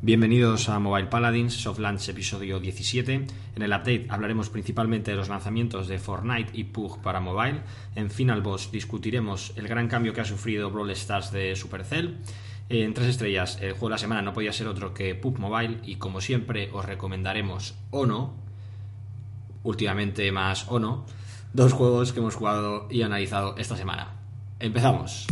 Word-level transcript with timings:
Bienvenidos 0.00 0.68
a 0.68 0.78
Mobile 0.78 1.08
Paladins 1.08 1.54
Soft 1.54 1.80
Launch 1.80 2.08
episodio 2.08 2.60
17. 2.60 3.14
En 3.56 3.62
el 3.62 3.72
update 3.72 4.06
hablaremos 4.08 4.48
principalmente 4.48 5.10
de 5.10 5.16
los 5.16 5.28
lanzamientos 5.28 5.88
de 5.88 5.98
Fortnite 5.98 6.52
y 6.52 6.64
PUG 6.64 7.02
para 7.02 7.18
mobile. 7.18 7.62
En 7.96 8.08
Final 8.08 8.40
Boss 8.40 8.70
discutiremos 8.70 9.52
el 9.56 9.66
gran 9.66 9.88
cambio 9.88 10.12
que 10.12 10.20
ha 10.20 10.24
sufrido 10.24 10.70
Brawl 10.70 10.92
Stars 10.92 11.32
de 11.32 11.56
Supercell. 11.56 12.18
En 12.68 12.94
tres 12.94 13.08
estrellas, 13.08 13.58
el 13.60 13.72
juego 13.72 13.88
de 13.88 13.94
la 13.94 13.98
semana 13.98 14.22
no 14.22 14.32
podía 14.32 14.52
ser 14.52 14.68
otro 14.68 14.94
que 14.94 15.16
PUG 15.16 15.40
Mobile 15.40 15.80
y 15.82 15.96
como 15.96 16.20
siempre 16.20 16.70
os 16.72 16.84
recomendaremos 16.84 17.74
o 17.90 18.06
no, 18.06 18.36
últimamente 19.64 20.30
más 20.30 20.66
o 20.68 20.78
no, 20.78 21.06
dos 21.52 21.72
juegos 21.72 22.12
que 22.12 22.20
hemos 22.20 22.36
jugado 22.36 22.86
y 22.88 23.02
analizado 23.02 23.56
esta 23.58 23.76
semana. 23.76 24.14
Empezamos. 24.60 25.26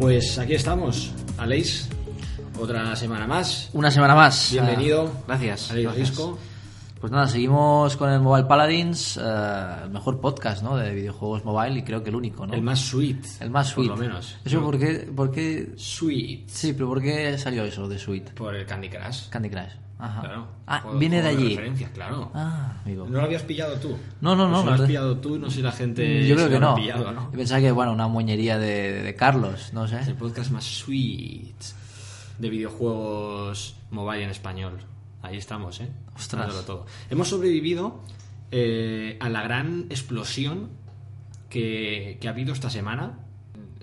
Pues 0.00 0.38
aquí 0.38 0.54
estamos, 0.54 1.12
Aleix, 1.36 1.88
otra 2.58 2.96
semana 2.96 3.26
más. 3.26 3.68
Una 3.74 3.90
semana 3.90 4.14
más. 4.14 4.50
Bienvenido. 4.52 5.12
Ah, 5.14 5.24
gracias. 5.28 5.70
Aleix 5.70 5.84
gracias. 5.86 6.08
Risco. 6.08 6.38
Pues 7.00 7.12
nada, 7.12 7.28
seguimos 7.28 7.96
con 7.96 8.10
el 8.10 8.20
Mobile 8.20 8.46
Paladins, 8.46 9.16
eh, 9.16 9.20
el 9.84 9.90
mejor 9.90 10.20
podcast 10.20 10.62
¿no? 10.62 10.76
de 10.76 10.94
videojuegos 10.94 11.44
mobile 11.46 11.78
y 11.78 11.82
creo 11.82 12.02
que 12.02 12.10
el 12.10 12.16
único, 12.16 12.46
¿no? 12.46 12.52
El 12.52 12.60
más 12.62 12.78
sweet. 12.80 13.24
El 13.40 13.50
más 13.50 13.68
sweet. 13.68 13.88
Por 13.88 13.98
lo 13.98 14.04
menos. 14.04 14.36
¿Eso 14.44 14.56
Yo- 14.58 14.62
por 14.64 14.78
qué, 14.78 15.10
por 15.14 15.30
qué- 15.30 15.72
Sweet. 15.76 16.48
Sí, 16.48 16.72
pero 16.74 16.88
¿por 16.88 17.00
qué 17.00 17.38
salió 17.38 17.64
eso 17.64 17.88
de 17.88 17.98
sweet? 17.98 18.30
Por 18.34 18.54
el 18.54 18.66
Candy 18.66 18.90
Crush. 18.90 19.28
Candy 19.30 19.48
Crush. 19.48 19.72
Ajá. 20.00 20.20
Claro. 20.20 20.46
Ah, 20.66 20.80
Juego- 20.80 20.98
viene 20.98 21.22
de 21.22 21.28
allí. 21.28 21.48
referencias, 21.50 21.90
claro. 21.90 22.30
Ah, 22.34 22.74
amigo. 22.84 23.06
¿No 23.06 23.18
lo 23.18 23.22
habías 23.24 23.42
pillado 23.42 23.76
tú? 23.76 23.96
No, 24.20 24.34
no, 24.36 24.48
Pues 24.48 24.50
no, 24.52 24.58
si 24.60 24.64
la 24.70 24.76
lo 24.76 24.82
has 24.82 24.86
pillado 24.88 25.16
tú, 25.18 25.38
no 25.38 25.50
sé 25.50 25.56
si 25.56 25.62
la 25.62 25.72
gente. 25.72 26.26
Yo 26.26 26.36
se 26.38 26.46
creo 26.46 26.48
que 26.50 26.60
no. 26.60 26.74
pillado, 26.74 27.12
¿no? 27.12 27.24
Yo 27.30 27.36
pensaba 27.38 27.60
que, 27.60 27.70
bueno, 27.72 27.92
una 27.92 28.08
moñería 28.08 28.58
de, 28.58 29.02
de 29.02 29.14
Carlos, 29.14 29.70
no 29.72 29.84
Es 29.84 29.92
el 29.92 30.04
sé. 30.04 30.14
podcast 30.14 30.50
más 30.50 30.64
sweet 30.64 31.54
de 32.38 32.48
videojuegos 32.50 33.76
mobile 33.90 34.24
en 34.24 34.30
español. 34.30 34.78
Ahí 35.22 35.36
estamos, 35.36 35.80
¿eh? 35.80 35.90
Ostras. 36.16 36.46
Dándolo 36.46 36.64
todo. 36.64 36.86
Hemos 37.10 37.28
sobrevivido 37.28 38.00
eh, 38.50 39.18
a 39.20 39.28
la 39.28 39.42
gran 39.42 39.86
explosión 39.90 40.70
que, 41.50 42.16
que 42.20 42.28
ha 42.28 42.30
habido 42.30 42.52
esta 42.52 42.70
semana 42.70 43.18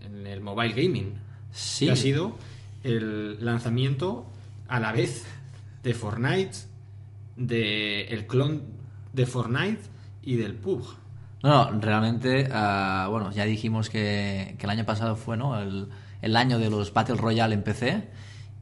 en 0.04 0.26
el 0.26 0.42
mobile 0.42 0.74
gaming. 0.74 1.14
Sí. 1.52 1.86
Que 1.86 1.92
ha 1.92 1.96
sido 1.96 2.36
el 2.84 3.44
lanzamiento 3.46 4.32
a 4.68 4.80
la 4.80 4.92
vez 4.92 5.26
de 5.88 5.94
Fortnite, 5.94 6.58
de 7.38 8.08
el 8.08 8.28
clon 8.28 8.62
de 9.14 9.26
Fortnite 9.26 9.84
y 10.22 10.36
del 10.36 10.54
PUBG. 10.54 10.84
No, 11.44 11.72
no, 11.72 11.80
realmente, 11.80 12.50
ah, 12.52 13.08
bueno, 13.10 13.32
ya 13.32 13.46
dijimos 13.46 13.90
que, 13.90 14.58
el 14.60 14.70
año 14.70 14.84
pasado 14.84 15.16
fue, 15.16 15.38
¿no? 15.38 15.58
El, 15.58 15.88
el 16.22 16.36
año 16.36 16.60
de 16.60 16.70
los 16.70 16.92
Battle 16.92 17.16
Royale 17.16 17.54
en 17.56 17.64
PC. 17.64 18.10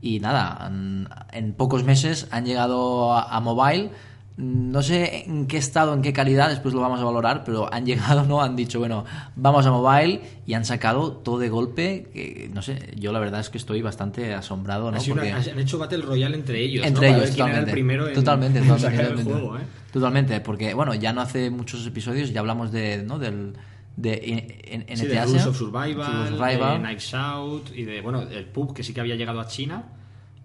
Y 0.01 0.19
nada, 0.19 0.67
en, 0.67 1.09
en 1.31 1.53
pocos 1.53 1.83
meses 1.83 2.27
han 2.29 2.45
llegado 2.45 3.13
a, 3.13 3.35
a 3.35 3.39
mobile. 3.39 3.89
No 4.37 4.81
sé 4.83 5.23
en 5.27 5.47
qué 5.47 5.55
estado, 5.57 5.93
en 5.93 6.01
qué 6.01 6.11
calidad, 6.11 6.49
después 6.49 6.73
lo 6.73 6.81
vamos 6.81 6.99
a 6.99 7.05
valorar, 7.05 7.43
pero 7.45 7.73
han 7.73 7.85
llegado, 7.85 8.25
¿no? 8.25 8.41
Han 8.41 8.55
dicho, 8.57 8.79
bueno, 8.79 9.05
vamos 9.37 9.65
a 9.65 9.71
mobile 9.71 10.19
y 10.45 10.53
han 10.55 10.65
sacado 10.65 11.13
todo 11.13 11.39
de 11.39 11.47
golpe. 11.47 12.09
Que, 12.13 12.49
no 12.53 12.61
sé, 12.61 12.93
yo 12.97 13.13
la 13.13 13.19
verdad 13.19 13.39
es 13.39 13.49
que 13.49 13.57
estoy 13.57 13.81
bastante 13.81 14.33
asombrado, 14.33 14.91
¿no? 14.91 14.97
Una- 14.97 15.07
Porque- 15.13 15.31
han 15.31 15.59
hecho 15.59 15.77
Battle 15.77 16.03
Royale 16.03 16.35
entre 16.35 16.59
ellos. 16.61 16.85
entre 16.85 17.09
ellos, 17.09 17.31
totalmente. 17.31 17.69
el 17.69 17.71
primero 17.71 18.07
en, 18.09 18.13
totalmente, 18.13 18.59
en 18.59 18.67
totalmente, 18.67 19.03
totalmente. 19.05 19.31
juego, 19.33 19.57
¿eh? 19.57 19.61
Totalmente, 19.93 20.39
porque 20.41 20.73
bueno, 20.73 20.93
ya 20.95 21.13
no 21.13 21.21
hace 21.21 21.49
muchos 21.49 21.87
episodios, 21.87 22.33
ya 22.33 22.41
hablamos 22.41 22.73
de, 22.73 23.03
¿no? 23.03 23.17
Del, 23.17 23.53
de 23.95 24.53
en, 24.65 24.97
Sí, 24.97 25.05
de 25.07 25.23
Rules 25.23 25.45
of 25.45 25.57
Survival, 25.57 26.37
de 26.37 26.79
Knives 26.79 27.13
Out 27.13 27.69
y 27.73 27.83
de, 27.85 28.01
bueno, 28.01 28.21
el 28.23 28.43
pub 28.45 28.73
que 28.75 28.83
sí 28.83 28.93
que 28.93 28.99
había 28.99 29.15
llegado 29.15 29.39
a 29.39 29.47
China, 29.47 29.83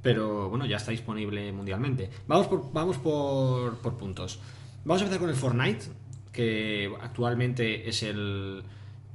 pero 0.03 0.49
bueno, 0.49 0.67
ya 0.67 0.77
está 0.77 0.91
disponible 0.91 1.53
mundialmente. 1.53 2.11
Vamos 2.27 2.47
por, 2.47 2.73
vamos 2.73 2.99
por, 2.99 3.79
por 3.79 3.97
puntos. 3.97 4.41
Vamos 4.85 5.03
a 5.03 5.05
empezar 5.05 5.21
con 5.21 5.31
el 5.31 5.37
Fortnite, 5.37 5.87
que 6.33 6.93
actualmente 7.01 7.89
es 7.89 8.03
el, 8.03 8.63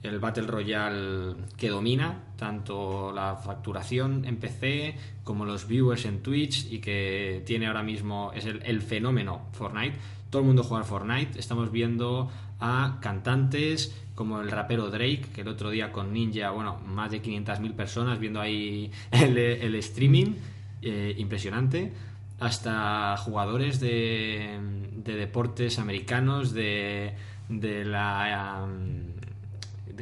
el 0.04 0.20
Battle 0.20 0.48
Royale 0.48 1.36
que 1.58 1.70
domina 1.70 2.24
tanto 2.38 3.12
la 3.12 3.36
facturación 3.38 4.26
en 4.26 4.38
PC 4.38 4.96
como 5.24 5.46
los 5.46 5.68
viewers 5.68 6.06
en 6.06 6.22
Twitch 6.22 6.72
y 6.72 6.80
que 6.80 7.42
tiene 7.46 7.68
ahora 7.68 7.84
mismo, 7.84 8.32
es 8.36 8.46
el, 8.46 8.82
fenómeno 8.82 9.48
Fortnite. 9.54 9.98
Todo 10.30 10.42
el 10.42 10.48
mundo 10.48 10.64
juega 10.64 10.84
al 10.84 10.90
Fortnite. 10.90 11.40
Estamos 11.40 11.72
viendo 11.72 12.30
a 12.60 13.00
cantantes 13.02 13.96
como 14.16 14.42
el 14.42 14.50
rapero 14.50 14.90
Drake, 14.90 15.26
que 15.34 15.42
el 15.42 15.48
otro 15.48 15.70
día 15.70 15.92
con 15.92 16.14
Ninja, 16.14 16.52
bueno, 16.52 16.80
más 16.86 17.12
de 17.12 17.22
500.000 17.22 17.74
personas 17.74 18.20
viendo 18.20 18.40
ahí 18.40 18.92
el 19.12 19.76
streaming, 19.76 20.36
eh, 20.82 21.14
impresionante, 21.18 21.92
hasta 22.40 23.16
jugadores 23.18 23.80
de, 23.80 24.60
de 25.04 25.16
deportes 25.16 25.80
americanos, 25.80 26.54
de, 26.54 27.14
de 27.50 27.86
la... 27.86 28.66
um, 28.68 29.16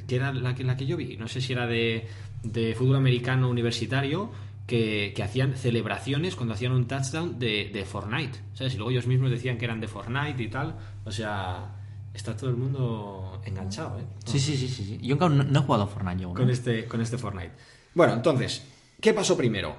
que 0.07 0.16
era 0.16 0.33
la 0.33 0.56
que, 0.56 0.63
la 0.63 0.75
que 0.75 0.85
yo 0.88 0.97
vi, 0.97 1.17
no 1.17 1.28
sé 1.28 1.39
si 1.41 1.53
era 1.53 1.67
de, 1.67 2.07
de 2.44 2.73
fútbol 2.75 2.95
americano 2.95 3.50
universitario, 3.50 4.31
que, 4.66 5.13
que 5.16 5.22
hacían 5.23 5.56
celebraciones 5.56 6.35
cuando 6.35 6.53
hacían 6.56 6.72
un 6.72 6.88
touchdown 6.88 7.38
de, 7.38 7.69
de 7.72 7.85
Fortnite, 7.85 8.39
¿sabes? 8.53 8.73
Y 8.73 8.78
luego 8.78 8.91
ellos 8.91 9.06
mismos 9.07 9.29
decían 9.29 9.57
que 9.57 9.66
eran 9.66 9.79
de 9.79 9.88
Fortnite 9.88 10.41
y 10.41 10.47
tal, 10.47 10.75
o 11.06 11.12
sea, 11.12 11.75
está 12.13 12.35
todo 12.35 12.50
el 12.50 12.56
mundo 12.56 13.41
enganchado, 13.45 14.00
¿eh? 14.00 14.03
Sí, 14.25 14.39
sí, 14.39 14.57
sí, 14.57 14.67
sí, 14.67 14.83
sí. 14.85 15.00
Yo 15.01 15.16
nunca- 15.16 15.29
no, 15.29 15.44
no 15.44 15.59
he 15.59 15.63
jugado 15.63 15.83
a 15.83 15.88
Fortnite 15.88 16.22
yo, 16.22 16.29
¿no? 16.29 16.33
con 16.33 16.50
este, 16.50 16.85
con 16.85 17.00
este 17.01 17.17
Fortnite. 17.17 17.51
Bueno, 17.94 18.13
entonces, 18.13 18.66
¿qué 19.00 19.13
pasó 19.13 19.38
primero? 19.38 19.75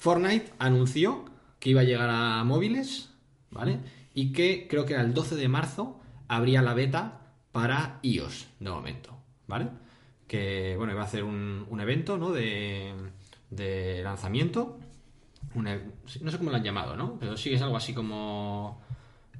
Fortnite 0.00 0.50
anunció 0.58 1.26
que 1.58 1.68
iba 1.68 1.82
a 1.82 1.84
llegar 1.84 2.08
a 2.10 2.42
móviles, 2.42 3.10
¿vale? 3.50 3.80
Y 4.14 4.32
que 4.32 4.66
creo 4.66 4.86
que 4.86 4.94
era 4.94 5.02
el 5.02 5.12
12 5.12 5.36
de 5.36 5.46
marzo 5.46 6.00
habría 6.26 6.62
la 6.62 6.72
beta 6.72 7.20
para 7.52 7.98
iOS, 8.00 8.48
de 8.60 8.70
momento, 8.70 9.14
¿vale? 9.46 9.68
Que, 10.26 10.74
bueno, 10.78 10.94
iba 10.94 11.02
a 11.02 11.04
hacer 11.04 11.22
un, 11.22 11.66
un 11.68 11.80
evento, 11.80 12.16
¿no? 12.16 12.30
De, 12.32 12.94
lanzamiento. 14.02 14.78
E- 15.54 15.82
no 16.22 16.30
sé 16.30 16.38
cómo 16.38 16.48
lo 16.48 16.56
han 16.56 16.64
llamado, 16.64 16.96
¿no? 16.96 17.18
Pero 17.20 17.36
sí 17.36 17.52
es 17.52 17.60
algo 17.60 17.76
así 17.76 17.92
como... 17.92 18.80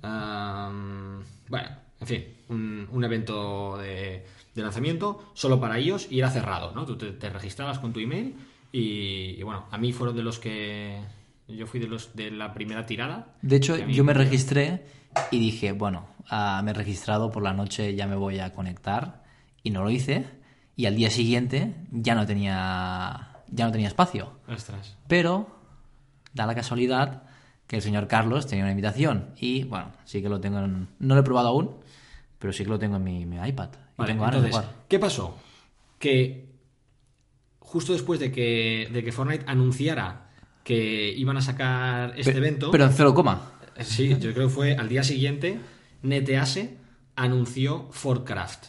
bueno, 0.02 1.68
en 2.00 2.06
fin, 2.06 2.24
un, 2.50 2.86
un 2.90 3.04
evento 3.04 3.78
de, 3.78 4.26
lanzamiento 4.56 5.30
solo 5.32 5.58
para 5.58 5.78
ellos 5.78 6.06
y 6.10 6.18
era 6.18 6.28
cerrado, 6.30 6.72
¿no? 6.74 6.84
Tú 6.84 6.98
te, 6.98 7.12
te 7.12 7.30
registrabas 7.30 7.78
con 7.78 7.94
tu 7.94 8.00
email 8.00 8.36
y, 8.72 9.36
y, 9.38 9.42
bueno, 9.42 9.66
a 9.70 9.78
mí 9.78 9.92
fueron 9.92 10.16
de 10.16 10.22
los 10.22 10.38
que... 10.38 11.00
Yo 11.48 11.66
fui 11.66 11.80
de 11.80 11.88
los 11.88 12.14
de 12.14 12.30
la 12.30 12.54
primera 12.54 12.86
tirada. 12.86 13.34
De 13.42 13.56
hecho, 13.56 13.76
yo 13.76 14.04
me 14.04 14.14
registré 14.14 14.84
y 15.32 15.40
dije, 15.40 15.72
bueno, 15.72 16.06
ah, 16.28 16.60
me 16.64 16.70
he 16.70 16.74
registrado 16.74 17.32
por 17.32 17.42
la 17.42 17.52
noche, 17.52 17.96
ya 17.96 18.06
me 18.06 18.14
voy 18.14 18.38
a 18.38 18.52
conectar. 18.52 19.24
Y 19.64 19.70
no 19.70 19.82
lo 19.82 19.90
hice. 19.90 20.26
Y 20.76 20.86
al 20.86 20.94
día 20.94 21.10
siguiente 21.10 21.74
ya 21.90 22.14
no 22.14 22.24
tenía, 22.24 23.42
ya 23.48 23.66
no 23.66 23.72
tenía 23.72 23.88
espacio. 23.88 24.38
Ostras. 24.48 24.96
Pero 25.08 25.48
da 26.32 26.46
la 26.46 26.54
casualidad 26.54 27.24
que 27.66 27.76
el 27.76 27.82
señor 27.82 28.06
Carlos 28.06 28.46
tenía 28.46 28.64
una 28.64 28.72
invitación. 28.72 29.30
Y 29.36 29.64
bueno, 29.64 29.92
sí 30.04 30.22
que 30.22 30.28
lo 30.28 30.40
tengo 30.40 30.60
en... 30.60 30.88
No 31.00 31.14
lo 31.14 31.20
he 31.20 31.24
probado 31.24 31.48
aún, 31.48 31.76
pero 32.38 32.52
sí 32.52 32.64
que 32.64 32.70
lo 32.70 32.78
tengo 32.78 32.96
en 32.96 33.04
mi, 33.04 33.26
mi 33.26 33.36
iPad. 33.36 33.70
Y 33.98 34.04
tengo 34.04 34.22
ganas 34.22 34.40
de 34.40 34.48
entonces, 34.48 34.70
jugar. 34.70 34.86
¿qué 34.88 34.98
pasó? 34.98 35.36
Que 35.98 36.49
justo 37.70 37.92
después 37.92 38.18
de 38.18 38.32
que, 38.32 38.88
de 38.92 39.04
que 39.04 39.12
Fortnite 39.12 39.44
anunciara 39.46 40.28
que 40.64 41.14
iban 41.16 41.36
a 41.36 41.40
sacar 41.40 42.14
este 42.16 42.36
evento. 42.36 42.72
Pero 42.72 42.84
en 42.84 42.92
cero 42.92 43.14
coma. 43.14 43.52
Sí, 43.80 44.08
yo 44.08 44.34
creo 44.34 44.48
que 44.48 44.54
fue 44.54 44.74
al 44.74 44.88
día 44.88 45.04
siguiente, 45.04 45.58
Netease 46.02 46.76
anunció 47.14 47.86
Forcraft. 47.92 48.66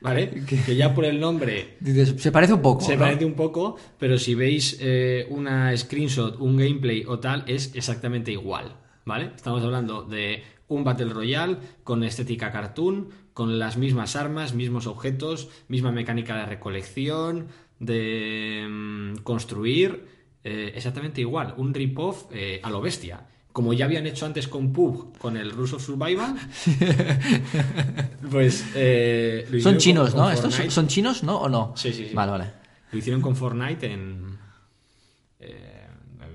¿Vale? 0.00 0.44
Que 0.64 0.76
ya 0.76 0.94
por 0.94 1.04
el 1.04 1.18
nombre 1.18 1.76
se 2.18 2.30
parece 2.30 2.54
un 2.54 2.62
poco. 2.62 2.82
se 2.84 2.94
¿no? 2.94 3.00
parece 3.00 3.24
un 3.24 3.34
poco, 3.34 3.76
pero 3.98 4.16
si 4.16 4.36
veis 4.36 4.78
eh, 4.80 5.26
una 5.28 5.76
screenshot, 5.76 6.40
un 6.40 6.56
gameplay 6.56 7.04
o 7.06 7.18
tal, 7.18 7.42
es 7.48 7.74
exactamente 7.74 8.30
igual. 8.30 8.76
¿Vale? 9.04 9.32
Estamos 9.34 9.62
hablando 9.64 10.02
de 10.02 10.44
un 10.68 10.84
Battle 10.84 11.12
Royale 11.12 11.56
con 11.82 12.04
estética 12.04 12.52
cartoon, 12.52 13.08
con 13.34 13.58
las 13.58 13.76
mismas 13.76 14.14
armas, 14.14 14.54
mismos 14.54 14.86
objetos, 14.86 15.48
misma 15.68 15.90
mecánica 15.90 16.36
de 16.36 16.46
recolección, 16.46 17.48
de 17.80 18.64
mm, 18.70 19.16
construir, 19.24 20.06
eh, 20.44 20.70
exactamente 20.76 21.20
igual. 21.20 21.54
Un 21.56 21.74
rip-off 21.74 22.26
eh, 22.30 22.60
a 22.62 22.70
lo 22.70 22.80
bestia. 22.80 23.26
Como 23.52 23.72
ya 23.72 23.86
habían 23.86 24.06
hecho 24.06 24.26
antes 24.26 24.46
con 24.46 24.72
PUB, 24.72 25.18
con 25.18 25.36
el 25.36 25.50
Rules 25.50 25.72
of 25.72 25.84
Survival, 25.84 26.36
pues... 28.30 28.64
eh, 28.76 29.44
lo 29.50 29.60
Son 29.60 29.76
chinos, 29.78 30.10
con- 30.10 30.20
¿no? 30.20 30.30
¿Estos 30.30 30.54
son- 30.72 30.86
chinos, 30.86 31.24
no? 31.24 31.40
¿O 31.40 31.48
no? 31.48 31.72
Sí, 31.76 31.92
sí, 31.92 32.06
sí. 32.08 32.14
Vale, 32.14 32.30
vale. 32.30 32.52
Lo 32.92 32.98
hicieron 32.98 33.20
con 33.20 33.34
Fortnite 33.34 33.92
en 33.92 34.38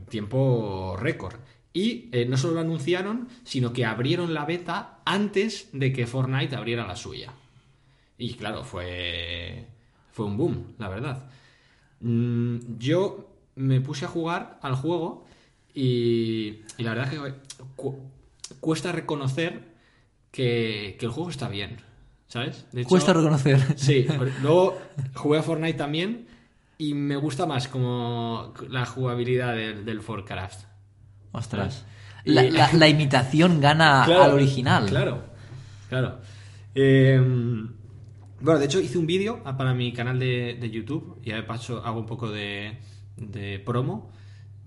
tiempo 0.10 0.96
récord. 1.00 1.36
Y 1.74 2.10
no 2.30 2.38
solo 2.38 2.54
lo 2.56 2.60
anunciaron, 2.62 3.28
sino 3.44 3.74
que 3.74 3.86
abrieron 3.86 4.34
la 4.34 4.46
beta 4.46 5.00
antes 5.06 5.70
de 5.74 5.92
que 5.92 6.08
Fortnite 6.08 6.56
abriera 6.56 6.88
la 6.88 6.96
suya. 6.96 7.34
Y 8.18 8.36
claro, 8.36 8.64
fue, 8.64 9.66
fue 10.12 10.26
un 10.26 10.38
boom, 10.38 10.74
la 10.80 10.88
verdad. 10.88 11.30
Mm, 12.02 12.78
yo 12.78 13.32
me 13.56 13.82
puse 13.82 14.06
a 14.06 14.08
jugar 14.08 14.60
al 14.62 14.76
juego 14.76 15.26
y, 15.74 16.62
y 16.78 16.84
la 16.84 16.94
verdad 16.94 17.14
es 17.14 17.20
que 17.20 17.34
cu- 17.76 18.00
cuesta 18.60 18.92
reconocer 18.92 19.74
que, 20.32 20.98
que 21.00 21.06
el 21.06 21.12
juego 21.12 21.30
está 21.30 21.48
bien, 21.50 21.78
¿sabes? 22.28 22.66
De 22.72 22.82
hecho- 22.82 22.90
Cuesta 22.90 23.14
reconocer. 23.14 23.62
Sí, 23.78 24.06
luego 24.42 24.78
jugué 25.16 25.40
a 25.40 25.44
Fortnite 25.44 25.78
también 25.78 26.28
y 26.78 26.94
me 26.94 27.16
gusta 27.16 27.46
más 27.46 27.68
como 27.70 28.54
la 28.70 28.86
jugabilidad 28.86 29.56
del, 29.56 29.86
del 29.86 30.02
Forcraft. 30.02 30.66
Ostras. 31.32 31.86
Y- 32.26 32.34
La, 32.34 32.44
la- 32.44 32.74
la 32.74 32.88
imitación 32.90 33.62
gana 33.62 34.04
Claro, 34.06 34.24
al 34.24 34.32
original. 34.34 34.86
Claro, 34.88 35.24
claro. 35.90 36.20
Eh, 36.74 37.22
bueno, 38.46 38.60
de 38.60 38.66
hecho 38.68 38.80
hice 38.80 39.00
un 39.00 39.08
vídeo 39.08 39.42
ah, 39.44 39.58
para 39.58 39.74
mi 39.74 39.92
canal 39.92 40.20
de, 40.20 40.56
de 40.60 40.70
YouTube 40.70 41.20
y 41.24 41.32
de 41.32 41.42
paso 41.42 41.84
hago 41.84 42.00
un 42.00 42.06
poco 42.06 42.30
de, 42.30 42.78
de 43.18 43.60
promo, 43.60 44.12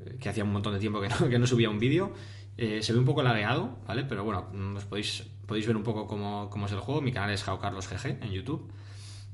eh, 0.00 0.16
que 0.20 0.28
hacía 0.28 0.42
un 0.42 0.52
montón 0.52 0.74
de 0.74 0.80
tiempo 0.80 1.00
que 1.00 1.08
no, 1.08 1.28
que 1.28 1.38
no 1.38 1.46
subía 1.46 1.70
un 1.70 1.78
vídeo. 1.78 2.12
Eh, 2.56 2.82
se 2.82 2.92
ve 2.92 2.98
un 2.98 3.04
poco 3.04 3.22
lagueado, 3.22 3.78
¿vale? 3.86 4.02
Pero 4.02 4.24
bueno, 4.24 4.48
mm, 4.52 4.76
os 4.76 4.84
podéis, 4.84 5.22
podéis 5.46 5.64
ver 5.64 5.76
un 5.76 5.84
poco 5.84 6.08
cómo, 6.08 6.50
cómo 6.50 6.66
es 6.66 6.72
el 6.72 6.80
juego. 6.80 7.00
Mi 7.00 7.12
canal 7.12 7.30
es 7.30 7.44
JaoCarlosGG 7.44 8.18
en 8.20 8.32
YouTube. 8.32 8.68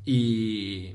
Y, 0.05 0.93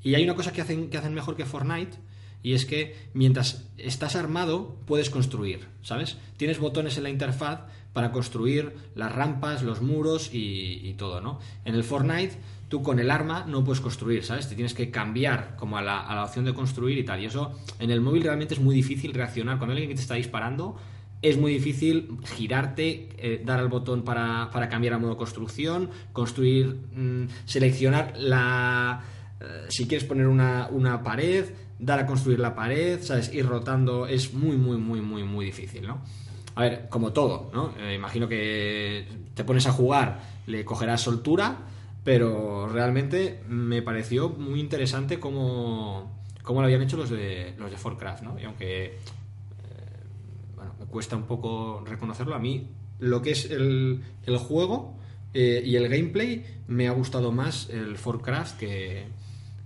y 0.00 0.14
hay 0.14 0.22
una 0.22 0.36
cosa 0.36 0.52
que 0.52 0.60
hacen, 0.60 0.90
que 0.90 0.96
hacen 0.96 1.12
mejor 1.12 1.34
que 1.34 1.46
Fortnite, 1.46 1.98
y 2.44 2.52
es 2.52 2.66
que 2.66 2.94
mientras 3.14 3.68
estás 3.78 4.14
armado, 4.14 4.76
puedes 4.86 5.10
construir, 5.10 5.66
¿sabes? 5.82 6.18
Tienes 6.36 6.60
botones 6.60 6.96
en 6.96 7.02
la 7.02 7.10
interfaz 7.10 7.62
para 7.92 8.12
construir 8.12 8.72
las 8.94 9.12
rampas, 9.12 9.64
los 9.64 9.82
muros 9.82 10.32
y, 10.32 10.80
y 10.88 10.94
todo, 10.94 11.20
¿no? 11.20 11.40
En 11.64 11.74
el 11.74 11.82
Fortnite, 11.82 12.38
tú 12.70 12.82
con 12.82 13.00
el 13.00 13.10
arma 13.10 13.44
no 13.48 13.64
puedes 13.64 13.80
construir, 13.80 14.24
¿sabes? 14.24 14.48
Te 14.48 14.54
tienes 14.54 14.74
que 14.74 14.90
cambiar 14.92 15.56
como 15.56 15.76
a 15.76 15.82
la, 15.82 16.00
a 16.00 16.14
la 16.14 16.24
opción 16.24 16.44
de 16.44 16.54
construir 16.54 16.96
y 16.96 17.04
tal. 17.04 17.20
Y 17.20 17.26
eso 17.26 17.52
en 17.80 17.90
el 17.90 18.00
móvil 18.00 18.22
realmente 18.22 18.54
es 18.54 18.60
muy 18.60 18.76
difícil 18.76 19.12
reaccionar. 19.12 19.58
Cuando 19.58 19.72
alguien 19.72 19.88
que 19.88 19.96
te 19.96 20.00
está 20.00 20.14
disparando, 20.14 20.76
es 21.20 21.36
muy 21.36 21.52
difícil 21.52 22.16
girarte, 22.24 23.08
eh, 23.18 23.42
dar 23.44 23.58
al 23.58 23.68
botón 23.68 24.02
para, 24.04 24.50
para 24.52 24.68
cambiar 24.68 24.94
a 24.94 24.98
modo 24.98 25.16
construcción, 25.16 25.90
construir, 26.12 26.78
mm, 26.94 27.24
seleccionar 27.44 28.14
la... 28.16 29.02
eh, 29.40 29.66
si 29.68 29.88
quieres 29.88 30.06
poner 30.06 30.28
una, 30.28 30.68
una 30.70 31.02
pared, 31.02 31.46
dar 31.80 31.98
a 31.98 32.06
construir 32.06 32.38
la 32.38 32.54
pared, 32.54 33.02
¿sabes? 33.02 33.34
Ir 33.34 33.46
rotando, 33.46 34.06
es 34.06 34.32
muy, 34.32 34.56
muy, 34.56 34.78
muy, 34.78 35.00
muy, 35.00 35.24
muy 35.24 35.46
difícil, 35.46 35.88
¿no? 35.88 36.00
A 36.54 36.62
ver, 36.62 36.88
como 36.88 37.12
todo, 37.12 37.50
¿no? 37.52 37.74
Eh, 37.80 37.94
imagino 37.94 38.28
que 38.28 39.06
te 39.34 39.42
pones 39.42 39.66
a 39.66 39.72
jugar, 39.72 40.20
le 40.46 40.64
cogerás 40.64 41.00
soltura, 41.00 41.66
pero 42.04 42.68
realmente 42.68 43.42
me 43.48 43.82
pareció 43.82 44.30
muy 44.30 44.60
interesante 44.60 45.20
cómo, 45.20 46.22
cómo 46.42 46.60
lo 46.60 46.66
habían 46.66 46.82
hecho 46.82 46.96
los 46.96 47.10
de, 47.10 47.54
los 47.58 47.70
de 47.70 47.76
Forcraft, 47.76 48.22
¿no? 48.22 48.38
Y 48.38 48.44
aunque 48.44 48.98
bueno, 50.60 50.74
me 50.78 50.86
cuesta 50.86 51.16
un 51.16 51.24
poco 51.24 51.82
reconocerlo. 51.86 52.34
A 52.34 52.38
mí, 52.38 52.68
lo 52.98 53.22
que 53.22 53.30
es 53.30 53.50
el, 53.50 54.02
el 54.26 54.36
juego 54.36 54.98
eh, 55.32 55.62
y 55.64 55.76
el 55.76 55.88
gameplay, 55.88 56.44
me 56.68 56.86
ha 56.86 56.92
gustado 56.92 57.32
más 57.32 57.70
el 57.70 57.96
Forcraft 57.96 58.58
que, 58.58 59.06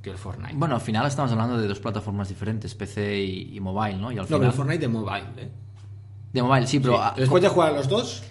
que 0.03 0.11
el 0.11 0.19
Fortnite. 0.19 0.55
Bueno, 0.55 0.77
al 0.77 0.81
final 0.81 1.07
estamos 1.07 1.33
hablando 1.33 1.59
de 1.59 1.67
dos 1.67 1.81
plataformas 1.81 2.29
diferentes, 2.29 2.75
PC 2.75 3.19
y, 3.19 3.57
y 3.57 3.61
mobile, 3.61 3.99
¿no? 3.99 4.13
Y 4.13 4.19
al 4.19 4.23
no, 4.23 4.27
final... 4.27 4.41
pero 4.41 4.51
el 4.51 4.57
Fortnite 4.57 4.81
de 4.81 4.89
mobile, 4.89 5.27
¿eh? 5.37 5.49
De 6.33 6.43
mobile, 6.43 6.67
sí, 6.67 6.79
pero... 6.79 6.97
Sí. 6.97 7.21
Después 7.21 7.43
de 7.43 7.49
jugar 7.49 7.73
a 7.73 7.77
los 7.77 7.89
dos, 7.89 8.23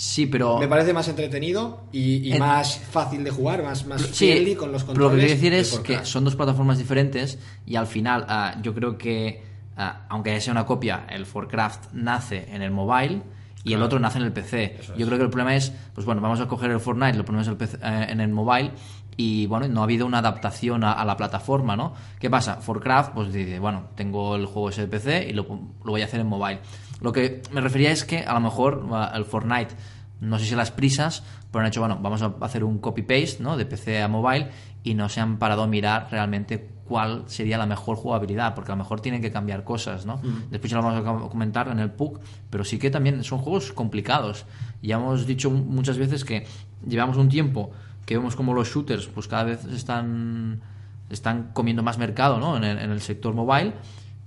Sí, 0.00 0.26
pero... 0.26 0.58
me 0.60 0.68
parece 0.68 0.92
más 0.92 1.08
entretenido 1.08 1.82
y, 1.90 2.18
y 2.28 2.32
En- 2.34 2.38
más 2.38 2.78
fácil 2.78 3.24
de 3.24 3.30
jugar, 3.32 3.64
más, 3.64 3.84
más 3.84 4.00
Sí, 4.00 4.54
con 4.56 4.70
los 4.70 4.84
pero 4.84 4.94
controles. 4.94 5.00
lo 5.00 5.10
que 5.10 5.16
quiero 5.16 5.32
decir 5.34 5.52
es 5.54 5.78
que 5.80 6.04
son 6.06 6.22
dos 6.24 6.36
plataformas 6.36 6.78
diferentes 6.78 7.36
y 7.66 7.74
al 7.74 7.88
final 7.88 8.24
ah, 8.28 8.54
yo 8.62 8.72
creo 8.76 8.96
que, 8.96 9.42
ah, 9.76 10.06
aunque 10.08 10.40
sea 10.40 10.52
una 10.52 10.64
copia, 10.66 11.04
el 11.10 11.26
Forcraft 11.26 11.92
nace 11.94 12.46
en 12.54 12.62
el 12.62 12.70
mobile 12.70 13.22
y 13.64 13.72
el 13.72 13.82
otro 13.82 13.98
nace 13.98 14.18
en 14.18 14.24
el 14.24 14.32
PC. 14.32 14.76
Eso 14.78 14.94
Yo 14.94 15.00
es. 15.00 15.06
creo 15.06 15.18
que 15.18 15.24
el 15.24 15.30
problema 15.30 15.56
es, 15.56 15.72
pues 15.94 16.06
bueno, 16.06 16.20
vamos 16.20 16.38
a 16.40 16.46
coger 16.46 16.70
el 16.70 16.78
Fortnite, 16.78 17.18
lo 17.18 17.24
ponemos 17.24 17.48
en 17.48 17.54
el, 17.54 17.56
PC 17.58 17.78
eh, 17.82 18.06
en 18.10 18.20
el 18.20 18.28
mobile 18.30 18.70
y 19.16 19.46
bueno, 19.46 19.66
no 19.66 19.80
ha 19.80 19.82
habido 19.82 20.06
una 20.06 20.18
adaptación 20.18 20.84
a, 20.84 20.92
a 20.92 21.04
la 21.04 21.16
plataforma, 21.16 21.74
¿no? 21.76 21.92
¿Qué 22.20 22.30
pasa? 22.30 22.58
Forcraft, 22.60 23.14
pues 23.14 23.32
dice, 23.32 23.58
bueno, 23.58 23.88
tengo 23.96 24.36
el 24.36 24.46
juego 24.46 24.68
ese 24.70 24.82
de 24.82 24.86
PC 24.86 25.28
y 25.28 25.32
lo, 25.32 25.42
lo 25.42 25.90
voy 25.90 26.02
a 26.02 26.04
hacer 26.04 26.20
en 26.20 26.28
mobile. 26.28 26.60
Lo 27.00 27.12
que 27.12 27.42
me 27.52 27.60
refería 27.60 27.90
es 27.92 28.04
que 28.04 28.20
a 28.24 28.34
lo 28.34 28.40
mejor 28.40 28.84
el 29.14 29.24
Fortnite 29.24 29.74
no 30.20 30.38
sé 30.38 30.46
si 30.46 30.54
las 30.56 30.72
prisas, 30.72 31.22
pero 31.52 31.60
han 31.62 31.68
hecho, 31.68 31.80
bueno, 31.80 31.98
vamos 32.02 32.22
a 32.22 32.34
hacer 32.40 32.64
un 32.64 32.78
copy-paste, 32.78 33.36
¿no? 33.40 33.56
De 33.56 33.64
PC 33.66 34.02
a 34.02 34.08
mobile 34.08 34.48
y 34.82 34.94
no 34.94 35.08
se 35.08 35.20
han 35.20 35.38
parado 35.38 35.62
a 35.62 35.66
mirar 35.68 36.08
realmente 36.10 36.70
cuál 36.88 37.22
sería 37.26 37.56
la 37.58 37.66
mejor 37.66 37.96
jugabilidad, 37.96 38.54
porque 38.54 38.72
a 38.72 38.74
lo 38.74 38.82
mejor 38.82 39.00
tienen 39.00 39.20
que 39.22 39.30
cambiar 39.30 39.62
cosas, 39.62 40.06
¿no? 40.06 40.20
Después 40.50 40.70
ya 40.72 40.78
lo 40.78 40.82
vamos 40.82 41.00
a 41.00 41.04
com- 41.04 41.28
comentar 41.28 41.68
en 41.68 41.78
el 41.78 41.90
PUC, 41.90 42.18
pero 42.50 42.64
sí 42.64 42.78
que 42.78 42.90
también 42.90 43.22
son 43.22 43.38
juegos 43.38 43.72
complicados. 43.72 44.44
Ya 44.82 44.96
hemos 44.96 45.26
dicho 45.26 45.50
muchas 45.50 45.98
veces 45.98 46.24
que 46.24 46.46
llevamos 46.86 47.16
un 47.16 47.28
tiempo 47.28 47.70
que 48.06 48.16
vemos 48.16 48.34
como 48.34 48.54
los 48.54 48.68
shooters 48.74 49.06
pues 49.06 49.28
cada 49.28 49.44
vez 49.44 49.64
están, 49.66 50.62
están 51.10 51.50
comiendo 51.52 51.82
más 51.82 51.98
mercado, 51.98 52.40
¿no? 52.40 52.56
En 52.56 52.64
el, 52.64 52.78
en 52.78 52.90
el 52.90 53.00
sector 53.02 53.34
mobile 53.34 53.74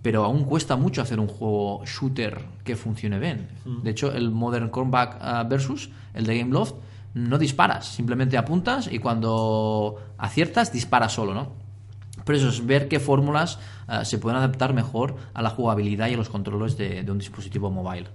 pero 0.02 0.24
aún 0.24 0.44
cuesta 0.46 0.76
mucho 0.76 1.02
hacer 1.02 1.20
un 1.20 1.28
juego 1.28 1.84
shooter 1.86 2.44
que 2.64 2.76
funcione 2.76 3.20
bien. 3.20 3.50
De 3.84 3.92
hecho, 3.92 4.12
el 4.12 4.32
Modern 4.32 4.70
Combat 4.70 5.18
ah, 5.22 5.44
Versus, 5.44 5.90
el 6.14 6.26
de 6.26 6.40
Gameloft, 6.40 6.76
no 7.14 7.38
disparas, 7.38 7.88
simplemente 7.88 8.38
apuntas 8.38 8.90
y 8.92 9.00
cuando 9.00 9.98
aciertas 10.18 10.72
disparas 10.72 11.14
solo, 11.14 11.34
¿no? 11.34 11.52
Pero 12.26 12.38
eso 12.38 12.50
es 12.50 12.66
ver 12.66 12.88
qué 12.88 13.00
fórmulas 13.00 13.60
ah, 13.88 14.06
se 14.06 14.18
pueden 14.18 14.38
adaptar 14.38 14.74
mejor 14.74 15.16
a 15.34 15.42
la 15.42 15.50
jugabilidad 15.50 16.08
y 16.10 16.14
a 16.14 16.18
los 16.18 16.30
controles 16.30 16.78
de, 16.78 17.04
de 17.04 17.12
un 17.12 17.20
dispositivo 17.20 17.70
mobile. 17.70 18.08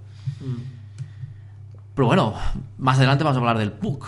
Pero 1.95 2.07
bueno, 2.07 2.35
más 2.79 2.99
adelante 2.99 3.25
vamos 3.25 3.37
a 3.37 3.41
hablar 3.41 3.59
del 3.59 3.73
PUC. 3.73 4.07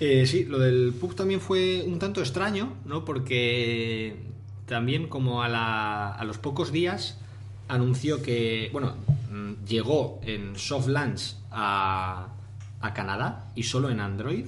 Eh, 0.00 0.26
sí, 0.26 0.44
lo 0.44 0.58
del 0.58 0.94
PUC 0.98 1.14
también 1.14 1.40
fue 1.40 1.84
un 1.86 1.98
tanto 1.98 2.20
extraño, 2.20 2.74
¿no? 2.86 3.04
Porque 3.04 4.16
también 4.70 5.08
como 5.08 5.42
a, 5.42 5.48
la- 5.50 6.12
a 6.12 6.24
los 6.24 6.38
pocos 6.38 6.72
días 6.72 7.18
anunció 7.68 8.22
que, 8.22 8.70
bueno, 8.72 8.94
mm, 9.30 9.64
llegó 9.66 10.20
en 10.24 10.56
soft 10.58 10.88
launch 10.88 11.36
a, 11.50 12.28
a 12.80 12.94
Canadá 12.94 13.50
y 13.54 13.64
solo 13.64 13.90
en 13.90 14.00
Android, 14.00 14.46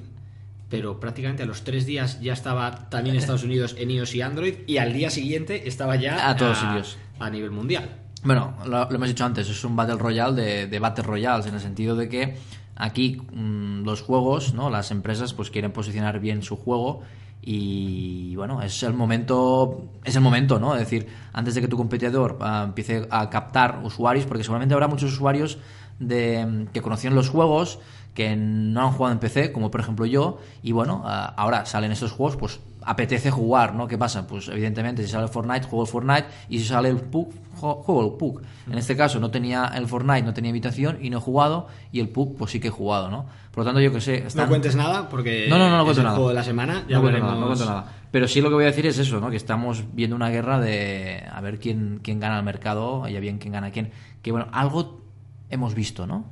pero 0.70 0.98
prácticamente 0.98 1.42
a 1.42 1.46
los 1.46 1.64
tres 1.64 1.84
días 1.84 2.20
ya 2.22 2.32
estaba 2.32 2.88
también 2.88 3.14
en 3.16 3.20
Estados 3.20 3.44
Unidos 3.44 3.76
en 3.78 3.90
iOS 3.90 4.14
y 4.14 4.22
Android 4.22 4.54
y 4.66 4.78
al 4.78 4.94
día 4.94 5.10
siguiente 5.10 5.68
estaba 5.68 5.96
ya 5.96 6.30
A 6.30 6.34
todos 6.36 6.56
sitios. 6.58 6.96
a 7.20 7.28
nivel 7.28 7.50
mundial. 7.50 7.90
Bueno, 8.24 8.54
lo, 8.64 8.88
lo 8.88 8.94
hemos 8.94 9.08
dicho 9.08 9.24
antes, 9.24 9.48
es 9.50 9.64
un 9.64 9.76
Battle 9.76 9.96
Royale 9.96 10.40
de, 10.40 10.66
de 10.68 10.78
Battle 10.78 11.04
Royales, 11.04 11.44
en 11.46 11.54
el 11.54 11.60
sentido 11.60 11.94
de 11.96 12.08
que 12.08 12.36
aquí 12.76 13.20
mm, 13.32 13.82
los 13.84 14.00
juegos, 14.00 14.54
¿no? 14.54 14.70
las 14.70 14.90
empresas, 14.92 15.34
pues 15.34 15.50
quieren 15.50 15.72
posicionar 15.72 16.20
bien 16.20 16.42
su 16.42 16.56
juego 16.56 17.02
y 17.44 18.36
bueno, 18.36 18.62
es 18.62 18.84
el 18.84 18.94
momento, 18.94 19.82
es 20.04 20.14
el 20.14 20.22
momento, 20.22 20.60
¿no? 20.60 20.74
Es 20.74 20.80
decir, 20.80 21.08
antes 21.32 21.56
de 21.56 21.60
que 21.60 21.66
tu 21.66 21.76
competidor 21.76 22.38
ah, 22.40 22.62
empiece 22.66 23.08
a 23.10 23.28
captar 23.30 23.80
usuarios, 23.82 24.26
porque 24.26 24.44
seguramente 24.44 24.74
habrá 24.74 24.86
muchos 24.86 25.12
usuarios 25.12 25.58
de, 25.98 26.68
que 26.72 26.80
conocían 26.80 27.16
los 27.16 27.28
juegos, 27.28 27.80
que 28.14 28.36
no 28.36 28.82
han 28.82 28.92
jugado 28.92 29.14
en 29.14 29.18
PC, 29.18 29.50
como 29.50 29.72
por 29.72 29.80
ejemplo 29.80 30.06
yo, 30.06 30.38
y 30.62 30.70
bueno, 30.70 31.02
ah, 31.04 31.34
ahora 31.36 31.66
salen 31.66 31.90
estos 31.90 32.12
juegos, 32.12 32.36
pues 32.36 32.60
apetece 32.84 33.32
jugar, 33.32 33.74
¿no? 33.74 33.88
¿Qué 33.88 33.98
pasa? 33.98 34.26
Pues 34.26 34.46
evidentemente 34.46 35.02
si 35.02 35.08
sale 35.10 35.26
Fortnite, 35.26 35.66
juego 35.66 35.84
el 35.84 35.90
Fortnite 35.90 36.26
y 36.48 36.60
si 36.60 36.66
sale 36.66 36.90
el 36.90 37.00
PUC, 37.00 37.32
juego 37.56 38.04
el 38.04 38.18
PUC. 38.18 38.42
En 38.70 38.78
este 38.78 38.96
caso 38.96 39.18
no 39.18 39.30
tenía 39.30 39.72
el 39.74 39.88
Fortnite, 39.88 40.22
no 40.22 40.34
tenía 40.34 40.50
invitación 40.50 40.98
y 41.00 41.10
no 41.10 41.18
he 41.18 41.20
jugado 41.20 41.66
y 41.90 42.00
el 42.00 42.08
PUC 42.08 42.36
pues 42.36 42.52
sí 42.52 42.60
que 42.60 42.68
he 42.68 42.72
jugado, 42.72 43.10
¿no? 43.10 43.26
Por 43.52 43.58
lo 43.58 43.64
tanto 43.66 43.80
yo 43.80 43.92
que 43.92 44.00
sé... 44.00 44.26
No 44.34 44.48
cuentes 44.48 44.74
nada 44.74 45.08
porque 45.08 45.46
no, 45.48 45.58
no, 45.58 45.68
no, 45.68 45.76
no 45.76 45.78
es 45.80 45.84
cuento 45.84 46.00
el 46.00 46.04
nada. 46.04 46.16
juego 46.16 46.28
de 46.30 46.34
la 46.34 46.42
semana. 46.42 46.84
Ya 46.88 46.96
no, 46.96 47.02
cuento 47.02 47.20
nada, 47.20 47.34
no 47.34 47.46
cuento 47.46 47.66
nada. 47.66 47.92
Pero 48.10 48.26
sí 48.26 48.40
lo 48.40 48.48
que 48.48 48.54
voy 48.54 48.64
a 48.64 48.68
decir 48.68 48.86
es 48.86 48.98
eso, 48.98 49.20
¿no? 49.20 49.30
Que 49.30 49.36
estamos 49.36 49.84
viendo 49.92 50.16
una 50.16 50.30
guerra 50.30 50.58
de 50.58 51.22
a 51.30 51.40
ver 51.40 51.58
quién, 51.58 52.00
quién 52.02 52.18
gana 52.18 52.38
el 52.38 52.44
mercado, 52.44 53.06
ya 53.08 53.20
bien 53.20 53.38
quién 53.38 53.52
gana 53.52 53.70
quién. 53.70 53.90
Que 54.22 54.32
bueno, 54.32 54.48
algo 54.52 55.02
hemos 55.50 55.74
visto, 55.74 56.06
¿no? 56.06 56.24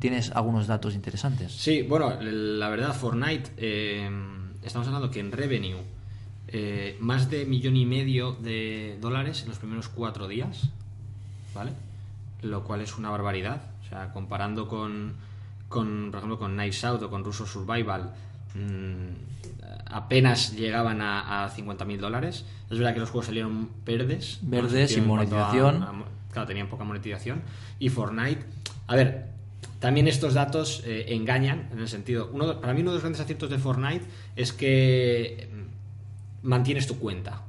Tienes 0.00 0.32
algunos 0.32 0.66
datos 0.66 0.94
interesantes. 0.94 1.52
Sí, 1.52 1.82
bueno, 1.82 2.20
la 2.20 2.68
verdad, 2.68 2.92
Fortnite, 2.92 3.50
eh, 3.56 4.10
estamos 4.64 4.88
hablando 4.88 5.12
que 5.12 5.20
en 5.20 5.30
revenue, 5.30 5.78
eh, 6.48 6.96
más 6.98 7.30
de 7.30 7.44
millón 7.44 7.76
y 7.76 7.86
medio 7.86 8.32
de 8.32 8.98
dólares 9.00 9.42
en 9.42 9.48
los 9.48 9.58
primeros 9.58 9.88
cuatro 9.88 10.26
días, 10.26 10.70
¿vale? 11.54 11.70
Lo 12.42 12.64
cual 12.64 12.80
es 12.80 12.98
una 12.98 13.10
barbaridad. 13.10 13.62
O 13.84 13.88
sea, 13.88 14.12
comparando 14.12 14.66
con, 14.66 15.14
con 15.70 16.08
por 16.10 16.18
ejemplo, 16.18 16.38
con 16.38 16.52
Knives 16.52 16.84
Out 16.84 17.02
o 17.04 17.08
con 17.08 17.24
Russo 17.24 17.46
Survival, 17.46 18.12
mm, 18.54 19.30
apenas 19.86 20.52
llegaban 20.54 21.00
a, 21.00 21.44
a 21.44 21.50
50.000 21.50 21.98
dólares. 21.98 22.44
Es 22.70 22.78
verdad 22.78 22.92
que 22.92 23.00
los 23.00 23.10
juegos 23.10 23.26
salieron 23.26 23.70
verdes. 23.86 24.38
Verdes, 24.42 24.90
sin 24.92 25.04
a- 25.04 25.06
monetización. 25.06 25.82
a- 25.82 25.92
claro, 26.32 26.46
tenían 26.46 26.68
poca 26.68 26.84
monetización. 26.84 27.42
Y 27.78 27.88
Fortnite, 27.88 28.44
a 28.86 28.96
ver, 28.96 29.30
también 29.78 30.06
estos 30.08 30.34
datos 30.34 30.82
eh, 30.84 31.06
engañan 31.14 31.68
en 31.72 31.78
el 31.78 31.88
sentido. 31.88 32.30
Uno, 32.32 32.60
para 32.60 32.74
mí, 32.74 32.80
uno 32.82 32.90
de 32.90 32.96
los 32.96 33.02
grandes 33.02 33.20
aciertos 33.20 33.48
de 33.50 33.58
Fortnite 33.58 34.04
es 34.36 34.52
que 34.52 35.48
mantienes 36.42 36.86
tu 36.86 36.98
cuenta, 36.98 37.42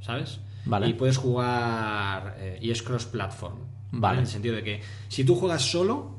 ¿sabes? 0.00 0.40
Vale. 0.64 0.88
Y 0.88 0.94
puedes 0.94 1.16
jugar. 1.16 2.36
eh, 2.38 2.58
y 2.60 2.70
es 2.70 2.82
cross-platform. 2.82 3.56
Vale. 3.92 4.18
En 4.18 4.24
el 4.24 4.26
sentido 4.30 4.56
de 4.56 4.64
que 4.64 4.80
si 5.08 5.24
tú 5.24 5.36
juegas 5.36 5.62
solo. 5.62 6.15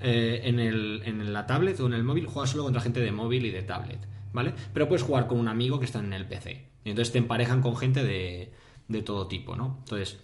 Eh, 0.00 0.40
en, 0.44 0.60
el, 0.60 1.02
en 1.04 1.32
la 1.32 1.46
tablet 1.46 1.78
o 1.80 1.86
en 1.86 1.94
el 1.94 2.04
móvil, 2.04 2.26
juegas 2.26 2.50
solo 2.50 2.64
contra 2.64 2.80
gente 2.82 3.00
de 3.00 3.12
móvil 3.12 3.46
y 3.46 3.50
de 3.50 3.62
tablet, 3.62 4.00
¿vale? 4.32 4.52
Pero 4.72 4.88
puedes 4.88 5.02
jugar 5.02 5.26
con 5.26 5.38
un 5.38 5.48
amigo 5.48 5.78
que 5.78 5.86
está 5.86 5.98
en 6.00 6.12
el 6.12 6.26
PC. 6.26 6.66
Y 6.84 6.90
entonces 6.90 7.12
te 7.12 7.18
emparejan 7.18 7.62
con 7.62 7.76
gente 7.76 8.04
de, 8.04 8.52
de 8.88 9.02
todo 9.02 9.26
tipo, 9.26 9.56
¿no? 9.56 9.78
Entonces, 9.80 10.18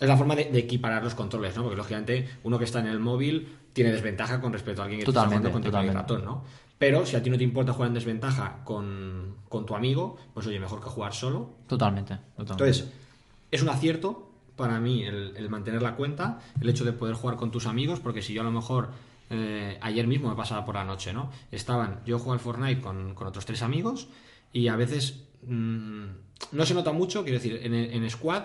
es 0.00 0.08
la 0.08 0.16
forma 0.16 0.34
de, 0.36 0.46
de 0.46 0.58
equiparar 0.58 1.02
los 1.04 1.14
controles, 1.14 1.56
¿no? 1.56 1.62
Porque 1.62 1.76
lógicamente 1.76 2.28
uno 2.42 2.58
que 2.58 2.64
está 2.64 2.80
en 2.80 2.86
el 2.86 2.98
móvil 2.98 3.48
tiene 3.72 3.92
desventaja 3.92 4.40
con 4.40 4.52
respecto 4.52 4.82
a 4.82 4.84
alguien 4.84 5.00
que 5.00 5.06
Totalmente, 5.06 5.36
está 5.36 5.50
jugando 5.50 5.70
con 5.70 5.72
totalmente. 5.72 6.00
ratón, 6.00 6.24
¿no? 6.24 6.44
Pero 6.78 7.06
si 7.06 7.14
a 7.16 7.22
ti 7.22 7.30
no 7.30 7.38
te 7.38 7.44
importa 7.44 7.72
jugar 7.72 7.88
en 7.88 7.94
desventaja 7.94 8.64
con, 8.64 9.36
con 9.48 9.64
tu 9.64 9.74
amigo, 9.76 10.16
pues 10.34 10.46
oye, 10.48 10.58
mejor 10.58 10.80
que 10.82 10.88
jugar 10.90 11.14
solo. 11.14 11.54
Totalmente. 11.68 12.16
totalmente. 12.36 12.52
Entonces, 12.52 12.92
es 13.52 13.62
un 13.62 13.68
acierto 13.68 14.30
para 14.56 14.80
mí 14.80 15.04
el, 15.04 15.34
el 15.36 15.48
mantener 15.48 15.80
la 15.80 15.94
cuenta, 15.94 16.40
el 16.60 16.68
hecho 16.68 16.84
de 16.84 16.92
poder 16.92 17.14
jugar 17.14 17.36
con 17.36 17.50
tus 17.50 17.66
amigos, 17.66 18.00
porque 18.00 18.20
si 18.20 18.34
yo 18.34 18.42
a 18.42 18.44
lo 18.44 18.50
mejor 18.50 18.90
eh, 19.32 19.78
ayer 19.80 20.06
mismo 20.06 20.28
me 20.28 20.36
pasaba 20.36 20.64
por 20.64 20.74
la 20.76 20.84
noche, 20.84 21.12
¿no? 21.12 21.30
Estaban, 21.50 22.00
yo 22.06 22.18
juego 22.18 22.34
al 22.34 22.40
Fortnite 22.40 22.80
con, 22.80 23.14
con 23.14 23.26
otros 23.26 23.44
tres 23.44 23.62
amigos 23.62 24.08
y 24.52 24.68
a 24.68 24.76
veces 24.76 25.24
mm, 25.46 26.04
no 26.52 26.66
se 26.66 26.74
nota 26.74 26.92
mucho, 26.92 27.22
quiero 27.24 27.38
decir, 27.38 27.60
en, 27.62 27.74
en 27.74 28.10
Squad 28.10 28.44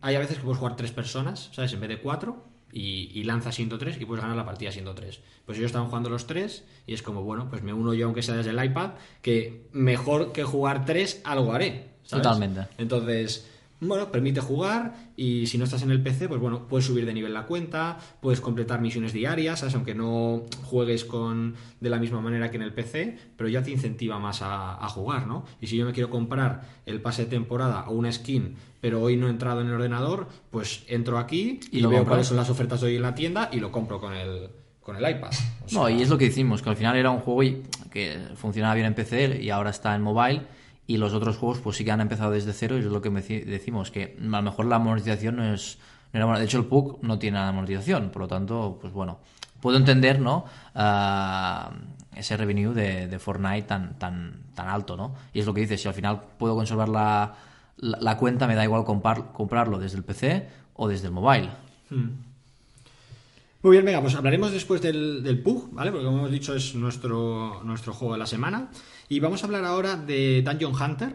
hay 0.00 0.14
a 0.14 0.18
veces 0.18 0.38
que 0.38 0.44
puedes 0.44 0.58
jugar 0.58 0.76
tres 0.76 0.92
personas, 0.92 1.50
¿sabes? 1.52 1.72
En 1.72 1.80
vez 1.80 1.88
de 1.88 2.00
cuatro. 2.00 2.44
Y, 2.72 3.10
y 3.20 3.28
siendo 3.50 3.78
tres 3.78 4.00
y 4.00 4.04
puedes 4.04 4.22
ganar 4.22 4.36
la 4.36 4.44
partida 4.44 4.70
siendo 4.70 4.94
tres. 4.94 5.20
Pues 5.44 5.58
ellos 5.58 5.70
estaban 5.70 5.88
jugando 5.88 6.08
los 6.08 6.28
tres 6.28 6.64
y 6.86 6.94
es 6.94 7.02
como, 7.02 7.24
bueno, 7.24 7.48
pues 7.50 7.64
me 7.64 7.72
uno 7.72 7.94
yo 7.94 8.06
aunque 8.06 8.22
sea 8.22 8.36
desde 8.36 8.50
el 8.50 8.64
iPad, 8.64 8.92
que 9.22 9.66
mejor 9.72 10.30
que 10.30 10.44
jugar 10.44 10.84
tres, 10.84 11.20
algo 11.24 11.52
haré. 11.52 11.90
¿sabes? 12.04 12.22
Totalmente. 12.22 12.68
Entonces, 12.78 13.50
bueno, 13.80 14.10
permite 14.10 14.40
jugar 14.40 14.94
y 15.16 15.46
si 15.46 15.58
no 15.58 15.64
estás 15.64 15.82
en 15.82 15.90
el 15.90 16.02
PC, 16.02 16.28
pues 16.28 16.40
bueno, 16.40 16.66
puedes 16.68 16.86
subir 16.86 17.06
de 17.06 17.14
nivel 17.14 17.32
la 17.32 17.46
cuenta, 17.46 17.98
puedes 18.20 18.40
completar 18.40 18.80
misiones 18.80 19.12
diarias, 19.12 19.60
¿sabes? 19.60 19.74
Aunque 19.74 19.94
no 19.94 20.42
juegues 20.64 21.04
con 21.04 21.54
de 21.80 21.90
la 21.90 21.98
misma 21.98 22.20
manera 22.20 22.50
que 22.50 22.56
en 22.56 22.62
el 22.62 22.74
PC, 22.74 23.16
pero 23.36 23.48
ya 23.48 23.62
te 23.62 23.70
incentiva 23.70 24.18
más 24.18 24.42
a, 24.42 24.84
a 24.84 24.88
jugar, 24.88 25.26
¿no? 25.26 25.44
Y 25.60 25.66
si 25.66 25.76
yo 25.76 25.86
me 25.86 25.92
quiero 25.92 26.10
comprar 26.10 26.62
el 26.86 27.00
pase 27.00 27.24
de 27.24 27.30
temporada 27.30 27.88
o 27.88 27.92
una 27.92 28.12
skin, 28.12 28.56
pero 28.80 29.02
hoy 29.02 29.16
no 29.16 29.26
he 29.26 29.30
entrado 29.30 29.60
en 29.60 29.68
el 29.68 29.74
ordenador, 29.74 30.28
pues 30.50 30.84
entro 30.88 31.18
aquí 31.18 31.60
Y 31.70 31.84
veo 31.84 32.04
cuáles 32.04 32.26
son 32.26 32.36
las 32.36 32.50
ofertas 32.50 32.80
de 32.80 32.88
hoy 32.88 32.96
en 32.96 33.02
la 33.02 33.14
tienda 33.14 33.48
y 33.52 33.60
lo 33.60 33.70
compro 33.70 34.00
con 34.00 34.14
el, 34.14 34.48
con 34.80 34.96
el 34.96 35.02
iPad. 35.02 35.30
O 35.70 35.74
No, 35.74 35.88
y 35.88 36.02
es 36.02 36.08
lo 36.08 36.18
que 36.18 36.26
decimos, 36.26 36.62
que 36.62 36.70
al 36.70 36.76
final 36.76 36.96
era 36.96 37.10
un 37.10 37.20
juego 37.20 37.62
que 37.90 38.18
funcionaba 38.36 38.74
bien 38.74 38.86
en 38.86 38.94
PC 38.94 39.42
y 39.42 39.50
ahora 39.50 39.70
está 39.70 39.94
en 39.94 40.02
mobile. 40.02 40.42
Y 40.90 40.96
los 40.96 41.12
otros 41.14 41.36
juegos, 41.36 41.60
pues 41.60 41.76
sí 41.76 41.84
que 41.84 41.92
han 41.92 42.00
empezado 42.00 42.32
desde 42.32 42.52
cero. 42.52 42.76
Y 42.76 42.80
es 42.80 42.86
lo 42.86 43.00
que 43.00 43.10
decimos, 43.10 43.92
que 43.92 44.16
a 44.20 44.24
lo 44.24 44.42
mejor 44.42 44.66
la 44.66 44.80
monetización 44.80 45.36
no 45.36 45.54
es. 45.54 45.78
no 46.12 46.18
era. 46.18 46.36
De 46.40 46.44
hecho, 46.44 46.58
el 46.58 46.64
PUC 46.64 47.04
no 47.04 47.16
tiene 47.16 47.36
nada 47.36 47.46
de 47.46 47.52
monetización. 47.52 48.10
Por 48.10 48.22
lo 48.22 48.26
tanto, 48.26 48.76
pues 48.80 48.92
bueno, 48.92 49.18
puedo 49.60 49.76
entender, 49.76 50.18
¿no? 50.18 50.46
Ah, 50.74 51.70
ese 52.16 52.36
revenue 52.36 52.74
de, 52.74 53.18
Fortnite 53.20 53.68
tan, 53.68 54.00
tan, 54.00 54.42
tan 54.56 54.66
alto, 54.68 54.96
¿no? 54.96 55.14
Y 55.32 55.38
es 55.38 55.46
lo 55.46 55.54
que 55.54 55.60
dices, 55.60 55.80
si 55.80 55.86
al 55.86 55.94
final 55.94 56.22
puedo 56.36 56.56
conservar 56.56 56.88
la, 56.88 57.34
la, 57.76 58.16
cuenta, 58.16 58.48
me 58.48 58.56
da 58.56 58.64
igual 58.64 58.82
compar- 58.82 59.30
comprarlo 59.32 59.78
desde 59.78 59.96
el 59.96 60.02
PC 60.02 60.48
o 60.74 60.88
desde 60.88 61.06
el 61.06 61.12
mobile. 61.12 61.50
Muy 63.62 63.72
bien, 63.72 63.84
venga, 63.84 64.00
pues 64.00 64.16
hablaremos 64.16 64.50
después 64.50 64.82
del, 64.82 65.22
del 65.22 65.40
PUG, 65.40 65.72
¿vale? 65.72 65.92
Porque 65.92 66.06
como 66.06 66.18
hemos 66.18 66.32
dicho 66.32 66.52
es 66.52 66.74
nuestro, 66.74 67.60
nuestro 67.62 67.92
juego 67.94 68.14
de 68.14 68.18
la 68.18 68.26
semana. 68.26 68.70
Y 69.10 69.18
vamos 69.18 69.42
a 69.42 69.46
hablar 69.46 69.64
ahora 69.64 69.96
de 69.96 70.40
Dungeon 70.40 70.72
Hunter. 70.72 71.14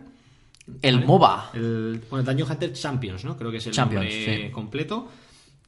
El 0.82 0.96
¿vale? 0.96 1.08
MOBA. 1.08 1.52
El, 1.54 2.02
bueno, 2.10 2.26
Dungeon 2.26 2.52
Hunter 2.52 2.74
Champions, 2.74 3.24
¿no? 3.24 3.38
Creo 3.38 3.50
que 3.50 3.58
es 3.58 3.68
el 3.68 3.74
Champions, 3.74 4.06
nombre 4.06 4.46
sí. 4.48 4.52
completo. 4.52 5.08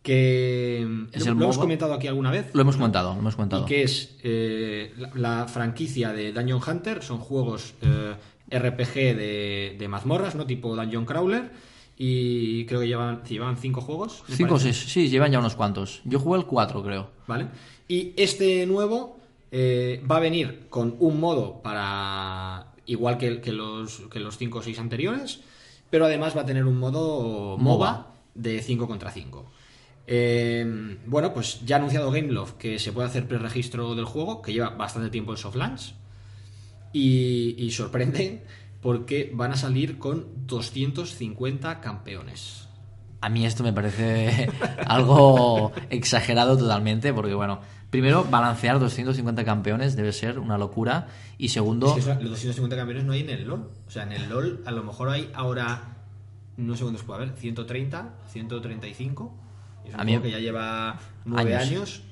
Que 0.03 0.81
Es 1.13 1.25
lo, 1.25 1.31
el 1.31 1.37
lo 1.37 1.43
hemos 1.45 1.57
comentado 1.57 1.93
aquí 1.93 2.07
alguna 2.07 2.29
vez. 2.29 2.49
Lo 2.53 2.61
hemos 2.61 2.75
comentado, 2.75 3.13
lo 3.13 3.19
hemos 3.19 3.35
comentado. 3.37 3.63
Y 3.63 3.65
que 3.65 3.83
es 3.83 4.17
eh, 4.23 4.93
la, 4.97 5.11
la 5.15 5.47
franquicia 5.47 6.11
de 6.11 6.33
Dungeon 6.33 6.61
Hunter, 6.67 7.01
son 7.01 7.19
juegos 7.19 7.75
eh, 7.81 8.13
RPG 8.51 8.93
de, 8.93 9.75
de 9.79 9.87
mazmorras, 9.87 10.35
¿no? 10.35 10.45
Tipo 10.45 10.75
Dungeon 10.75 11.05
Crawler. 11.05 11.49
Y 11.97 12.65
creo 12.65 12.81
que 12.81 12.87
llevan, 12.87 13.23
llevan 13.23 13.55
cinco 13.55 13.79
juegos. 13.79 14.23
Cinco 14.27 14.55
o 14.55 14.59
seis, 14.59 14.77
sí, 14.77 15.07
llevan 15.07 15.31
ya 15.31 15.39
unos 15.39 15.55
cuantos. 15.55 16.01
Yo 16.03 16.19
jugué 16.19 16.39
el 16.39 16.45
4, 16.45 16.83
creo. 16.83 17.09
¿Vale? 17.25 17.47
Y 17.87 18.13
este 18.17 18.65
nuevo 18.67 19.16
eh, 19.51 20.03
va 20.09 20.17
a 20.17 20.19
venir 20.19 20.67
con 20.69 20.95
un 20.99 21.19
modo 21.19 21.61
para. 21.61 22.73
igual 22.85 23.17
que, 23.17 23.41
que 23.41 23.51
los, 23.51 24.01
que 24.11 24.19
los 24.19 24.37
5 24.37 24.59
o 24.59 24.61
6 24.61 24.79
anteriores, 24.79 25.41
pero 25.89 26.05
además 26.05 26.35
va 26.35 26.41
a 26.41 26.45
tener 26.45 26.65
un 26.65 26.77
modo 26.77 27.57
MOBA, 27.57 27.91
MOBA. 27.91 28.13
de 28.35 28.61
5 28.61 28.87
contra 28.87 29.11
5. 29.11 29.51
Eh, 30.09 30.97
bueno, 31.05 31.33
pues 31.33 31.65
ya 31.65 31.75
ha 31.75 31.79
anunciado 31.79 32.11
Gameloft 32.11 32.57
que 32.57 32.79
se 32.79 32.93
puede 32.93 33.07
hacer 33.07 33.27
preregistro 33.27 33.93
del 33.95 34.05
juego, 34.05 34.41
que 34.41 34.53
lleva 34.53 34.69
bastante 34.69 35.09
tiempo 35.09 35.31
en 35.31 35.37
soft 35.37 35.55
launch. 35.55 35.93
Y, 36.93 37.55
y 37.57 37.71
sorprende 37.71 38.43
porque 38.81 39.31
van 39.33 39.51
a 39.51 39.57
salir 39.57 39.97
con 39.97 40.47
250 40.47 41.81
campeones. 41.81 42.67
A 43.19 43.29
mí 43.29 43.45
esto 43.45 43.63
me 43.63 43.73
parece 43.73 44.49
algo 44.87 45.71
exagerado 45.89 46.57
totalmente, 46.57 47.13
porque 47.13 47.33
bueno, 47.33 47.59
primero, 47.89 48.23
balancear 48.25 48.79
250 48.79 49.43
campeones 49.45 49.95
debe 49.95 50.11
ser 50.13 50.39
una 50.39 50.57
locura. 50.57 51.07
Y 51.37 51.49
segundo, 51.49 51.87
Es 51.87 51.93
que 51.93 51.99
eso, 52.11 52.13
los 52.21 52.31
250 52.31 52.75
campeones 52.75 53.05
no 53.05 53.13
hay 53.13 53.21
en 53.21 53.29
el 53.29 53.47
LOL. 53.47 53.69
O 53.87 53.91
sea, 53.91 54.03
en 54.03 54.11
el 54.11 54.29
LOL 54.29 54.61
a 54.65 54.71
lo 54.71 54.83
mejor 54.83 55.09
hay 55.09 55.29
ahora, 55.33 55.95
no 56.57 56.75
sé 56.75 56.83
cuántos 56.83 57.03
puede 57.03 57.23
haber, 57.23 57.35
130, 57.37 58.09
135. 58.31 59.33
Es 59.85 59.93
un 59.93 59.99
A 59.99 60.03
mí- 60.03 60.19
que 60.19 60.31
ya 60.31 60.39
lleva 60.39 60.99
nueve 61.25 61.55
años. 61.55 61.69
años. 61.71 62.03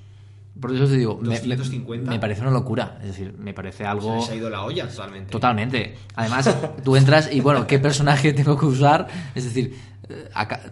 por 0.61 0.73
eso 0.73 0.85
te 0.87 0.95
digo, 0.95 1.17
me, 1.21 1.27
me- 1.29 1.35
250. 1.57 2.09
me 2.09 2.17
parece 2.19 2.41
una 2.41 2.51
locura. 2.51 2.97
Es 3.01 3.07
decir, 3.07 3.33
me 3.37 3.53
parece 3.53 3.83
O 3.83 3.89
algo... 3.89 4.17
sea, 4.19 4.27
se 4.27 4.33
ha 4.33 4.35
ido 4.37 4.49
la 4.49 4.63
olla 4.63 4.87
totalmente. 4.87 5.29
Totalmente. 5.31 5.97
Además, 6.15 6.55
tú 6.83 6.95
entras 6.95 7.29
y 7.33 7.41
bueno, 7.41 7.67
¿qué 7.67 7.77
personaje 7.79 8.31
tengo 8.33 8.57
que 8.57 8.65
usar? 8.65 9.07
Es 9.35 9.43
decir, 9.43 9.77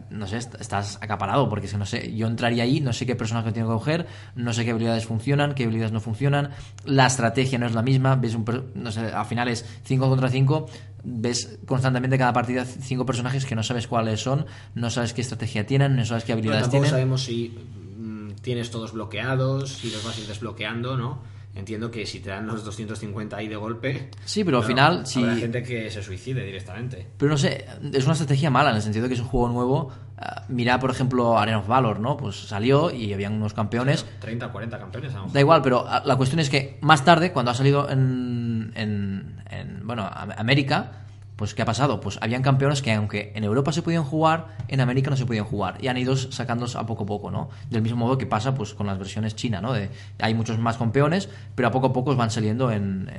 no 0.10 0.28
sé, 0.28 0.38
est- 0.38 0.56
estás 0.60 0.98
acaparado 1.02 1.50
porque 1.50 1.66
es 1.68 1.72
que 1.72 1.78
no 1.78 1.86
sé, 1.86 2.16
yo 2.16 2.28
entraría 2.28 2.64
ahí, 2.64 2.80
no 2.82 2.94
sé 2.94 3.06
qué 3.06 3.16
personaje 3.16 3.52
tengo 3.52 3.70
que 3.70 3.74
coger, 3.74 4.08
no 4.36 4.54
sé 4.54 4.64
qué 4.66 4.72
habilidades 4.72 5.06
funcionan, 5.06 5.54
qué 5.56 5.64
habilidades 5.64 5.92
no 5.92 6.00
funcionan, 6.00 6.52
la 6.86 7.08
estrategia 7.08 7.58
no 7.60 7.66
es 7.66 7.74
la 7.74 7.82
misma, 7.82 8.16
ves 8.16 8.36
un, 8.36 8.46
no 8.76 8.92
sé, 8.92 9.02
al 9.02 9.26
final 9.26 9.48
es 9.48 9.66
5 9.84 10.10
contra 10.10 10.30
5, 10.30 10.68
ves 11.04 11.60
constantemente 11.66 12.18
cada 12.18 12.32
partida 12.34 12.64
cinco 12.66 13.06
personajes 13.06 13.46
que 13.46 13.56
no 13.56 13.64
sabes 13.64 13.88
cuáles 13.88 14.22
son, 14.22 14.46
no 14.76 14.90
sabes 14.90 15.14
qué 15.14 15.22
estrategia 15.22 15.66
tienen, 15.66 15.96
no 15.96 16.06
sabes 16.06 16.24
qué 16.24 16.32
habilidades 16.34 16.62
tampoco 16.64 16.84
tienen. 16.84 16.90
sabemos 16.92 17.24
si 17.24 17.50
mm, 17.98 18.30
tienes 18.42 18.72
todos 18.72 18.94
bloqueados, 18.94 19.70
si 19.70 19.92
los 19.92 20.04
vas 20.06 20.18
a 20.18 20.22
ir 20.22 20.28
desbloqueando, 20.28 20.96
¿no? 20.98 21.33
Entiendo 21.56 21.92
que 21.92 22.06
si 22.08 22.20
te 22.20 22.30
dan 22.32 22.48
los 22.48 22.66
250 22.66 23.38
ahí 23.38 23.48
de 23.48 23.56
golpe. 23.56 24.10
Sí, 24.26 24.44
pero 24.44 24.58
al 24.58 24.64
final, 24.64 25.06
si- 25.06 25.20
Habrá 25.22 25.36
gente 25.36 25.62
que 25.62 25.92
se 25.92 26.02
suicide 26.02 26.44
directamente. 26.44 27.08
Pero 27.18 27.32
no 27.32 27.38
sé, 27.38 27.66
es 27.94 28.04
una 28.06 28.14
estrategia 28.14 28.50
mala 28.50 28.72
en 28.72 28.78
el 28.78 28.82
sentido 28.82 29.04
de 29.04 29.10
que 29.10 29.14
es 29.16 29.20
un 29.22 29.28
juego 29.28 29.50
nuevo. 29.50 29.92
Ah, 30.18 30.46
mira, 30.48 30.80
por 30.80 30.90
ejemplo, 30.90 31.38
Arena 31.38 31.60
of 31.60 31.68
Valor, 31.68 32.00
¿no? 32.00 32.18
Pues 32.18 32.36
salió 32.48 32.90
y 32.90 33.14
habían 33.14 33.34
unos 33.34 33.54
campeones. 33.54 34.04
30 34.20 34.48
o 34.48 34.52
40 34.52 34.80
campeones 34.80 35.12
a 35.12 35.16
lo 35.16 35.20
mejor. 35.22 35.34
Da 35.34 35.40
igual, 35.42 35.62
pero 35.62 35.86
ah, 35.88 36.02
la 36.04 36.16
cuestión 36.16 36.40
es 36.40 36.50
que 36.50 36.80
más 36.82 37.06
tarde, 37.06 37.32
cuando 37.32 37.52
ha 37.52 37.54
salido 37.56 37.88
en, 37.90 38.72
en, 38.76 39.42
en, 39.52 39.86
bueno, 39.86 40.10
Am- 40.12 40.32
América, 40.36 41.03
Pues, 41.36 41.56
¿qué 41.56 41.64
ha 41.64 41.66
pasado? 41.66 42.00
Pues 42.00 42.20
habían 42.22 42.44
campeones 42.44 42.82
que, 42.82 42.94
aunque 42.94 43.32
en 43.36 43.44
Europa 43.44 43.72
se 43.72 43.82
podían 43.82 44.04
jugar, 44.04 44.56
en 44.68 44.80
América 44.82 45.10
no 45.10 45.18
se 45.18 45.26
podían 45.26 45.46
jugar. 45.46 45.78
Y 45.82 45.88
han 45.88 45.98
ido 45.98 46.16
sacándolos 46.16 46.76
a 46.76 46.86
poco 46.86 47.04
a 47.04 47.08
poco, 47.08 47.32
¿no? 47.32 47.50
Del 47.70 47.82
mismo 47.82 47.98
modo 47.98 48.18
que 48.18 48.26
pasa 48.26 48.54
pues, 48.54 48.74
con 48.74 48.86
las 48.86 49.00
versiones 49.00 49.36
China, 49.36 49.60
¿no? 49.60 49.74
De, 49.74 49.90
hay 50.20 50.36
muchos 50.36 50.60
más 50.60 50.78
campeones, 50.78 51.30
pero 51.56 51.68
a 51.68 51.72
poco 51.72 51.88
a 51.88 51.94
poco 51.94 52.16
van 52.16 52.30
saliendo 52.30 52.72
en, 52.72 53.10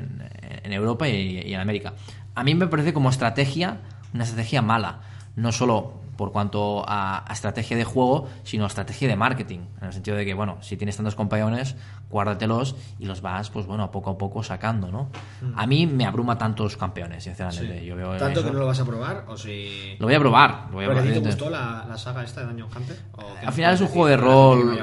en, 0.63 0.73
Europa 0.73 1.09
y 1.09 1.53
en 1.53 1.61
América. 1.61 1.95
A 2.35 2.45
mí 2.45 2.55
me 2.55 2.67
parece 2.67 2.93
como 2.93 3.11
estrategia, 3.11 3.79
una 4.13 4.25
estrategia 4.25 4.63
mala. 4.63 5.01
No 5.37 5.51
solo 5.51 6.04
por 6.17 6.33
cuanto 6.33 6.85
a, 6.87 7.25
estrategia 7.31 7.77
de 7.77 7.85
juego, 7.85 8.29
sino 8.43 8.65
a 8.65 8.67
estrategia 8.67 9.09
de 9.09 9.17
marketing. 9.17 9.61
En 9.81 9.87
el 9.87 9.93
sentido 9.93 10.17
de 10.17 10.25
que, 10.25 10.35
bueno, 10.35 10.59
si 10.61 10.77
tienes 10.77 10.97
tantos 10.97 11.15
compañones, 11.15 11.77
guárdatelos 12.11 12.77
y 12.99 13.07
los 13.07 13.21
vas, 13.21 13.51
pues 13.51 13.67
bueno, 13.67 13.91
poco 13.91 14.11
a 14.11 14.19
poco 14.19 14.43
sacando, 14.43 14.91
¿no? 14.91 15.09
Mm. 15.43 15.59
A 15.59 15.67
mí 15.67 15.87
me 15.87 16.07
abruma 16.07 16.39
tantos 16.39 16.77
campeones, 16.77 17.25
sinceramente. 17.25 17.85
Yo 17.85 17.97
veo 17.97 18.17
¿Tanto 18.17 18.45
que 18.45 18.51
no 18.51 18.61
lo 18.61 18.67
vas 18.67 18.81
a 18.81 18.85
probar? 18.85 19.25
¿O 19.29 19.37
si... 19.37 19.97
Lo 19.99 20.07
voy 20.07 20.15
a 20.15 20.21
probar. 20.21 20.67
Lo 20.69 20.75
voy 20.75 20.85
a 20.85 20.89
probar. 20.89 21.05
te 21.05 21.19
gustó 21.19 21.51
la, 21.51 21.97
saga 21.97 22.23
esta 22.23 22.41
de 22.43 22.47
Dungeon 22.49 22.69
Hunter? 22.75 22.97
Al 23.45 23.53
final 23.53 23.75
es 23.75 23.81
un 23.81 23.89
juego 23.89 24.07
de 24.09 24.17
rol. 24.17 24.79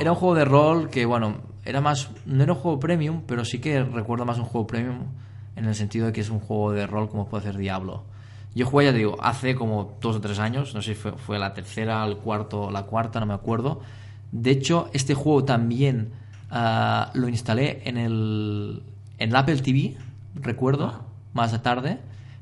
Era 0.00 0.12
un 0.12 0.18
juego 0.18 0.34
de 0.34 0.44
rol 0.44 0.90
que, 0.90 1.04
bueno, 1.06 1.38
era 1.64 1.80
más. 1.80 2.10
No 2.24 2.42
era 2.42 2.52
un 2.52 2.58
juego 2.58 2.78
premium, 2.78 3.22
pero 3.26 3.44
sí 3.44 3.60
que 3.60 3.82
recuerdo 3.82 4.24
más 4.24 4.38
un 4.38 4.44
juego 4.44 4.66
premium 4.66 5.06
en 5.56 5.64
el 5.64 5.74
sentido 5.74 6.06
de 6.06 6.12
que 6.12 6.20
es 6.20 6.30
un 6.30 6.38
juego 6.38 6.72
de 6.72 6.86
rol 6.86 7.08
como 7.08 7.28
puede 7.28 7.44
ser 7.44 7.56
Diablo. 7.56 8.04
Yo 8.56 8.64
jugué, 8.64 8.86
ya 8.86 8.92
te 8.92 8.96
digo, 8.96 9.18
hace 9.20 9.54
como 9.54 9.98
dos 10.00 10.16
o 10.16 10.20
tres 10.22 10.38
años, 10.38 10.74
no 10.74 10.80
sé 10.80 10.94
si 10.94 11.00
fue, 11.10 11.38
la 11.38 11.52
tercera, 11.52 12.02
el 12.06 12.16
cuarto, 12.16 12.70
la 12.70 12.84
cuarta, 12.84 13.20
no 13.20 13.26
me 13.26 13.34
acuerdo. 13.34 13.82
De 14.32 14.50
hecho, 14.50 14.88
este 14.94 15.12
juego 15.12 15.44
también 15.44 16.12
ah, 16.50 17.10
lo 17.12 17.28
instalé 17.28 17.82
en 17.84 17.98
el, 17.98 18.82
en 19.18 19.36
Apple 19.36 19.58
TV, 19.58 19.98
recuerdo, 20.36 20.86
ah. 20.86 21.02
más 21.34 21.62
tarde, 21.62 21.98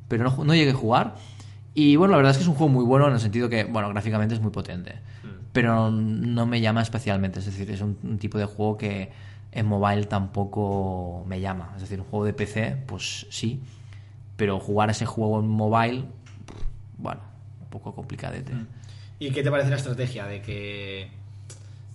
pero 0.06 0.22
no, 0.22 0.44
no, 0.44 0.54
llegué 0.54 0.70
a 0.70 0.74
jugar. 0.74 1.16
Y 1.74 1.96
bueno, 1.96 2.12
la 2.12 2.18
verdad 2.18 2.30
es 2.30 2.36
que 2.36 2.42
es 2.44 2.48
un 2.48 2.54
juego 2.54 2.72
muy 2.72 2.84
bueno 2.84 3.08
en 3.08 3.14
el 3.14 3.20
sentido 3.20 3.48
que, 3.48 3.64
bueno, 3.64 3.88
gráficamente 3.88 4.36
es 4.36 4.40
muy 4.40 4.52
potente, 4.52 4.92
mm. 5.24 5.46
pero 5.52 5.90
no 5.90 6.46
me 6.46 6.60
llama 6.60 6.80
especialmente. 6.80 7.40
Es 7.40 7.46
decir, 7.46 7.68
es 7.72 7.80
un, 7.80 8.18
tipo 8.18 8.38
de 8.38 8.44
juego 8.44 8.76
que 8.76 9.10
en 9.50 9.66
mobile 9.66 10.04
tampoco 10.04 11.24
me 11.26 11.40
llama. 11.40 11.72
Es 11.74 11.80
decir, 11.80 11.98
un 11.98 12.06
juego 12.06 12.24
de 12.24 12.34
PC, 12.34 12.84
pues 12.86 13.26
sí 13.30 13.60
pero 14.36 14.58
jugar 14.60 14.90
ese 14.90 15.06
juego 15.06 15.40
en 15.40 15.48
mobile, 15.48 16.04
bueno, 16.98 17.20
un 17.60 17.68
poco 17.68 17.94
complicadete. 17.94 18.52
Mm. 18.52 18.66
¿Y 19.20 19.30
qué 19.30 19.42
te 19.42 19.50
parece 19.50 19.70
la 19.70 19.76
estrategia 19.76 20.26
de 20.26 20.42
que... 20.42 21.08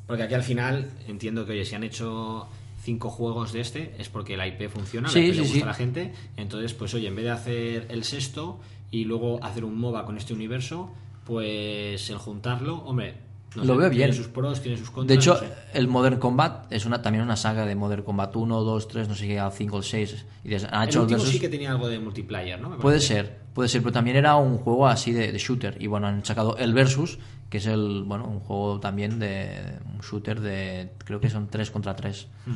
Porque 0.07 0.23
aquí 0.23 0.33
al 0.33 0.43
final 0.43 0.89
entiendo 1.07 1.45
que, 1.45 1.51
oye, 1.51 1.65
si 1.65 1.75
han 1.75 1.83
hecho 1.83 2.47
cinco 2.81 3.09
juegos 3.09 3.51
de 3.53 3.61
este 3.61 3.93
es 3.99 4.09
porque 4.09 4.37
la 4.37 4.47
IP 4.47 4.69
funciona, 4.69 5.11
la 5.11 5.19
IP 5.19 5.35
le 5.35 5.41
gusta 5.41 5.63
a 5.63 5.67
la 5.67 5.73
gente. 5.73 6.13
Entonces, 6.37 6.73
pues 6.73 6.93
oye, 6.93 7.07
en 7.07 7.15
vez 7.15 7.25
de 7.25 7.31
hacer 7.31 7.87
el 7.89 8.03
sexto 8.03 8.59
y 8.89 9.03
luego 9.03 9.43
hacer 9.43 9.63
un 9.63 9.77
MOBA 9.77 10.05
con 10.05 10.17
este 10.17 10.33
universo, 10.33 10.91
pues 11.25 12.09
el 12.09 12.17
juntarlo, 12.17 12.77
hombre, 12.77 13.15
lo 13.55 13.77
veo 13.77 13.89
bien. 13.89 14.11
Tiene 14.11 14.13
sus 14.13 14.27
pros, 14.27 14.61
tiene 14.61 14.77
sus 14.77 14.91
contras. 14.91 15.07
De 15.07 15.15
hecho, 15.15 15.39
el 15.73 15.87
Modern 15.87 16.19
Combat 16.19 16.71
es 16.71 16.85
una 16.85 17.01
también 17.01 17.23
una 17.23 17.35
saga 17.35 17.65
de 17.65 17.75
Modern 17.75 18.03
Combat 18.03 18.35
1, 18.35 18.63
2, 18.63 18.87
3, 18.87 19.07
no 19.09 19.15
sé 19.15 19.27
qué, 19.27 19.43
5, 19.51 19.81
6. 19.81 20.25
Y 20.43 20.53
han 20.53 20.87
hecho 20.87 20.99
el 20.99 21.03
último 21.03 21.19
sí 21.21 21.39
que 21.39 21.49
tenía 21.49 21.71
algo 21.71 21.87
de 21.87 21.99
multiplayer, 21.99 22.59
¿no? 22.61 22.77
puede 22.77 22.99
ser, 22.99 23.39
puede 23.53 23.69
ser, 23.69 23.81
pero 23.81 23.91
también 23.91 24.17
era 24.17 24.35
un 24.35 24.57
juego 24.57 24.87
así 24.87 25.11
de, 25.11 25.35
shooter. 25.37 25.77
Y 25.81 25.87
bueno, 25.87 26.07
han 26.07 26.23
sacado 26.23 26.57
el 26.57 26.73
Versus, 26.73 27.19
que 27.49 27.57
es 27.57 27.65
el, 27.65 28.03
bueno, 28.05 28.25
un 28.25 28.39
juego 28.39 28.79
también 28.79 29.19
de 29.19 29.79
un 29.93 30.01
shooter 30.01 30.39
de, 30.39 30.91
creo 30.99 31.19
que 31.19 31.29
son 31.29 31.47
3 31.47 31.71
contra 31.71 31.95
3. 31.95 32.27
Hmm. 32.45 32.51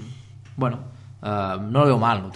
Bueno, 0.55 0.79
uh, 1.23 1.59
no 1.59 1.79
lo 1.79 1.85
veo 1.85 1.97
mal. 1.97 2.31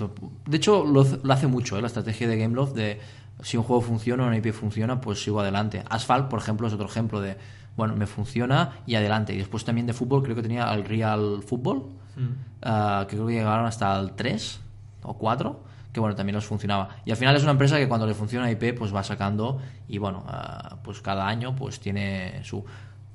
De 0.45 0.57
hecho, 0.57 0.83
lo, 0.83 1.05
hace 1.31 1.47
mucho, 1.47 1.77
¿eh? 1.77 1.81
la 1.81 1.87
estrategia 1.87 2.27
de 2.27 2.37
Gameloft 2.37 2.73
de 2.73 2.99
si 3.43 3.55
un 3.55 3.63
juego 3.63 3.81
funciona 3.81 4.23
o 4.23 4.27
una 4.27 4.37
IP 4.37 4.51
funciona, 4.51 4.99
pues 4.99 5.21
sigo 5.21 5.39
adelante. 5.39 5.83
Asphalt, 5.89 6.27
por 6.27 6.39
ejemplo, 6.39 6.67
es 6.67 6.73
otro 6.73 6.87
ejemplo 6.87 7.21
de 7.21 7.37
bueno, 7.77 7.95
me 7.95 8.07
funciona 8.07 8.79
y 8.85 8.95
adelante. 8.95 9.33
Y 9.33 9.37
después 9.37 9.63
también 9.63 9.87
de 9.87 9.93
fútbol, 9.93 10.23
creo 10.23 10.35
que 10.35 10.41
tenía 10.41 10.73
el 10.73 10.83
Real 10.83 11.43
Fútbol, 11.45 11.85
mm. 12.15 12.27
ah, 12.63 13.05
que 13.07 13.15
creo 13.15 13.27
que 13.27 13.33
llegaron 13.33 13.65
hasta 13.65 13.97
el 13.99 14.13
3 14.13 14.59
o 15.03 15.13
4, 15.13 15.63
que 15.93 15.99
bueno, 15.99 16.15
también 16.15 16.35
les 16.35 16.45
funcionaba. 16.45 16.89
Y 17.05 17.11
al 17.11 17.17
final 17.17 17.35
es 17.35 17.43
una 17.43 17.51
empresa 17.51 17.77
que 17.77 17.87
cuando 17.87 18.07
le 18.07 18.15
funciona 18.15 18.51
IP, 18.51 18.75
pues 18.77 18.93
va 18.93 19.03
sacando 19.03 19.61
y 19.87 19.99
bueno, 19.99 20.25
ah, 20.27 20.77
pues 20.83 21.01
cada 21.01 21.27
año 21.27 21.55
pues 21.55 21.79
tiene 21.79 22.43
su, 22.43 22.65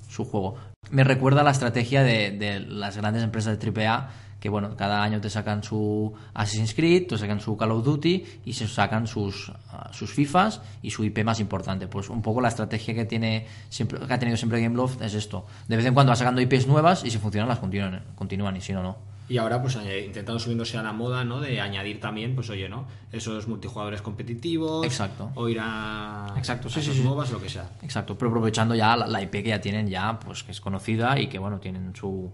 su 0.08 0.24
juego. 0.24 0.56
Me 0.90 1.04
recuerda 1.04 1.42
la 1.42 1.50
estrategia 1.50 2.04
de, 2.04 2.30
de 2.30 2.60
las 2.60 2.96
grandes 2.96 3.24
empresas 3.24 3.58
de 3.58 3.86
AAA 3.86 4.10
que 4.42 4.48
bueno, 4.48 4.74
cada 4.76 5.04
año 5.04 5.20
te 5.20 5.30
sacan 5.30 5.62
su 5.62 6.12
Assassin's 6.34 6.74
Creed, 6.74 7.06
te 7.06 7.16
sacan 7.16 7.38
su 7.38 7.56
Call 7.56 7.70
of 7.70 7.84
Duty 7.84 8.24
y 8.44 8.52
se 8.54 8.66
sacan 8.66 9.06
sus, 9.06 9.50
uh, 9.50 9.52
sus 9.92 10.10
FIFAs 10.10 10.60
y 10.82 10.90
su 10.90 11.04
IP 11.04 11.22
más 11.22 11.38
importante. 11.38 11.86
Pues 11.86 12.10
un 12.10 12.22
poco 12.22 12.40
la 12.40 12.48
estrategia 12.48 12.92
que 12.92 13.04
tiene 13.04 13.46
siempre, 13.68 14.00
que 14.00 14.12
ha 14.12 14.18
tenido 14.18 14.36
siempre 14.36 14.60
Gameloft 14.60 15.00
es 15.00 15.14
esto. 15.14 15.46
De 15.68 15.76
vez 15.76 15.86
en 15.86 15.94
cuando 15.94 16.10
va 16.10 16.16
sacando 16.16 16.40
IPs 16.40 16.66
nuevas 16.66 17.04
y 17.04 17.10
si 17.12 17.18
funcionan 17.18 17.48
las 17.48 17.60
continúan, 17.60 18.02
continúan 18.16 18.56
y 18.56 18.60
si 18.60 18.72
no, 18.72 18.82
no. 18.82 18.96
Y 19.28 19.38
ahora, 19.38 19.62
pues 19.62 19.76
eh, 19.76 20.06
intentando 20.06 20.40
subiéndose 20.40 20.76
a 20.76 20.82
la 20.82 20.92
moda, 20.92 21.22
¿no? 21.22 21.40
De 21.40 21.60
añadir 21.60 22.00
también, 22.00 22.34
pues 22.34 22.50
oye, 22.50 22.68
¿no? 22.68 22.88
Esos 23.12 23.46
multijugadores 23.46 24.02
competitivos. 24.02 24.84
Exacto. 24.84 25.30
O 25.36 25.48
ir 25.48 25.58
a. 25.60 26.34
Exacto, 26.36 26.68
sí, 26.68 26.82
sí, 26.82 27.00
nuevas, 27.00 27.30
lo 27.30 27.40
que 27.40 27.48
sea. 27.48 27.70
Exacto, 27.82 28.18
pero 28.18 28.32
aprovechando 28.32 28.74
ya 28.74 28.96
la, 28.96 29.06
la, 29.06 29.22
IP 29.22 29.30
que 29.30 29.50
ya 29.50 29.60
tienen, 29.60 29.86
ya, 29.86 30.18
pues 30.18 30.42
que 30.42 30.50
es 30.50 30.60
conocida 30.60 31.16
y 31.20 31.28
que, 31.28 31.38
bueno, 31.38 31.60
tienen 31.60 31.94
su, 31.94 32.32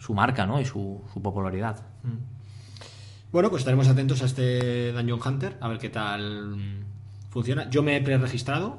su 0.00 0.14
marca 0.14 0.46
¿no? 0.46 0.60
y 0.60 0.64
su, 0.64 1.02
popularidad. 1.22 1.86
Mm. 2.02 3.30
Bueno, 3.30 3.50
pues 3.50 3.60
estaremos 3.60 3.86
atentos 3.86 4.22
a 4.22 4.24
este 4.24 4.92
Dungeon 4.92 5.20
Hunter, 5.24 5.56
a 5.60 5.68
ver 5.68 5.78
qué 5.78 5.90
tal 5.90 6.84
funciona. 7.28 7.70
Yo 7.70 7.82
me 7.84 7.96
he 7.96 8.00
pre-registrado 8.00 8.78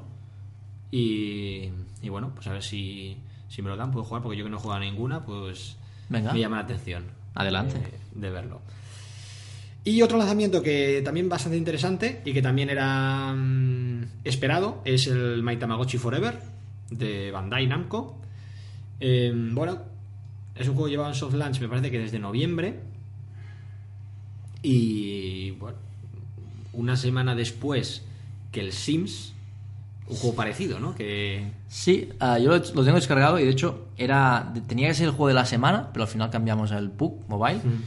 y, 0.89 1.69
y, 2.01 2.09
bueno, 2.09 2.31
pues 2.35 2.47
a 2.47 2.51
ver 2.51 2.63
si, 2.63 3.17
si 3.47 3.61
me 3.61 3.69
lo 3.69 3.77
dan, 3.77 3.91
puedo 3.91 4.03
jugar, 4.03 4.21
porque 4.21 4.37
yo 4.37 4.43
que 4.43 4.49
no 4.49 4.57
he 4.57 4.59
jugado 4.59 4.81
a 4.81 4.83
ninguna, 4.83 5.23
pues 5.23 5.77
Venga. 6.09 6.33
me 6.33 6.39
llama 6.39 6.57
la 6.57 6.63
atención. 6.63 7.05
Adelante. 7.33 7.81
De, 8.13 8.29
verlo. 8.29 8.59
Y 9.85 10.01
otro 10.01 10.17
lanzamiento 10.17 10.61
que 10.61 11.01
también 11.03 11.29
bastante 11.29 11.57
interesante 11.57 12.21
y 12.25 12.33
que 12.33 12.41
también 12.41 12.69
era 12.69 13.33
mm, 13.33 14.19
esperado 14.25 14.81
es 14.83 15.07
el 15.07 15.41
My 15.43 15.55
Tamagotchi 15.55 15.97
Forever 15.97 16.37
de 16.89 17.31
Bandai 17.31 17.67
Namco. 17.67 18.19
Eh, 18.99 19.31
bueno, 19.33 19.90
es 20.61 20.69
un 20.69 20.75
juego 20.75 20.89
llevado 20.89 21.09
en 21.09 21.15
soft 21.15 21.33
launch, 21.33 21.59
me 21.59 21.67
parece 21.67 21.91
que 21.91 21.99
desde 21.99 22.19
noviembre. 22.19 22.79
Y 24.61 25.51
bueno, 25.51 25.77
una 26.73 26.95
semana 26.95 27.35
después 27.35 28.03
que 28.51 28.61
el 28.61 28.73
Sims, 28.73 29.33
un 30.07 30.17
juego 30.17 30.35
parecido, 30.35 30.79
¿no? 30.79 30.93
Que... 30.95 31.51
Sí, 31.67 32.09
ah, 32.19 32.37
yo 32.37 32.51
lo, 32.51 32.61
tengo 32.61 32.95
descargado 32.95 33.39
y 33.39 33.45
de 33.45 33.51
hecho 33.51 33.87
era 33.97 34.53
tenía 34.67 34.87
que 34.89 34.93
ser 34.93 35.07
el 35.07 35.11
juego 35.11 35.29
de 35.29 35.33
la 35.33 35.45
semana, 35.45 35.89
pero 35.93 36.03
al 36.03 36.09
final 36.09 36.29
cambiamos 36.29 36.71
el 36.71 36.91
PUC 36.91 37.27
Mobile. 37.27 37.59
Mm. 37.59 37.83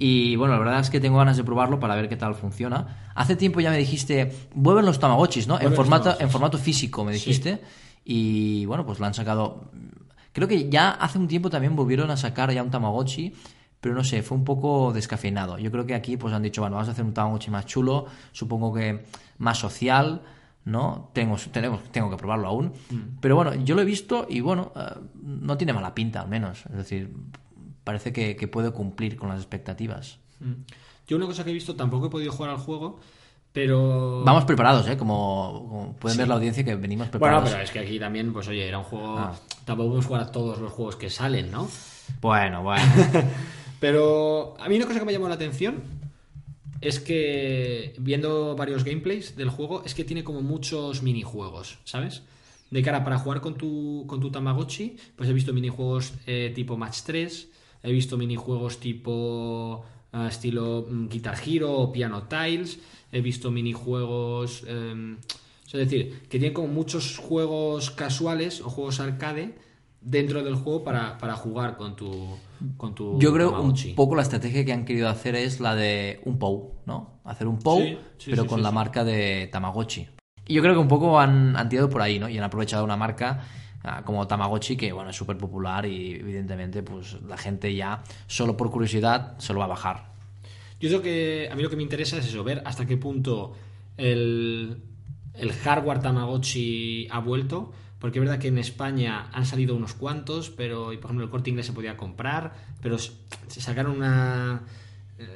Y 0.00 0.36
bueno, 0.36 0.54
la 0.54 0.60
verdad 0.60 0.80
es 0.80 0.90
que 0.90 1.00
tengo 1.00 1.18
ganas 1.18 1.36
de 1.36 1.44
probarlo 1.44 1.80
para 1.80 1.96
ver 1.96 2.08
qué 2.08 2.16
tal 2.16 2.34
funciona. 2.34 3.10
Hace 3.14 3.34
tiempo 3.34 3.60
ya 3.60 3.70
me 3.70 3.78
dijiste, 3.78 4.32
vuelven 4.54 4.84
los 4.84 5.00
Tamagotchis, 5.00 5.48
¿no? 5.48 5.60
en 5.60 5.72
formato, 5.74 6.16
en 6.20 6.30
formato 6.30 6.56
físico, 6.56 7.04
me 7.04 7.12
dijiste. 7.12 7.60
Y 8.04 8.64
bueno, 8.66 8.86
pues 8.86 9.00
lo 9.00 9.06
han 9.06 9.14
sacado 9.14 9.70
Creo 10.38 10.46
que 10.46 10.70
ya 10.70 10.90
hace 10.90 11.18
un 11.18 11.26
tiempo 11.26 11.50
también 11.50 11.74
volvieron 11.74 12.12
a 12.12 12.16
sacar 12.16 12.52
ya 12.52 12.62
un 12.62 12.70
Tamagotchi, 12.70 13.32
pero 13.80 13.92
no 13.92 14.04
sé, 14.04 14.22
fue 14.22 14.38
un 14.38 14.44
poco 14.44 14.92
descafeinado. 14.92 15.58
Yo 15.58 15.72
creo 15.72 15.84
que 15.84 15.96
aquí 15.96 16.16
pues 16.16 16.32
han 16.32 16.44
dicho, 16.44 16.60
bueno, 16.60 16.76
vamos 16.76 16.88
a 16.88 16.92
hacer 16.92 17.04
un 17.04 17.12
Tamagotchi 17.12 17.50
más 17.50 17.66
chulo, 17.66 18.06
supongo 18.30 18.72
que 18.72 19.04
más 19.38 19.58
social, 19.58 20.22
¿no? 20.64 21.10
Tengo, 21.12 21.36
tenemos, 21.50 21.82
tengo 21.90 22.08
que 22.08 22.16
probarlo 22.16 22.46
aún. 22.46 22.66
Mm. 22.88 23.18
Pero 23.20 23.34
bueno, 23.34 23.52
yo 23.56 23.74
lo 23.74 23.82
he 23.82 23.84
visto 23.84 24.28
y 24.30 24.38
bueno, 24.40 24.70
eh, 24.76 25.00
no 25.20 25.56
tiene 25.56 25.72
mala 25.72 25.92
pinta 25.92 26.20
al 26.20 26.28
menos. 26.28 26.66
Es 26.66 26.76
decir, 26.76 27.12
parece 27.82 28.12
que, 28.12 28.46
puede 28.46 28.70
cumplir 28.70 29.16
con 29.16 29.30
las 29.30 29.38
expectativas. 29.38 30.20
Mm. 30.38 30.52
Yo 31.08 31.16
una 31.16 31.26
cosa 31.26 31.42
que 31.42 31.50
he 31.50 31.54
visto, 31.54 31.74
tampoco 31.74 32.06
he 32.06 32.10
podido 32.10 32.30
jugar 32.30 32.52
al 32.52 32.58
juego, 32.58 33.00
pero... 33.58 34.22
Vamos 34.24 34.44
preparados, 34.44 34.86
¿eh? 34.88 34.96
Como, 34.96 35.96
pueden 35.98 36.16
ver 36.16 36.28
la 36.28 36.36
audiencia 36.36 36.62
que 36.62 36.76
venimos 36.76 37.08
preparados. 37.08 37.42
Bueno, 37.42 37.56
pero 37.56 37.64
es 37.64 37.72
que 37.72 37.80
aquí 37.80 37.98
también, 37.98 38.32
pues 38.32 38.46
oye, 38.46 38.68
era 38.68 38.78
un 38.78 38.84
juego... 38.84 39.18
Ah. 39.18 39.34
Tampoco 39.64 39.88
podemos 39.88 40.06
jugar 40.06 40.22
a 40.22 40.30
todos 40.30 40.60
los 40.60 40.70
juegos 40.70 40.94
que 40.94 41.10
salen, 41.10 41.50
¿no? 41.50 41.68
Bueno, 42.20 42.62
bueno. 42.62 42.84
pero 43.80 44.54
a 44.60 44.68
mí 44.68 44.76
una 44.76 44.86
cosa 44.86 45.00
que 45.00 45.04
me 45.04 45.12
llamó 45.12 45.28
la 45.28 45.34
atención 45.34 45.82
es 46.80 47.00
que 47.00 47.96
viendo 47.98 48.54
varios 48.54 48.84
gameplays 48.84 49.34
del 49.34 49.50
juego 49.50 49.82
es 49.84 49.92
que 49.92 50.04
tiene 50.04 50.22
como 50.22 50.40
muchos 50.40 51.02
minijuegos, 51.02 51.80
¿sabes? 51.82 52.22
De 52.70 52.80
cara 52.80 53.02
para 53.02 53.18
jugar 53.18 53.40
con 53.40 53.56
tu, 53.56 54.04
con 54.06 54.20
tu 54.20 54.30
Tamagotchi, 54.30 54.98
pues 55.16 55.28
he 55.28 55.32
visto 55.32 55.52
minijuegos 55.52 56.12
eh, 56.28 56.52
tipo 56.54 56.76
Match 56.76 57.00
3, 57.04 57.48
he 57.82 57.90
visto 57.90 58.16
minijuegos 58.16 58.78
tipo 58.78 59.84
eh, 60.12 60.26
estilo 60.28 60.86
mm, 60.88 61.08
Guitar 61.08 61.36
Hero 61.44 61.72
o 61.72 61.92
Piano 61.92 62.24
Tiles 62.24 62.78
he 63.12 63.20
visto 63.20 63.50
minijuegos. 63.50 64.64
Em, 64.66 65.16
es 65.66 65.72
decir, 65.72 66.22
que 66.22 66.38
tienen 66.38 66.54
como 66.54 66.68
muchos 66.68 67.18
juegos 67.18 67.90
casuales 67.90 68.60
o 68.62 68.70
juegos 68.70 69.00
arcade 69.00 69.54
dentro 70.00 70.42
del 70.42 70.54
juego 70.54 70.82
para, 70.82 71.18
jugar 71.36 71.76
con 71.76 71.94
tu, 71.94 72.36
con 72.76 72.94
tu 72.94 73.18
Yo 73.20 73.32
creo 73.34 73.60
un 73.60 73.74
poco 73.94 74.14
la 74.14 74.22
estrategia 74.22 74.64
que 74.64 74.72
han 74.72 74.84
querido 74.84 75.08
hacer 75.08 75.34
es 75.34 75.60
la 75.60 75.74
de 75.74 76.20
un 76.24 76.38
POU, 76.38 76.72
¿no? 76.86 77.20
Hacer 77.24 77.46
un 77.48 77.58
POU, 77.58 77.98
pero 78.24 78.46
con 78.46 78.62
la 78.62 78.70
marca 78.70 79.04
de 79.04 79.48
Tamagotchi. 79.52 80.08
Y 80.46 80.54
yo 80.54 80.62
creo 80.62 80.72
que 80.72 80.80
un 80.80 80.88
poco 80.88 81.20
han, 81.20 81.56
han 81.56 81.68
tirado 81.68 81.90
por 81.90 82.00
ahí, 82.00 82.18
¿no? 82.18 82.30
Y 82.30 82.38
han 82.38 82.44
aprovechado 82.44 82.82
una 82.82 82.96
marca 82.96 83.44
como 84.04 84.26
Tamagotchi, 84.26 84.76
que 84.76 84.92
bueno, 84.92 85.10
es 85.10 85.16
súper 85.16 85.36
popular 85.36 85.86
y 85.86 86.14
evidentemente 86.14 86.82
pues 86.82 87.20
la 87.22 87.36
gente 87.36 87.74
ya, 87.74 88.02
solo 88.26 88.56
por 88.56 88.70
curiosidad, 88.70 89.38
se 89.38 89.52
lo 89.52 89.58
va 89.58 89.66
a 89.66 89.68
bajar. 89.68 90.12
Yo 90.80 90.88
creo 90.88 91.02
que 91.02 91.48
a 91.50 91.54
mí 91.56 91.62
lo 91.62 91.70
que 91.70 91.76
me 91.76 91.82
interesa 91.82 92.18
es 92.18 92.26
eso, 92.26 92.44
ver 92.44 92.62
hasta 92.64 92.86
qué 92.86 92.96
punto 92.96 93.54
el, 93.96 94.82
el 95.34 95.52
hardware 95.52 96.00
Tamagotchi 96.00 97.08
ha 97.10 97.20
vuelto. 97.20 97.72
Porque 97.98 98.20
es 98.20 98.24
verdad 98.24 98.38
que 98.38 98.46
en 98.46 98.58
España 98.58 99.28
han 99.32 99.44
salido 99.44 99.74
unos 99.74 99.92
cuantos, 99.94 100.50
pero 100.50 100.92
y 100.92 100.98
por 100.98 101.06
ejemplo 101.06 101.24
el 101.24 101.30
corte 101.32 101.50
inglés 101.50 101.66
se 101.66 101.72
podía 101.72 101.96
comprar, 101.96 102.54
pero 102.80 102.96
se 102.96 103.60
sacaron 103.60 103.96
una. 103.96 104.62
eh, 105.18 105.26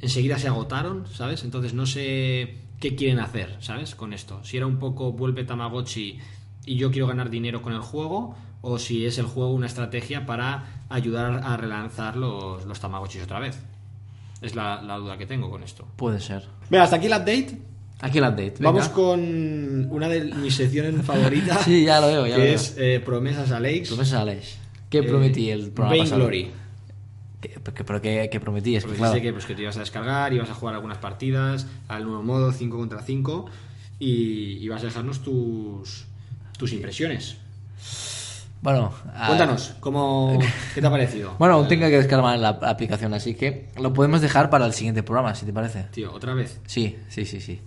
enseguida 0.00 0.38
se 0.38 0.48
agotaron, 0.48 1.06
¿sabes? 1.06 1.44
Entonces 1.44 1.74
no 1.74 1.84
sé 1.84 2.56
qué 2.80 2.96
quieren 2.96 3.18
hacer, 3.20 3.58
¿sabes? 3.60 3.94
Con 3.94 4.14
esto. 4.14 4.42
Si 4.44 4.56
era 4.56 4.66
un 4.66 4.78
poco 4.78 5.12
vuelve 5.12 5.44
Tamagotchi 5.44 6.18
y 6.66 6.76
yo 6.76 6.90
quiero 6.90 7.06
ganar 7.06 7.30
dinero 7.30 7.62
con 7.62 7.72
el 7.72 7.80
juego, 7.80 8.34
o 8.62 8.78
si 8.78 9.04
es 9.06 9.18
el 9.18 9.26
juego 9.26 9.52
una 9.52 9.66
estrategia 9.66 10.26
para 10.26 10.84
ayudar 10.88 11.42
a 11.44 11.56
relanzar 11.56 12.16
los, 12.16 12.64
los 12.64 12.80
Tamagotchis 12.80 13.22
otra 13.24 13.38
vez. 13.40 13.58
Es 14.40 14.54
la, 14.54 14.82
la 14.82 14.96
duda 14.96 15.16
que 15.18 15.26
tengo 15.26 15.50
con 15.50 15.62
esto. 15.62 15.86
Puede 15.96 16.20
ser. 16.20 16.44
Venga, 16.70 16.84
hasta 16.84 16.96
aquí 16.96 17.06
el 17.06 17.12
update. 17.12 17.58
Aquí 18.00 18.18
el 18.18 18.24
update. 18.24 18.54
venga. 18.58 18.70
Vamos 18.72 18.88
con 18.88 19.20
una 19.90 20.08
de 20.08 20.24
mis 20.34 20.54
secciones 20.54 21.04
favoritas. 21.04 21.60
Sí, 21.64 21.84
ya 21.84 22.00
lo 22.00 22.08
veo, 22.08 22.26
ya 22.26 22.34
que 22.36 22.38
lo 22.40 22.44
veo. 22.44 22.54
es 22.54 22.74
eh, 22.78 23.00
Promesas 23.04 23.50
a 23.52 23.60
Lakes. 23.60 23.88
Promesas, 23.88 24.20
Alex. 24.20 24.58
¿Qué 24.90 24.98
Eh, 24.98 25.02
prometí 25.04 25.50
el 25.50 25.70
programa 25.70 25.96
pasado? 26.02 26.20
Vainglory. 26.24 26.50
¿Qué, 27.40 27.48
qué- 27.74 27.84
pero 27.84 28.00
qué, 28.00 28.28
qué 28.30 28.40
prometí? 28.40 28.76
Es 28.76 28.84
que, 28.84 28.92
claro, 28.94 29.14
sé 29.14 29.22
que, 29.22 29.32
pues, 29.32 29.44
que 29.46 29.54
te 29.54 29.62
ibas 29.62 29.76
a 29.76 29.80
descargar, 29.80 30.32
ibas 30.32 30.48
a 30.50 30.54
jugar 30.54 30.74
algunas 30.74 30.98
partidas 30.98 31.66
al 31.88 32.04
nuevo 32.04 32.22
modo 32.22 32.52
5 32.52 32.76
contra 32.76 33.02
5 33.02 33.46
y 33.98 34.58
ibas 34.64 34.82
a 34.82 34.86
dejarnos 34.86 35.20
tus, 35.22 36.06
tus 36.58 36.72
impresiones. 36.72 37.36
Bueno, 38.62 38.92
Cuéntanos, 39.26 39.74
¿cómo, 39.80 40.38
¿qué 40.74 40.80
te 40.80 40.86
ha 40.86 40.90
parecido? 40.90 41.34
Bueno, 41.38 41.54
aún 41.56 41.68
tengo 41.68 41.86
que 41.86 41.98
descargar 41.98 42.38
la 42.38 42.48
aplicación, 42.48 43.12
así 43.12 43.34
que 43.34 43.68
lo 43.78 43.92
podemos 43.92 44.22
dejar 44.22 44.48
para 44.48 44.64
el 44.64 44.72
siguiente 44.72 45.02
programa, 45.02 45.34
si 45.34 45.44
te 45.44 45.52
parece. 45.52 45.82
Tío, 45.90 46.10
otra 46.12 46.32
vez. 46.32 46.60
Sí, 46.66 46.96
sí, 47.10 47.26
sí, 47.26 47.40
sí. 47.42 47.60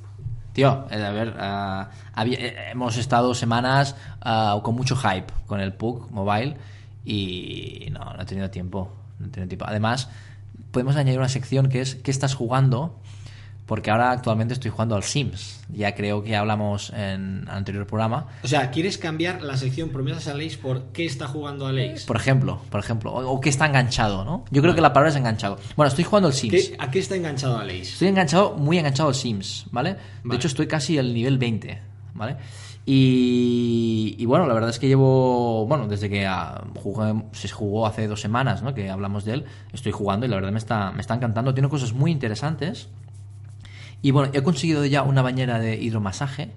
Tío, 0.53 0.87
eh, 0.89 0.95
a 1.05 1.11
ver, 1.11 1.35
había- 1.37 2.39
eh, 2.39 2.55
hemos 2.71 2.97
estado 2.97 3.35
semanas 3.35 3.95
ah, 4.21 4.59
con 4.63 4.73
mucho 4.73 4.95
hype 4.95 5.31
con 5.45 5.59
el 5.59 5.71
PUC 5.73 6.09
Mobile 6.09 6.57
y 7.05 7.89
no, 7.91 8.13
no 8.15 8.21
he 8.23 8.25
tenido 8.25 8.49
tiempo. 8.49 8.91
No 9.19 9.27
he 9.27 9.29
tenido 9.29 9.49
tiempo. 9.49 9.65
Además, 9.67 10.09
podemos 10.71 10.95
añadir 10.95 11.19
una 11.19 11.29
sección 11.29 11.69
que 11.69 11.81
es 11.81 11.93
¿qué 11.95 12.09
estás 12.09 12.33
jugando? 12.33 12.99
Porque 13.67 13.91
ahora 13.91 14.11
actualmente 14.11 14.53
estoy 14.53 14.71
jugando 14.71 14.95
al 14.95 15.03
Sims. 15.03 15.59
Ya 15.69 15.93
creo 15.93 16.23
que 16.23 16.35
hablamos 16.35 16.89
en 16.95 17.45
anterior 17.49 17.85
programa. 17.85 18.27
O 18.41 18.47
sea, 18.47 18.71
¿quieres 18.71 18.97
cambiar 18.97 19.41
la 19.41 19.57
sección 19.57 19.89
Promesas 19.89 20.27
a 20.29 20.33
Lakes 20.33 20.57
por 20.57 20.83
qué 20.93 21.05
está 21.05 21.27
jugando 21.27 21.67
a 21.67 21.73
Lakes? 21.73 22.05
Por 22.07 22.15
ejemplo, 22.15 22.61
por 22.69 22.79
ejemplo, 22.79 23.11
o, 23.13 23.29
o 23.29 23.41
que 23.41 23.49
está 23.49 23.65
enganchado, 23.65 24.23
¿no? 24.23 24.45
Yo 24.51 24.61
creo 24.61 24.73
que 24.73 24.79
la 24.79 24.93
palabra 24.93 25.09
es 25.11 25.17
enganchado. 25.17 25.59
Bueno, 25.75 25.89
estoy 25.89 26.05
jugando 26.05 26.27
al 26.29 26.33
Sims. 26.33 26.53
¿Qué- 26.53 26.75
¿A 26.79 26.89
qué 26.89 26.99
está 26.99 27.15
enganchado 27.17 27.57
a 27.57 27.63
Lakes? 27.65 27.89
Estoy 27.93 28.07
enganchado, 28.07 28.55
muy 28.55 28.77
enganchado 28.77 29.09
al 29.09 29.15
Sims, 29.15 29.65
¿vale? 29.71 29.89
De 29.95 29.99
Vale. 30.23 30.37
hecho, 30.37 30.47
estoy 30.47 30.67
casi 30.67 30.97
al 30.97 31.13
nivel 31.13 31.37
20, 31.37 31.81
¿vale? 32.13 32.37
Y, 32.85 34.15
y 34.17 34.25
bueno, 34.25 34.45
la 34.47 34.53
verdad 34.53 34.69
es 34.69 34.79
que 34.79 34.87
llevo, 34.87 35.65
bueno, 35.67 35.87
desde 35.87 36.09
que 36.09 36.25
ah, 36.25 36.63
jugué- 36.75 37.21
se 37.33 37.49
jugó 37.49 37.85
hace 37.85 38.07
dos 38.07 38.21
semanas, 38.21 38.63
¿no? 38.63 38.73
Que 38.73 38.89
hablamos 38.89 39.25
de 39.25 39.33
él, 39.33 39.45
estoy 39.73 39.91
jugando 39.91 40.25
y 40.25 40.29
la 40.29 40.35
verdad 40.37 40.51
me 40.51 40.57
está, 40.57 40.91
me 40.91 41.01
está 41.01 41.15
encantando. 41.15 41.53
Tiene 41.53 41.67
cosas 41.69 41.91
muy 41.93 42.11
interesantes. 42.11 42.87
Y 44.01 44.11
bueno, 44.11 44.31
he 44.33 44.41
conseguido 44.43 44.85
ya 44.85 45.03
una 45.03 45.21
bañera 45.21 45.59
de 45.59 45.75
hidromasaje 45.75 46.51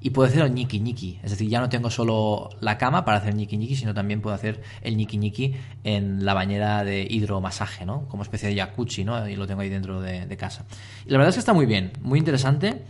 y 0.00 0.10
puedo 0.10 0.28
hacer 0.28 0.42
el 0.42 0.52
ñiqui 0.52 0.80
ñiqui. 0.80 1.18
Es 1.22 1.30
decir, 1.30 1.48
ya 1.48 1.60
no 1.60 1.68
tengo 1.68 1.90
solo 1.90 2.50
la 2.60 2.78
cama 2.78 3.04
para 3.04 3.18
hacer 3.18 3.34
ñiqui 3.34 3.56
ñiqui, 3.56 3.76
sino 3.76 3.94
también 3.94 4.20
puedo 4.20 4.34
hacer 4.34 4.62
el 4.82 4.96
ñiqui 4.96 5.18
ñiqui 5.18 5.54
en 5.84 6.24
la 6.24 6.34
bañera 6.34 6.84
de 6.84 7.06
hidromasaje, 7.08 7.84
¿no? 7.84 8.08
Como 8.08 8.22
especie 8.22 8.48
de 8.48 8.56
jacuzzi, 8.56 9.04
¿no? 9.04 9.28
Y 9.28 9.36
lo 9.36 9.46
tengo 9.46 9.62
ahí 9.62 9.68
dentro 9.68 10.00
de, 10.00 10.26
de 10.26 10.36
casa. 10.36 10.64
Y 11.06 11.10
la 11.10 11.18
verdad 11.18 11.30
es 11.30 11.36
que 11.36 11.40
está 11.40 11.52
muy 11.52 11.66
bien, 11.66 11.92
muy 12.02 12.18
interesante, 12.18 12.82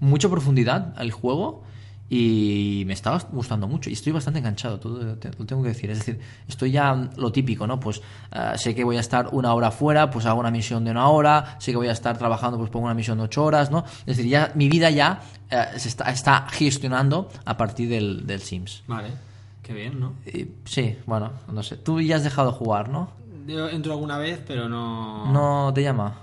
mucha 0.00 0.28
profundidad 0.28 0.94
al 0.96 1.10
juego 1.10 1.64
y 2.12 2.82
me 2.86 2.92
está 2.92 3.16
gustando 3.30 3.68
mucho 3.68 3.88
y 3.88 3.92
estoy 3.92 4.12
bastante 4.12 4.40
enganchado, 4.40 4.80
todo 4.80 5.14
te- 5.16 5.30
lo 5.38 5.46
tengo 5.46 5.62
que 5.62 5.68
decir. 5.68 5.90
Es 5.90 5.98
decir, 6.00 6.18
estoy 6.48 6.72
ya 6.72 6.92
lo 7.16 7.30
típico, 7.30 7.66
¿no? 7.68 7.78
Pues 7.78 8.02
eh, 8.32 8.52
sé 8.56 8.74
que 8.74 8.82
voy 8.82 8.96
a 8.96 9.00
estar 9.00 9.28
una 9.32 9.54
hora 9.54 9.70
fuera, 9.70 10.10
pues 10.10 10.26
hago 10.26 10.40
una 10.40 10.50
misión 10.50 10.84
de 10.84 10.90
una 10.90 11.08
hora, 11.08 11.56
sé 11.60 11.70
que 11.70 11.76
voy 11.76 11.86
a 11.86 11.92
estar 11.92 12.18
trabajando, 12.18 12.58
pues 12.58 12.68
pongo 12.68 12.86
una 12.86 12.94
misión 12.94 13.16
de 13.18 13.24
ocho 13.24 13.44
horas, 13.44 13.70
¿no? 13.70 13.84
Es 14.00 14.16
decir, 14.16 14.26
ya 14.26 14.50
mi 14.56 14.68
vida 14.68 14.90
ya 14.90 15.20
eh, 15.50 15.66
se 15.76 15.88
está, 15.88 16.10
está 16.10 16.46
gestionando 16.50 17.28
a 17.44 17.56
partir 17.56 17.88
del, 17.88 18.26
del 18.26 18.40
Sims. 18.40 18.82
Vale, 18.88 19.10
qué 19.62 19.72
bien, 19.72 20.00
¿no? 20.00 20.14
Y, 20.26 20.48
sí, 20.64 20.96
bueno, 21.06 21.30
no 21.52 21.62
sé. 21.62 21.76
Tú 21.76 22.00
ya 22.00 22.16
has 22.16 22.24
dejado 22.24 22.50
de 22.50 22.56
jugar, 22.58 22.88
¿no? 22.88 23.12
Yo 23.46 23.68
entro 23.68 23.92
alguna 23.92 24.18
vez, 24.18 24.40
pero 24.46 24.68
no... 24.68 25.32
No 25.32 25.72
te 25.72 25.82
llama. 25.84 26.14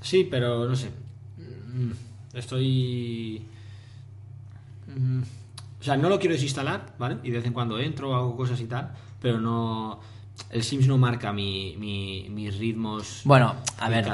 Sí, 0.00 0.26
pero 0.28 0.68
no 0.68 0.74
sé. 0.74 0.90
Mm, 1.38 1.92
Estoy. 2.36 3.42
O 5.80 5.84
sea, 5.84 5.96
no 5.96 6.08
lo 6.08 6.18
quiero 6.18 6.34
desinstalar, 6.34 6.94
¿vale? 6.98 7.18
Y 7.22 7.30
de 7.30 7.38
vez 7.38 7.46
en 7.46 7.52
cuando 7.52 7.78
entro, 7.78 8.14
hago 8.14 8.36
cosas 8.36 8.60
y 8.60 8.66
tal, 8.66 8.92
pero 9.20 9.40
no. 9.40 10.00
El 10.50 10.62
Sims 10.62 10.86
no 10.86 10.98
marca 10.98 11.32
mi, 11.32 11.76
mi- 11.78 12.26
mis 12.28 12.58
ritmos 12.58 13.22
Bueno, 13.24 13.54
a 13.78 13.88
ver. 13.88 14.04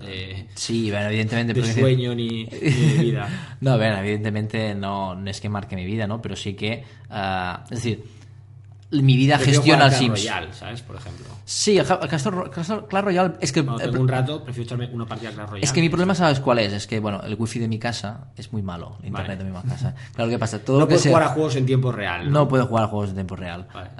de, 0.00 0.48
Sí, 0.56 0.90
bueno, 0.90 1.06
evidentemente. 1.06 1.52
de 1.54 1.72
sueño 1.72 2.12
ni, 2.14 2.26
ni 2.44 2.48
de 2.50 2.98
vida. 3.02 3.56
No, 3.60 3.72
a 3.72 3.76
ver, 3.76 3.96
evidentemente 3.98 4.74
no, 4.74 5.14
no 5.14 5.30
es 5.30 5.40
que 5.40 5.48
marque 5.48 5.76
mi 5.76 5.84
vida, 5.84 6.06
¿no? 6.08 6.20
Pero 6.20 6.34
sí 6.34 6.54
que. 6.54 6.82
ah, 7.08 7.62
es 7.64 7.70
decir, 7.82 8.04
mi 8.90 9.16
vida 9.16 9.36
Prefiero 9.36 9.60
gestiona 9.60 9.86
el 9.86 9.92
Sims. 9.92 10.20
Royale, 10.20 10.52
¿sabes? 10.52 10.82
Por 10.82 10.96
ejemplo. 10.96 11.26
Sí, 11.44 11.76
el, 11.78 11.84
Ja- 11.84 11.98
el 12.02 12.08
Castor- 12.08 12.50
Castor- 12.50 12.86
Clash 12.88 13.04
Royale 13.04 13.34
es 13.40 13.50
que. 13.52 13.64
Cuando 13.64 13.82
el 13.82 13.90
tengo 13.90 13.92
pro- 13.92 14.02
un 14.02 14.08
rato, 14.08 14.44
prefiero 14.44 14.66
echarme 14.66 14.86
una 14.92 15.06
partida 15.06 15.30
Clash 15.32 15.46
Royale. 15.48 15.64
es 15.64 15.72
que 15.72 15.80
mi 15.80 15.88
problema, 15.88 16.14
¿sabes 16.14 16.40
cuál 16.40 16.58
es? 16.60 16.72
Es 16.72 16.86
que, 16.86 17.00
bueno, 17.00 17.20
el 17.22 17.34
wifi 17.38 17.58
de 17.58 17.68
mi 17.68 17.78
casa 17.78 18.28
es 18.36 18.52
muy 18.52 18.62
malo, 18.62 18.96
el 19.00 19.08
internet 19.08 19.38
Vale. 19.38 19.50
de 19.50 19.58
mi 19.58 19.68
casa. 19.68 19.94
Claro, 20.14 20.30
¿qué 20.30 20.38
pasa? 20.38 20.58
Todo 20.60 20.80
No 20.80 20.88
que 20.88 20.98
sea- 20.98 21.10
jugar 21.12 21.22
a 21.24 21.28
juegos 21.30 21.56
en 21.56 21.66
tiempo 21.66 21.90
real. 21.92 22.30
No 22.30 22.46
puedo 22.46 22.66
jugar 22.66 22.84
a 22.84 22.86
juegos 22.88 23.08
de 23.08 23.14
tiempo 23.14 23.36
real. 23.36 23.66
Vale. 23.74 23.90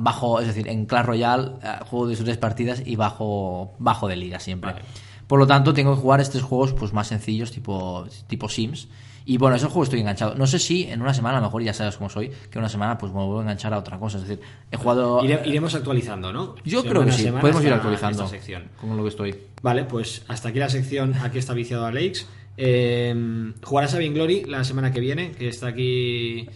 Bajo, 0.00 0.40
es 0.40 0.46
decir, 0.46 0.68
en 0.68 0.86
Clash 0.86 1.04
Royale 1.04 1.52
ah, 1.62 1.84
juego 1.88 2.06
de 2.08 2.16
sus 2.16 2.24
tres 2.24 2.38
partidas 2.38 2.82
y 2.84 2.96
bajo, 2.96 3.74
bajo 3.78 4.08
de 4.08 4.16
liga 4.16 4.40
siempre. 4.40 4.72
Vale. 4.72 4.84
Por 5.26 5.38
lo 5.38 5.46
tanto, 5.46 5.72
tengo 5.72 5.94
que 5.94 6.00
jugar 6.02 6.20
estos 6.20 6.42
juegos 6.42 6.72
pues 6.74 6.92
más 6.92 7.06
sencillos, 7.08 7.50
tipo, 7.50 8.06
tipo 8.26 8.48
Sims. 8.48 8.88
Y 9.26 9.38
bueno, 9.38 9.56
esos 9.56 9.72
juegos 9.72 9.86
estoy 9.88 10.00
enganchado. 10.00 10.34
No 10.34 10.46
sé 10.46 10.58
si 10.58 10.84
en 10.84 11.00
una 11.00 11.14
semana, 11.14 11.38
a 11.38 11.40
lo 11.40 11.46
mejor 11.46 11.62
ya 11.62 11.72
sabes 11.72 11.96
cómo 11.96 12.10
soy, 12.10 12.30
que 12.50 12.58
una 12.58 12.68
semana 12.68 12.98
pues 12.98 13.10
me 13.10 13.18
vuelvo 13.18 13.38
a 13.38 13.42
enganchar 13.42 13.72
a 13.72 13.78
otra 13.78 13.98
cosa. 13.98 14.18
Es 14.18 14.28
decir, 14.28 14.44
he 14.70 14.76
jugado. 14.76 15.22
Ire- 15.22 15.40
iremos 15.46 15.74
actualizando, 15.74 16.30
¿no? 16.32 16.56
Yo 16.64 16.84
creo 16.84 17.04
que 17.06 17.12
sí, 17.12 17.30
podemos 17.40 17.64
ir 17.64 17.72
actualizando 17.72 18.28
sección. 18.28 18.64
con 18.80 18.96
lo 18.96 19.02
que 19.02 19.08
estoy. 19.08 19.34
Vale, 19.62 19.84
pues 19.84 20.24
hasta 20.28 20.50
aquí 20.50 20.58
la 20.58 20.68
sección 20.68 21.14
Aquí 21.22 21.38
está 21.38 21.54
viciado 21.54 21.86
a 21.86 21.92
Lakes. 21.92 22.26
Eh, 22.58 23.52
jugarás 23.62 23.94
a 23.94 23.98
Glory 23.98 24.44
la 24.44 24.62
semana 24.62 24.92
que 24.92 25.00
viene, 25.00 25.32
que 25.32 25.48
está 25.48 25.68
aquí. 25.68 26.48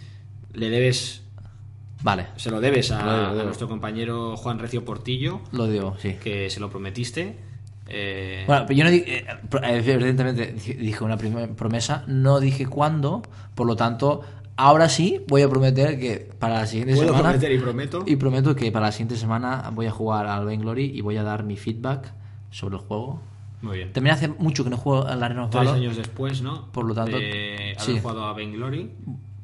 Le 0.52 0.68
debes. 0.70 1.22
Vale, 2.02 2.26
Se 2.37 2.50
lo 2.50 2.61
debes 2.61 2.92
a, 2.92 3.02
Lo 3.04 3.11
debo, 3.12 3.22
lo 3.22 3.28
debo. 3.31 3.40
a 3.40 3.44
nuestro 3.44 3.68
compañero 3.68 4.37
Juan 4.37 4.59
Recio 4.61 4.85
Portillo, 4.85 5.40
lo 5.50 5.66
digo, 5.66 5.96
sí. 5.98 6.14
que 6.22 6.48
se 6.48 6.61
lo 6.61 6.70
prometiste. 6.70 7.37
Eh, 7.88 8.44
Bueno, 8.46 8.64
pero 8.66 8.79
yo 8.79 8.85
no 8.85 8.90
dije, 8.90 9.18
eh, 9.18 9.27
eh, 9.62 9.83
evidentemente 9.87 10.53
dije- 10.53 11.03
una 11.05 11.16
promesa, 11.16 12.05
no 12.07 12.38
dije 12.40 12.66
cuándo, 12.66 13.22
por 13.55 13.66
lo 13.66 13.77
tanto, 13.77 14.20
ahora 14.57 14.88
sí 14.88 15.22
voy 15.29 15.42
a 15.42 15.48
prometer 15.48 15.98
que 15.98 16.31
para 16.38 16.59
la 16.61 16.66
siguiente 16.66 16.94
puedo 16.94 17.09
semana 17.09 17.31
prometer 17.31 17.53
y 17.53 17.59
prometo. 17.59 18.05
y 18.07 18.16
prometo 18.16 18.55
que 18.57 18.70
para 18.72 18.87
la 18.87 18.92
siguiente 18.92 19.16
semana 19.16 19.70
voy 19.72 19.87
a 19.87 19.90
jugar 19.90 20.27
al 20.27 20.44
Vainglory 20.44 20.85
y 20.85 21.01
voy 21.01 21.16
a 21.16 21.22
dar 21.22 21.44
mi 21.44 21.57
feedback 21.57 22.12
sobre 22.51 22.77
el 22.77 22.83
juego. 22.83 23.20
Muy 23.62 23.79
bien. 23.79 23.92
También 23.92 24.14
hace 24.14 24.29
mucho 24.29 24.62
que 24.64 24.70
no 24.70 24.77
juego 24.77 25.07
al 25.07 25.22
Arena 25.22 25.44
of 25.44 25.51
Tres 25.51 25.64
Valor, 25.64 25.77
años 25.77 25.96
después, 25.96 26.42
¿no? 26.42 26.66
Por 26.72 26.85
lo 26.85 26.94
tanto, 26.94 27.16
de 27.18 27.74
haber 27.77 27.81
sí. 27.81 27.98
jugado 28.01 28.24
a 28.27 28.35
Glory. 28.35 28.90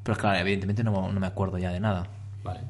pero 0.03 0.17
claro, 0.19 0.39
evidentemente 0.39 0.85
no, 0.85 1.11
no 1.11 1.19
me 1.21 1.27
acuerdo 1.27 1.59
ya 1.59 1.73
de 1.73 1.81
nada. 1.81 2.07
Vale. 2.45 2.61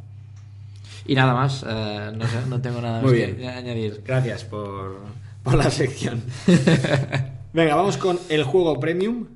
Y 1.07 1.15
nada 1.15 1.35
más, 1.35 1.65
eh, 1.69 2.13
no, 2.17 2.27
sé, 2.27 2.39
no 2.49 2.61
tengo 2.63 2.81
nada 2.81 3.01
Muy 3.03 3.11
más 3.11 3.13
bien. 3.19 3.37
que 3.37 3.49
añadir. 3.49 4.03
Gracias 4.07 4.45
por, 4.45 5.01
por 5.45 5.55
la 5.55 5.71
sección. 5.71 6.25
Venga, 7.53 7.77
vamos 7.77 7.97
con 7.99 8.19
el 8.29 8.43
juego 8.43 8.81
premium. 8.81 9.27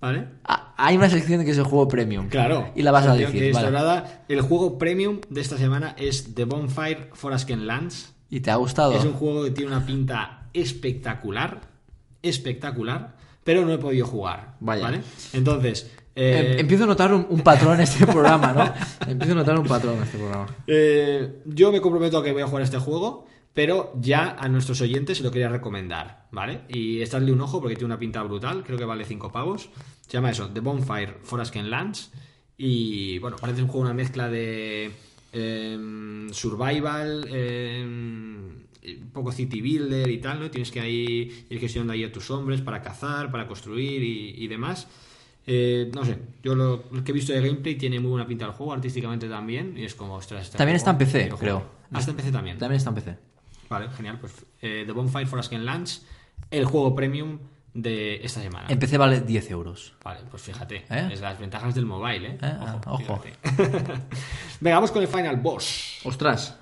¿Vale? 0.00 0.26
Ah, 0.44 0.74
hay 0.76 0.96
una 0.96 1.08
sección 1.08 1.44
que 1.44 1.52
es 1.52 1.58
el 1.58 1.62
juego 1.64 1.86
premium. 1.86 2.28
Claro. 2.28 2.72
Y 2.74 2.82
la 2.82 2.90
vas 2.90 3.06
a 3.06 3.14
decir. 3.14 3.52
vale. 3.54 3.66
dorada. 3.70 4.24
El 4.28 4.40
juego 4.40 4.76
premium 4.78 5.20
de 5.30 5.40
esta 5.40 5.56
semana 5.56 5.94
es 5.96 6.34
The 6.34 6.44
Bonfire 6.44 7.10
Forasken 7.12 7.68
Lands. 7.68 8.12
¿Y 8.28 8.40
te 8.40 8.50
ha 8.50 8.56
gustado? 8.56 8.94
Es 8.94 9.04
un 9.04 9.12
juego 9.12 9.44
que 9.44 9.52
tiene 9.52 9.70
una 9.76 9.86
pinta 9.86 10.48
espectacular. 10.54 11.60
Espectacular. 12.20 13.14
Pero 13.44 13.64
no 13.64 13.72
he 13.72 13.78
podido 13.78 14.06
jugar. 14.06 14.54
Vaya. 14.58 14.82
¿Vale? 14.82 15.02
Entonces. 15.32 15.88
Em- 16.14 16.52
eh, 16.56 16.60
Empiezo 16.60 16.84
a 16.84 16.86
notar 16.88 17.14
un, 17.14 17.26
un 17.30 17.40
patrón 17.42 17.74
en 17.74 17.82
este 17.82 18.04
programa, 18.12 18.52
¿no? 18.52 19.08
Empiezo 19.10 19.32
a 19.34 19.36
notar 19.36 19.56
un 19.58 19.66
patrón 19.66 19.96
en 19.98 20.02
este 20.02 20.18
programa. 20.18 20.46
eh, 20.66 21.42
yo 21.46 21.70
me 21.70 21.80
comprometo 21.80 22.18
a 22.18 22.24
que 22.24 22.32
voy 22.32 22.42
a 22.42 22.46
jugar 22.46 22.62
este 22.64 22.78
juego. 22.78 23.26
Pero 23.54 23.92
ya 24.00 24.36
a 24.38 24.48
nuestros 24.48 24.80
oyentes 24.80 25.18
se 25.18 25.24
lo 25.24 25.30
quería 25.30 25.48
recomendar, 25.48 26.26
¿vale? 26.30 26.62
Y 26.68 27.02
echadle 27.02 27.32
un 27.32 27.40
ojo 27.40 27.60
porque 27.60 27.76
tiene 27.76 27.86
una 27.86 27.98
pinta 27.98 28.22
brutal, 28.22 28.64
creo 28.64 28.78
que 28.78 28.84
vale 28.84 29.04
5 29.04 29.30
pavos. 29.30 29.68
Se 30.06 30.12
llama 30.12 30.30
eso, 30.30 30.48
The 30.48 30.60
Bonfire 30.60 31.18
Forasken 31.22 31.70
Lands. 31.70 32.12
Y 32.56 33.18
bueno, 33.18 33.36
parece 33.36 33.62
un 33.62 33.68
juego, 33.68 33.82
una 33.82 33.94
mezcla 33.94 34.28
de 34.28 34.90
em, 35.32 36.30
survival, 36.32 37.26
em, 37.30 38.62
un 38.84 39.10
poco 39.12 39.32
city 39.32 39.60
builder 39.60 40.10
y 40.10 40.18
tal, 40.18 40.40
¿no? 40.40 40.50
Tienes 40.50 40.70
que 40.70 40.80
ahí 40.80 41.46
ir 41.48 41.58
gestionando 41.60 41.92
ahí 41.92 42.04
a 42.04 42.12
tus 42.12 42.30
hombres 42.30 42.60
para 42.60 42.82
cazar, 42.82 43.30
para 43.30 43.46
construir 43.46 44.02
y, 44.02 44.34
y 44.42 44.48
demás. 44.48 44.88
Eh, 45.46 45.90
no 45.94 46.04
sé, 46.04 46.18
yo 46.42 46.54
lo, 46.54 46.84
lo 46.90 47.04
que 47.04 47.10
he 47.10 47.14
visto 47.14 47.32
de 47.32 47.40
gameplay 47.40 47.74
tiene 47.74 47.98
muy 47.98 48.10
buena 48.10 48.26
pinta 48.26 48.46
el 48.46 48.52
juego, 48.52 48.72
artísticamente 48.72 49.28
también, 49.28 49.74
y 49.76 49.84
es 49.84 49.94
como, 49.94 50.14
ostras, 50.14 50.42
este 50.42 50.58
También 50.58 50.76
está 50.76 50.92
en 50.92 50.98
PC, 50.98 51.30
creo. 51.38 51.64
Ah, 51.90 51.98
está 51.98 52.12
en 52.12 52.16
PC 52.16 52.32
también. 52.32 52.58
También 52.58 52.76
está 52.76 52.90
en 52.90 52.94
PC. 52.94 53.31
Vale, 53.72 53.88
genial. 53.88 54.18
Pues 54.20 54.44
eh, 54.60 54.84
The 54.84 54.92
Bonfire 54.92 55.24
Forasken 55.24 55.64
Lands, 55.64 56.04
el 56.50 56.66
juego 56.66 56.94
premium 56.94 57.38
de 57.72 58.22
esta 58.22 58.42
semana. 58.42 58.66
En 58.68 58.78
PC 58.78 58.98
vale 58.98 59.22
10 59.22 59.50
euros. 59.50 59.94
Vale, 60.04 60.20
pues 60.30 60.42
fíjate. 60.42 60.84
¿Eh? 60.90 61.08
Es 61.10 61.22
las 61.22 61.38
ventajas 61.38 61.74
del 61.74 61.86
mobile, 61.86 62.28
¿eh? 62.28 62.38
¿Eh? 62.42 62.56
Ah, 62.60 62.80
ojo. 62.86 63.22
Venga, 64.60 64.76
vamos 64.76 64.90
con 64.90 65.00
el 65.00 65.08
final 65.08 65.36
boss. 65.38 66.00
Ostras, 66.04 66.58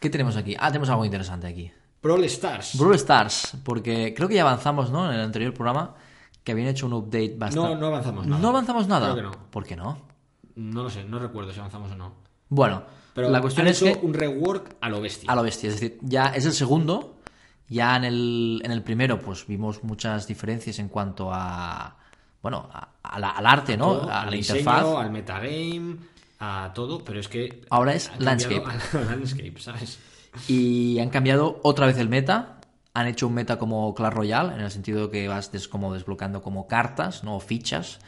¿qué 0.00 0.10
tenemos 0.10 0.36
aquí? 0.36 0.56
Ah, 0.58 0.68
tenemos 0.68 0.88
algo 0.88 1.04
interesante 1.04 1.46
aquí. 1.46 1.70
Brawl 2.02 2.24
Stars. 2.24 2.76
Brawl 2.76 2.96
Stars, 2.96 3.56
porque 3.62 4.12
creo 4.16 4.26
que 4.26 4.34
ya 4.34 4.42
avanzamos, 4.42 4.90
¿no? 4.90 5.08
En 5.08 5.16
el 5.16 5.20
anterior 5.20 5.54
programa 5.54 5.94
que 6.42 6.52
habían 6.52 6.68
hecho 6.68 6.86
un 6.86 6.94
update 6.94 7.36
bastante. 7.36 7.74
No, 7.74 7.80
no 7.80 7.86
avanzamos 7.86 8.26
nada. 8.26 8.42
¿No 8.42 8.48
avanzamos 8.48 8.88
nada? 8.88 9.12
Creo 9.12 9.30
que 9.30 9.36
no. 9.38 9.44
¿Por 9.50 9.64
qué 9.64 9.76
no? 9.76 9.98
No 10.56 10.82
lo 10.82 10.90
sé, 10.90 11.04
no 11.04 11.20
recuerdo 11.20 11.52
si 11.52 11.60
avanzamos 11.60 11.92
o 11.92 11.94
no. 11.94 12.14
Bueno, 12.48 12.82
Pero 13.18 13.30
la 13.30 13.40
cuestión 13.40 13.66
han 13.66 13.72
es 13.72 13.82
hecho 13.82 14.00
que 14.00 14.06
un 14.06 14.14
rework 14.14 14.76
a 14.80 14.88
lo 14.88 15.00
bestia. 15.00 15.30
a 15.30 15.34
lo 15.34 15.42
bestia, 15.42 15.68
es 15.68 15.74
decir, 15.80 15.98
ya 16.02 16.26
es 16.28 16.46
el 16.46 16.52
segundo. 16.52 17.16
Ya 17.68 17.96
en 17.96 18.04
el, 18.04 18.62
en 18.64 18.70
el 18.70 18.82
primero, 18.82 19.18
pues 19.20 19.46
vimos 19.46 19.82
muchas 19.84 20.26
diferencias 20.26 20.78
en 20.78 20.88
cuanto 20.88 21.30
a. 21.32 21.96
Bueno, 22.42 22.68
a- 22.72 22.88
a 23.02 23.18
la- 23.18 23.30
al 23.30 23.44
arte, 23.46 23.76
¿no? 23.76 23.86
Todo, 23.98 24.10
a 24.10 24.20
al 24.22 24.26
la 24.30 24.36
diseño, 24.36 24.58
interfaz. 24.60 24.86
al 24.96 25.10
metagame, 25.10 25.96
a 26.38 26.72
todo, 26.74 27.04
pero 27.04 27.20
es 27.20 27.28
que. 27.28 27.62
Ahora 27.70 27.92
es 27.94 28.10
landscape. 28.18 28.62
al 28.96 29.06
landscape, 29.06 29.54
¿sabes? 29.58 29.98
Y 30.46 30.98
han 31.00 31.10
cambiado 31.10 31.60
otra 31.62 31.86
vez 31.86 31.98
el 31.98 32.08
meta. 32.08 32.54
Han 32.94 33.06
hecho 33.06 33.26
un 33.26 33.34
meta 33.34 33.58
como 33.58 33.94
Clash 33.94 34.12
Royale, 34.12 34.54
en 34.54 34.60
el 34.60 34.70
sentido 34.70 35.06
de 35.06 35.10
que 35.10 35.28
vas 35.28 35.52
des- 35.52 35.68
como 35.68 35.92
desbloqueando 35.92 36.40
como 36.42 36.66
cartas, 36.68 37.22
¿no? 37.22 37.36
O 37.36 37.40
fichas. 37.40 37.98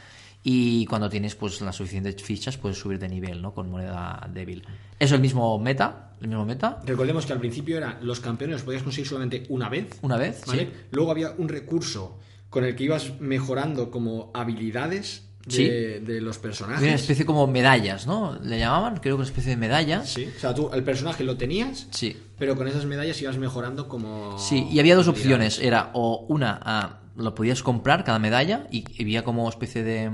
Y 0.43 0.85
cuando 0.87 1.07
tienes 1.09 1.35
pues 1.35 1.61
las 1.61 1.75
suficientes 1.75 2.15
fichas 2.23 2.57
puedes 2.57 2.77
subir 2.79 2.97
de 2.97 3.07
nivel, 3.07 3.41
¿no? 3.41 3.53
Con 3.53 3.69
moneda 3.69 4.27
débil. 4.33 4.63
Es 4.97 5.11
el 5.11 5.19
mismo 5.19 5.57
meta, 5.59 6.13
el 6.19 6.27
mismo 6.29 6.45
meta, 6.45 6.79
Recordemos 6.85 7.25
que 7.25 7.33
al 7.33 7.39
principio 7.39 7.77
era 7.77 7.99
los 8.01 8.19
campeones 8.19 8.55
los 8.55 8.63
podías 8.63 8.81
conseguir 8.83 9.07
solamente 9.07 9.43
una 9.49 9.69
vez. 9.69 9.99
una 10.01 10.17
vez, 10.17 10.41
¿vale? 10.47 10.63
sí. 10.65 10.71
Luego 10.91 11.11
había 11.11 11.31
un 11.37 11.47
recurso 11.47 12.17
con 12.49 12.63
el 12.65 12.75
que 12.75 12.83
ibas 12.85 13.19
mejorando 13.19 13.91
como 13.91 14.31
habilidades 14.33 15.27
de, 15.45 15.51
Sí. 15.53 15.63
de 16.05 16.21
los 16.21 16.37
personajes. 16.37 16.83
Una 16.83 16.93
especie 16.95 17.25
como 17.25 17.47
medallas, 17.47 18.05
¿no? 18.07 18.37
Le 18.43 18.59
llamaban, 18.59 18.97
creo 18.97 19.15
que 19.15 19.21
una 19.21 19.25
especie 19.29 19.51
de 19.51 19.57
medallas. 19.57 20.09
Sí, 20.13 20.27
o 20.35 20.39
sea, 20.39 20.53
tú 20.53 20.69
el 20.73 20.83
personaje 20.83 21.23
lo 21.23 21.37
tenías, 21.37 21.87
Sí. 21.91 22.15
pero 22.37 22.55
con 22.55 22.67
esas 22.67 22.85
medallas 22.85 23.19
ibas 23.21 23.37
mejorando 23.37 23.87
como. 23.87 24.37
Sí, 24.37 24.67
y 24.71 24.79
había 24.79 24.95
dos 24.95 25.07
opciones. 25.07 25.59
Era 25.59 25.89
o 25.93 26.25
una, 26.29 26.59
ah, 26.63 27.00
lo 27.15 27.35
podías 27.35 27.61
comprar 27.63 28.03
cada 28.03 28.19
medalla 28.19 28.67
y 28.71 28.83
había 29.01 29.23
como 29.23 29.47
especie 29.49 29.83
de, 29.83 30.11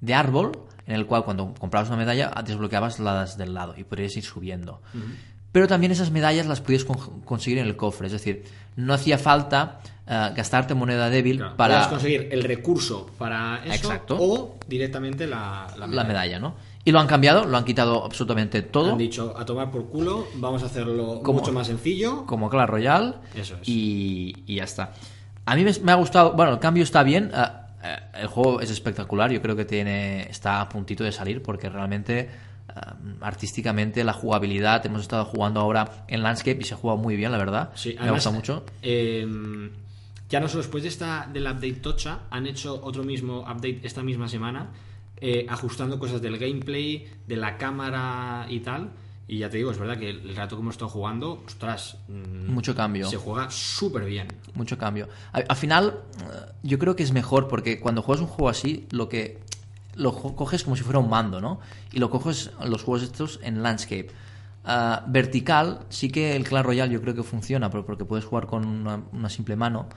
de 0.00 0.14
árbol 0.14 0.52
en 0.86 0.94
el 0.94 1.06
cual 1.06 1.24
cuando 1.24 1.52
comprabas 1.58 1.88
una 1.88 1.98
medalla 1.98 2.30
ah, 2.34 2.42
desbloqueabas 2.42 2.98
las 3.00 3.36
del 3.36 3.54
lado 3.54 3.74
y 3.76 3.84
podías 3.84 4.16
ir 4.16 4.24
subiendo. 4.24 4.80
Pero 5.52 5.66
también 5.66 5.92
esas 5.92 6.10
medallas 6.10 6.46
las 6.46 6.60
podías 6.60 6.84
con- 6.84 7.20
conseguir 7.22 7.58
en 7.58 7.66
el 7.66 7.76
cofre, 7.76 8.06
es 8.06 8.12
decir, 8.12 8.44
no 8.76 8.92
hacía 8.94 9.18
falta 9.18 9.80
ah, 10.06 10.32
gastarte 10.36 10.74
moneda 10.74 11.10
débil 11.10 11.38
Claro, 11.38 11.56
para 11.56 11.74
podías 11.74 11.88
conseguir 11.88 12.28
el 12.30 12.42
recurso 12.44 13.10
para 13.18 13.60
eso 13.64 13.74
Exacto. 13.74 14.16
o 14.20 14.58
directamente 14.66 15.26
la, 15.26 15.66
la 15.78 15.86
medalla. 15.86 15.96
la 16.02 16.04
medalla, 16.04 16.38
¿no? 16.38 16.54
Y 16.84 16.90
lo 16.92 17.00
han 17.00 17.06
cambiado, 17.06 17.44
lo 17.44 17.54
han 17.58 17.64
quitado 17.64 18.02
absolutamente 18.04 18.62
todo. 18.62 18.92
Han 18.92 18.98
dicho 18.98 19.34
a 19.36 19.44
tomar 19.44 19.70
por 19.70 19.88
culo, 19.90 20.26
vamos 20.36 20.62
a 20.62 20.66
hacerlo 20.66 21.20
Como- 21.22 21.40
mucho 21.40 21.52
más 21.52 21.66
sencillo. 21.66 22.24
como 22.24 22.48
Clash 22.48 22.68
Royale 22.68 23.14
Eso 23.34 23.56
es. 23.60 23.68
y, 23.68 24.34
y 24.46 24.54
ya 24.56 24.64
está. 24.64 24.92
A 25.50 25.56
mí 25.56 25.64
me, 25.64 25.72
me 25.82 25.92
ha 25.92 25.94
gustado, 25.94 26.32
bueno, 26.34 26.52
el 26.52 26.58
cambio 26.58 26.82
está 26.84 27.02
bien, 27.02 27.30
ah, 27.32 27.68
eh, 27.82 27.96
el 28.20 28.26
juego 28.26 28.60
es 28.60 28.70
espectacular, 28.70 29.30
yo 29.30 29.40
creo 29.40 29.56
que 29.56 29.64
tiene 29.64 30.28
está 30.28 30.60
a 30.60 30.68
puntito 30.68 31.04
de 31.04 31.12
salir 31.12 31.42
porque 31.42 31.68
realmente 31.70 32.28
ah, 32.68 32.96
artísticamente 33.22 34.04
la 34.04 34.12
jugabilidad, 34.12 34.84
hemos 34.84 35.00
estado 35.02 35.24
jugando 35.24 35.60
ahora 35.60 36.04
en 36.08 36.22
Landscape 36.22 36.58
y 36.60 36.64
se 36.64 36.74
juega 36.74 36.96
muy 36.96 37.16
bien, 37.16 37.32
la 37.32 37.38
verdad. 37.38 37.70
Sí, 37.74 37.94
me 37.94 38.00
además, 38.02 38.24
gusta 38.26 38.30
mucho. 38.30 38.64
eh, 38.82 39.70
ya 40.28 40.40
no 40.40 40.48
solo 40.48 40.62
después 40.62 40.82
de 40.82 40.90
esta 40.90 41.26
del 41.32 41.44
update 41.44 41.80
Tocha, 41.80 42.18
han 42.30 42.46
hecho 42.46 42.78
otro 42.84 43.02
mismo 43.02 43.40
update 43.40 43.80
esta 43.84 44.02
misma 44.02 44.28
semana, 44.28 44.66
eh, 45.16 45.46
ajustando 45.48 45.98
cosas 45.98 46.20
del 46.20 46.36
gameplay, 46.36 47.08
de 47.26 47.36
la 47.36 47.56
cámara 47.56 48.44
y 48.50 48.60
tal. 48.60 48.90
Y 49.28 49.38
ya 49.38 49.50
te 49.50 49.58
digo, 49.58 49.70
es 49.70 49.78
verdad 49.78 49.98
que 49.98 50.08
el 50.08 50.34
rato 50.34 50.56
que 50.56 50.62
hemos 50.62 50.74
estado 50.74 50.88
jugando, 50.88 51.42
ostras, 51.46 51.98
mm, 52.08 52.50
Mucho 52.50 52.74
cambio. 52.74 53.08
Se 53.08 53.18
juega 53.18 53.50
súper 53.50 54.06
bien. 54.06 54.26
Mucho 54.54 54.78
cambio. 54.78 55.08
Al, 55.32 55.44
al 55.48 55.56
final, 55.56 56.00
eh, 56.22 56.52
yo 56.62 56.78
creo 56.78 56.96
que 56.96 57.02
es 57.02 57.12
mejor 57.12 57.46
porque 57.46 57.78
cuando 57.78 58.00
juegas 58.00 58.22
un 58.22 58.28
juego 58.28 58.48
así, 58.48 58.86
lo 58.90 59.10
que 59.10 59.38
lo 59.94 60.14
coges 60.14 60.64
como 60.64 60.76
si 60.76 60.82
fuera 60.82 60.98
un 60.98 61.10
mando, 61.10 61.40
¿no? 61.40 61.60
Y 61.92 61.98
lo 61.98 62.08
coges 62.08 62.52
los 62.64 62.82
juegos 62.82 63.02
estos 63.02 63.40
en 63.42 63.62
landscape. 63.62 64.08
Ah, 64.64 65.04
vertical, 65.06 65.80
sí 65.88 66.10
que 66.10 66.36
el 66.36 66.44
Clash 66.44 66.64
Royale 66.64 66.92
yo 66.92 67.02
creo 67.02 67.14
que 67.14 67.22
funciona, 67.22 67.68
pero 67.70 67.84
porque 67.84 68.04
puedes 68.04 68.24
jugar 68.24 68.46
con 68.46 68.66
una, 68.66 69.02
una 69.12 69.28
simple 69.28 69.56
mano. 69.56 69.88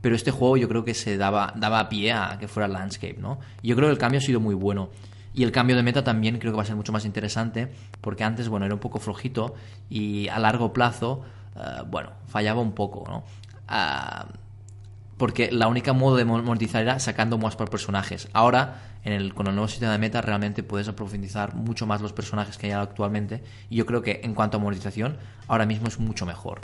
Pero 0.00 0.14
este 0.14 0.30
juego 0.30 0.56
yo 0.56 0.68
creo 0.68 0.84
que 0.84 0.94
se 0.94 1.16
daba, 1.16 1.52
daba 1.56 1.88
pie 1.88 2.12
a 2.12 2.36
que 2.38 2.46
fuera 2.48 2.68
landscape, 2.68 3.16
¿no? 3.18 3.40
Y 3.62 3.68
yo 3.68 3.76
creo 3.76 3.88
que 3.88 3.92
el 3.92 3.98
cambio 3.98 4.18
ha 4.18 4.22
sido 4.22 4.38
muy 4.38 4.54
bueno. 4.54 4.90
Y 5.36 5.44
el 5.44 5.52
cambio 5.52 5.76
de 5.76 5.84
meta 5.84 6.02
también 6.02 6.38
creo 6.38 6.52
que 6.52 6.56
va 6.56 6.62
a 6.62 6.66
ser 6.66 6.76
mucho 6.76 6.92
más 6.92 7.04
interesante, 7.04 7.70
porque 8.00 8.24
antes, 8.24 8.48
bueno, 8.48 8.66
era 8.66 8.74
un 8.74 8.80
poco 8.80 8.98
flojito 8.98 9.54
y 9.88 10.28
a 10.28 10.38
largo 10.40 10.72
plazo, 10.72 11.22
ah, 11.54 11.84
bueno, 11.88 12.10
fallaba 12.26 12.60
un 12.60 12.72
poco, 12.72 13.04
¿no? 13.08 13.22
Ah, 13.68 14.26
porque 15.18 15.50
la 15.50 15.68
única 15.68 15.92
modo 15.92 16.16
de 16.16 16.24
mo- 16.24 16.42
monetizar 16.42 16.82
era 16.82 16.98
sacando 16.98 17.38
más 17.38 17.56
por 17.56 17.70
personajes. 17.70 18.28
Ahora, 18.34 18.82
en 19.04 19.12
el, 19.12 19.34
con 19.34 19.46
el 19.46 19.54
nuevo 19.54 19.68
sistema 19.68 19.92
de 19.92 19.98
meta, 19.98 20.20
realmente 20.20 20.62
puedes 20.62 20.90
profundizar 20.90 21.54
mucho 21.54 21.86
más 21.86 22.00
los 22.02 22.12
personajes 22.12 22.58
que 22.58 22.66
hay 22.66 22.72
actualmente. 22.72 23.42
Y 23.70 23.76
yo 23.76 23.86
creo 23.86 24.02
que 24.02 24.20
en 24.24 24.34
cuanto 24.34 24.58
a 24.58 24.60
monetización, 24.60 25.16
ahora 25.48 25.64
mismo 25.66 25.88
es 25.88 25.98
mucho 25.98 26.26
mejor. 26.26 26.60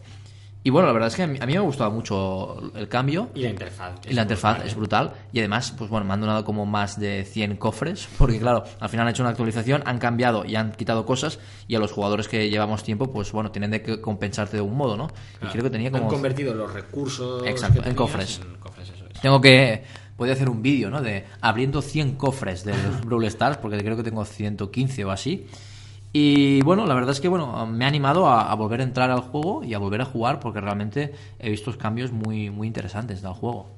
Y 0.65 0.71
bueno, 0.71 0.87
la 0.87 0.93
verdad 0.93 1.09
es 1.09 1.17
que 1.17 1.23
a 1.25 1.27
mí, 1.27 1.39
a 1.41 1.47
mí 1.47 1.53
me 1.53 1.59
ha 1.59 1.63
gustado 1.63 1.91
mucho 1.91 2.73
el 2.77 2.89
cambio. 2.89 3.31
Y 3.35 3.43
la 3.43 3.51
interfaz. 3.51 3.95
Y 4.09 4.15
la 4.15 4.23
interfaz 4.23 4.65
es 4.65 4.77
brutal. 4.77 5.13
Y 5.33 5.41
además, 5.41 5.75
pues 5.77 5.91
bueno, 5.91 6.07
me 6.07 6.15
han 6.15 6.21
donado 6.21 6.45
como 6.45 6.67
más 6.67 7.01
de 7.01 7.25
100 7.25 7.57
cofres. 7.57 8.09
Porque 8.19 8.39
claro, 8.39 8.63
al 8.79 8.89
final 8.89 9.07
han 9.07 9.13
hecho 9.13 9.23
una 9.25 9.31
actualización, 9.31 9.83
han 9.87 9.99
cambiado 9.99 10.45
y 10.45 10.55
han 10.55 10.73
quitado 10.73 11.05
cosas. 11.05 11.41
Y 11.67 11.75
a 11.75 11.81
los 11.81 11.91
jugadores 11.91 12.29
que 12.29 12.49
llevamos 12.49 12.85
tiempo, 12.85 13.11
pues 13.11 13.33
bueno, 13.33 13.51
tienen 13.51 13.73
de 13.73 13.83
que 13.83 14.01
compensarte 14.01 14.57
de 14.57 14.63
un 14.63 14.77
modo, 14.77 14.97
¿no? 14.97 15.09
Y 15.43 15.47
creo 15.47 15.65
que 15.65 15.71
tenía 15.71 15.91
como... 15.91 16.05
Han 16.05 16.11
convertido 16.11 16.55
los 16.55 16.73
recursos. 16.73 17.45
Exacto, 17.45 17.83
en 17.85 17.95
cofres. 17.97 18.41
En 18.41 18.57
cofres, 18.57 18.91
eso 18.91 19.05
es. 19.11 19.21
Tengo 19.21 19.41
que. 19.41 19.83
Podría 20.17 20.35
hacer 20.35 20.49
un 20.49 20.63
vídeo, 20.63 20.91
¿no? 20.91 21.01
De 21.01 21.25
abriendo 21.41 21.83
100 21.83 22.15
cofres 22.15 22.65
del 22.65 22.77
Brawl 23.05 23.25
Stars, 23.25 23.57
porque 23.57 23.79
creo 23.79 23.97
que 23.97 24.05
tengo 24.05 24.25
115 24.25 25.05
o 25.05 25.11
así. 25.11 25.49
Y 26.13 26.61
bueno, 26.63 26.87
la 26.87 26.95
verdad 26.95 27.13
es 27.13 27.21
que 27.21 27.29
bueno, 27.29 27.67
me 27.67 27.85
ha 27.85 27.89
animado 27.89 28.29
a, 28.29 28.55
volver 28.55 28.81
a 28.81 28.85
entrar 28.85 29.11
al 29.11 29.21
juego 29.21 29.65
y 29.65 29.75
a 29.75 29.79
volver 29.79 30.03
a 30.03 30.05
jugar, 30.05 30.41
porque 30.41 30.61
realmente 30.61 31.15
he 31.39 31.51
visto 31.51 31.77
cambios 31.79 32.13
muy, 32.13 32.51
muy 32.51 32.67
interesantes 32.67 33.23
del 33.23 33.33
juego. 33.33 33.69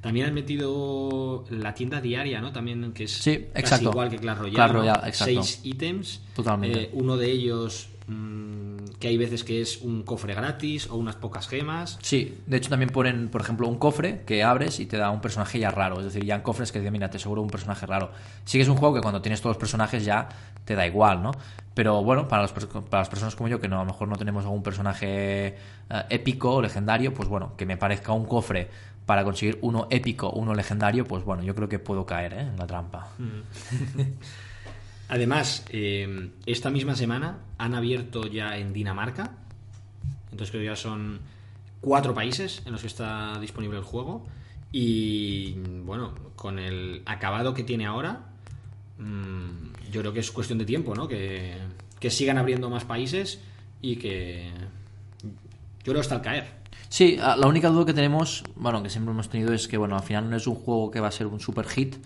También 0.00 0.26
han 0.26 0.34
metido 0.34 1.44
la 1.50 1.74
tienda 1.74 2.00
diaria, 2.00 2.40
¿no? 2.40 2.52
También 2.52 2.92
que 2.92 3.04
es 3.04 3.12
Sí, 3.12 3.48
casi 3.52 3.84
igual 3.84 4.08
que 4.08 4.16
Clash 4.16 4.38
Royale. 4.38 4.54
Clash 4.54 4.72
¿no? 4.72 4.78
Royale, 4.78 5.08
exacto. 5.08 5.42
Seis 5.42 5.60
ítems. 5.62 6.22
Totalmente. 6.34 6.82
Eh, 6.84 6.90
uno 6.94 7.18
de 7.18 7.30
ellos 7.30 7.90
mm, 8.06 8.76
que 8.98 9.08
hay 9.08 9.18
veces 9.18 9.44
que 9.44 9.60
es 9.60 9.82
un 9.82 10.02
cofre 10.02 10.34
gratis 10.34 10.88
o 10.88 10.96
unas 10.96 11.16
pocas 11.16 11.48
gemas. 11.48 11.98
Sí, 12.00 12.38
de 12.46 12.56
hecho 12.56 12.70
también 12.70 12.90
ponen, 12.90 13.28
por 13.28 13.42
ejemplo, 13.42 13.68
un 13.68 13.76
cofre 13.76 14.22
que 14.24 14.42
abres 14.42 14.80
y 14.80 14.86
te 14.86 14.96
da 14.96 15.10
un 15.10 15.20
personaje 15.20 15.58
ya 15.58 15.70
raro. 15.70 15.98
Es 15.98 16.06
decir, 16.06 16.24
ya 16.24 16.34
en 16.34 16.42
cofres 16.42 16.72
que 16.72 16.78
dicen, 16.78 16.92
mira, 16.92 17.10
te 17.10 17.18
aseguro 17.18 17.42
un 17.42 17.50
personaje 17.50 17.84
raro. 17.84 18.10
Sí 18.44 18.56
que 18.56 18.62
es 18.62 18.68
un 18.68 18.76
juego 18.76 18.94
que 18.94 19.00
cuando 19.02 19.20
tienes 19.20 19.42
todos 19.42 19.56
los 19.56 19.60
personajes 19.60 20.04
ya 20.04 20.28
te 20.64 20.74
da 20.74 20.86
igual, 20.86 21.22
¿no? 21.22 21.32
Pero 21.74 22.02
bueno, 22.02 22.26
para, 22.26 22.42
los 22.42 22.52
para 22.52 23.00
las 23.00 23.08
personas 23.08 23.36
como 23.36 23.48
yo, 23.48 23.60
que 23.60 23.68
no, 23.68 23.76
a 23.76 23.84
lo 23.84 23.86
mejor 23.86 24.08
no 24.08 24.16
tenemos 24.16 24.44
algún 24.44 24.62
personaje 24.62 25.46
eh, 25.46 25.54
épico 26.10 26.54
o 26.56 26.62
legendario, 26.62 27.14
pues 27.14 27.28
bueno, 27.28 27.54
que 27.56 27.64
me 27.64 27.76
parezca 27.76 28.12
un 28.12 28.26
cofre 28.26 28.68
para 29.10 29.24
conseguir 29.24 29.58
uno 29.62 29.88
épico, 29.90 30.30
uno 30.30 30.54
legendario, 30.54 31.04
pues 31.04 31.24
bueno, 31.24 31.42
yo 31.42 31.52
creo 31.56 31.68
que 31.68 31.80
puedo 31.80 32.06
caer 32.06 32.32
¿eh? 32.32 32.40
en 32.42 32.56
la 32.56 32.64
trampa. 32.68 33.08
Además, 35.08 35.64
eh, 35.70 36.30
esta 36.46 36.70
misma 36.70 36.94
semana 36.94 37.38
han 37.58 37.74
abierto 37.74 38.28
ya 38.28 38.56
en 38.56 38.72
Dinamarca. 38.72 39.32
Entonces 40.30 40.52
creo 40.52 40.60
que 40.60 40.66
ya 40.66 40.76
son 40.76 41.18
cuatro 41.80 42.14
países 42.14 42.62
en 42.66 42.70
los 42.70 42.82
que 42.82 42.86
está 42.86 43.36
disponible 43.40 43.78
el 43.78 43.82
juego. 43.82 44.28
Y 44.70 45.54
bueno, 45.84 46.14
con 46.36 46.60
el 46.60 47.02
acabado 47.04 47.52
que 47.52 47.64
tiene 47.64 47.86
ahora, 47.86 48.26
mm, 48.98 49.90
yo 49.90 50.02
creo 50.02 50.12
que 50.12 50.20
es 50.20 50.30
cuestión 50.30 50.60
de 50.60 50.66
tiempo, 50.66 50.94
¿no? 50.94 51.08
Que, 51.08 51.56
sigan 52.10 52.38
abriendo 52.38 52.70
más 52.70 52.84
países 52.84 53.40
y 53.82 53.96
que 53.96 54.52
yo 55.82 55.90
creo 55.90 56.00
está 56.00 56.14
al 56.14 56.22
caer. 56.22 56.59
Sí, 56.88 57.16
la 57.16 57.46
única 57.46 57.68
duda 57.68 57.86
que 57.86 57.94
tenemos, 57.94 58.42
bueno, 58.56 58.82
que 58.82 58.90
siempre 58.90 59.12
hemos 59.12 59.28
tenido 59.28 59.52
es 59.52 59.68
que, 59.68 59.76
bueno, 59.76 59.96
al 59.96 60.02
final 60.02 60.28
no 60.28 60.36
es 60.36 60.46
un 60.46 60.56
juego 60.56 60.90
que 60.90 61.00
va 61.00 61.08
a 61.08 61.12
ser 61.12 61.26
un 61.26 61.38
super 61.40 61.66
hit. 61.68 61.96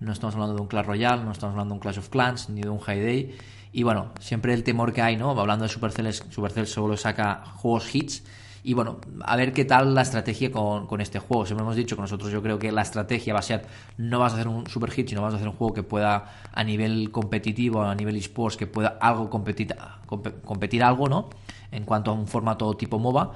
No 0.00 0.12
estamos 0.12 0.34
hablando 0.34 0.56
de 0.56 0.62
un 0.62 0.66
Clash 0.66 0.86
Royale, 0.86 1.22
no 1.22 1.30
estamos 1.30 1.52
hablando 1.52 1.74
de 1.74 1.76
un 1.76 1.80
Clash 1.80 1.98
of 1.98 2.08
Clans, 2.08 2.48
ni 2.48 2.60
de 2.60 2.68
un 2.68 2.80
High 2.80 3.00
Day. 3.00 3.38
Y 3.72 3.84
bueno, 3.84 4.10
siempre 4.20 4.52
el 4.52 4.64
temor 4.64 4.92
que 4.92 5.00
hay, 5.00 5.16
¿no? 5.16 5.30
Hablando 5.30 5.64
de 5.64 5.68
Supercell, 5.68 6.12
Supercell 6.12 6.66
solo 6.66 6.96
saca 6.96 7.44
juegos 7.56 7.94
hits. 7.94 8.24
Y 8.64 8.74
bueno, 8.74 8.98
a 9.24 9.36
ver 9.36 9.52
qué 9.52 9.64
tal 9.64 9.94
la 9.94 10.02
estrategia 10.02 10.50
con, 10.50 10.86
con 10.86 11.00
este 11.00 11.18
juego. 11.20 11.46
Siempre 11.46 11.62
hemos 11.64 11.76
dicho 11.76 11.94
que 11.96 12.02
nosotros 12.02 12.30
yo 12.32 12.42
creo 12.42 12.58
que 12.58 12.70
la 12.72 12.82
estrategia 12.82 13.32
va 13.32 13.40
a 13.40 13.42
ser, 13.42 13.64
no 13.96 14.18
vas 14.18 14.32
a 14.32 14.36
hacer 14.36 14.48
un 14.48 14.66
super 14.66 14.90
hit, 14.90 15.08
sino 15.08 15.22
vas 15.22 15.34
a 15.34 15.36
hacer 15.36 15.48
un 15.48 15.54
juego 15.54 15.72
que 15.72 15.82
pueda 15.84 16.26
a 16.52 16.64
nivel 16.64 17.10
competitivo, 17.12 17.82
a 17.82 17.94
nivel 17.94 18.16
esports, 18.16 18.56
que 18.56 18.66
pueda 18.66 18.98
algo 19.00 19.30
competir, 19.30 19.74
compe- 20.06 20.40
competir 20.42 20.82
algo, 20.82 21.08
¿no? 21.08 21.30
En 21.70 21.84
cuanto 21.84 22.10
a 22.10 22.14
un 22.14 22.26
formato 22.26 22.72
tipo 22.74 22.98
MOBA. 22.98 23.32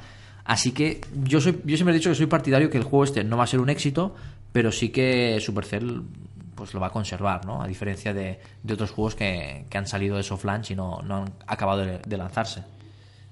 Así 0.47 0.71
que 0.71 1.01
yo 1.25 1.41
soy, 1.41 1.61
yo 1.65 1.77
siempre 1.77 1.95
he 1.95 1.99
dicho 1.99 2.09
que 2.09 2.15
soy 2.15 2.27
partidario 2.27 2.71
que 2.71 2.79
el 2.79 2.85
juego 2.85 3.05
este 3.05 3.25
no 3.25 3.37
va 3.37 3.45
a 3.45 3.49
ser 3.49 3.61
un 3.61 3.69
éxito, 3.69 4.15
pero 4.53 4.71
sí 4.71 4.91
que 4.91 5.39
Supercell 5.41 6.03
pues 6.55 6.73
lo 6.73 6.81
va 6.81 6.87
a 6.87 6.91
conservar, 6.91 7.45
¿no? 7.45 7.61
A 7.61 7.67
diferencia 7.67 8.15
de, 8.15 8.41
de 8.63 8.75
otros 8.75 8.91
juegos 8.91 9.15
que, 9.15 9.67
que 9.69 9.77
han 9.77 9.87
salido 9.87 10.17
de 10.17 10.23
soft 10.23 10.47
y 10.71 10.75
no, 10.75 11.03
no 11.03 11.17
han 11.17 11.33
acabado 11.47 11.85
de, 11.85 12.17
lanzarse. 12.17 12.65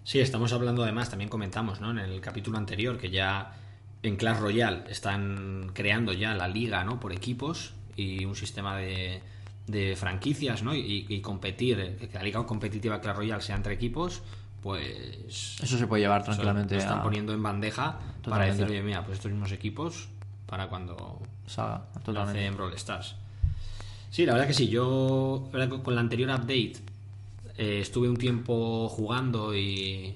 Sí, 0.02 0.20
estamos 0.20 0.52
hablando 0.52 0.82
además, 0.82 1.08
también 1.08 1.30
comentamos, 1.30 1.80
¿no? 1.80 1.92
En 1.92 1.98
el 1.98 2.20
capítulo 2.20 2.58
anterior 2.58 2.98
que 2.98 3.10
ya 3.10 3.54
en 4.02 4.16
Clash 4.16 4.38
Royale 4.38 4.84
están 4.90 5.70
creando 5.72 6.12
ya 6.12 6.34
la 6.34 6.48
liga, 6.48 6.84
¿no? 6.84 7.00
Por 7.00 7.12
equipos 7.12 7.72
y 7.96 8.24
un 8.26 8.36
sistema 8.36 8.76
de, 8.76 9.22
de 9.66 9.96
franquicias, 9.96 10.62
¿no? 10.62 10.74
Y, 10.74 11.06
y 11.08 11.20
competir, 11.20 11.96
que 11.96 12.10
la 12.12 12.22
liga 12.22 12.44
competitiva 12.44 13.00
Clash 13.00 13.16
Royale 13.16 13.40
sea 13.40 13.56
entre 13.56 13.72
equipos, 13.72 14.22
pues 14.64 15.58
Eso 15.62 15.76
se 15.76 15.86
puede 15.86 16.02
llevar 16.04 16.24
tranquilamente 16.24 16.76
lo 16.76 16.80
están 16.80 17.00
a 17.00 17.02
poniendo 17.02 17.34
en 17.34 17.42
bandeja 17.42 17.98
para 18.26 18.46
decir, 18.46 18.64
oye, 18.64 18.82
mira, 18.82 19.04
pues 19.04 19.18
estos 19.18 19.30
mismos 19.30 19.52
equipos 19.52 20.08
para 20.46 20.68
cuando 20.68 21.20
saga, 21.46 21.84
lo 21.94 22.00
totalmente. 22.00 22.46
en 22.46 22.56
Brawl 22.56 22.72
Stars. 22.72 23.14
Sí, 24.08 24.24
la 24.24 24.32
verdad 24.32 24.46
que 24.46 24.54
sí. 24.54 24.68
Yo 24.68 25.50
con 25.82 25.94
la 25.94 26.00
anterior 26.00 26.30
update 26.30 26.76
eh, 27.58 27.80
estuve 27.82 28.08
un 28.08 28.16
tiempo 28.16 28.88
jugando 28.88 29.54
y, 29.54 30.14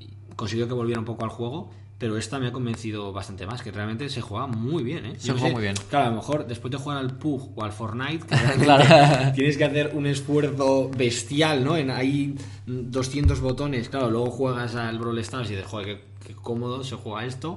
y 0.00 0.08
consiguió 0.36 0.68
que 0.68 0.74
volviera 0.74 1.00
un 1.00 1.06
poco 1.06 1.24
al 1.24 1.30
juego. 1.30 1.70
Pero 1.98 2.16
esta 2.16 2.38
me 2.38 2.46
ha 2.46 2.52
convencido 2.52 3.12
bastante 3.12 3.44
más, 3.44 3.60
que 3.60 3.72
realmente 3.72 4.08
se 4.08 4.20
juega 4.20 4.46
muy 4.46 4.84
bien, 4.84 5.04
¿eh? 5.04 5.14
Se 5.18 5.26
Yo 5.28 5.32
juega 5.32 5.48
sé, 5.48 5.52
muy 5.54 5.62
bien. 5.62 5.74
Claro, 5.90 6.06
a 6.06 6.10
lo 6.10 6.16
mejor 6.16 6.46
después 6.46 6.70
de 6.70 6.78
jugar 6.78 6.98
al 6.98 7.16
PUG 7.18 7.52
o 7.58 7.64
al 7.64 7.72
Fortnite, 7.72 8.24
que 8.24 8.36
Claro. 8.64 9.32
tienes 9.34 9.56
que 9.56 9.64
hacer 9.64 9.90
un 9.94 10.06
esfuerzo 10.06 10.90
bestial, 10.96 11.64
¿no? 11.64 11.76
En 11.76 11.90
ahí 11.90 12.36
200 12.66 13.40
botones, 13.40 13.88
claro, 13.88 14.10
luego 14.10 14.30
juegas 14.30 14.76
al 14.76 14.96
Brawl 15.00 15.18
Stars 15.18 15.50
y 15.50 15.54
dices, 15.56 15.66
joder, 15.68 15.86
qué, 15.86 16.04
qué 16.28 16.34
cómodo 16.36 16.84
se 16.84 16.94
juega 16.94 17.24
esto, 17.26 17.56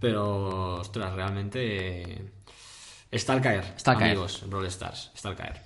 pero, 0.00 0.74
ostras, 0.80 1.14
realmente 1.14 2.30
está 3.10 3.32
al 3.32 3.40
caer, 3.40 3.64
Está 3.74 3.92
al 3.92 3.98
caer. 3.98 4.10
amigos, 4.10 4.44
Brawl 4.48 4.66
Stars, 4.66 5.12
está 5.14 5.30
al 5.30 5.36
caer. 5.36 5.62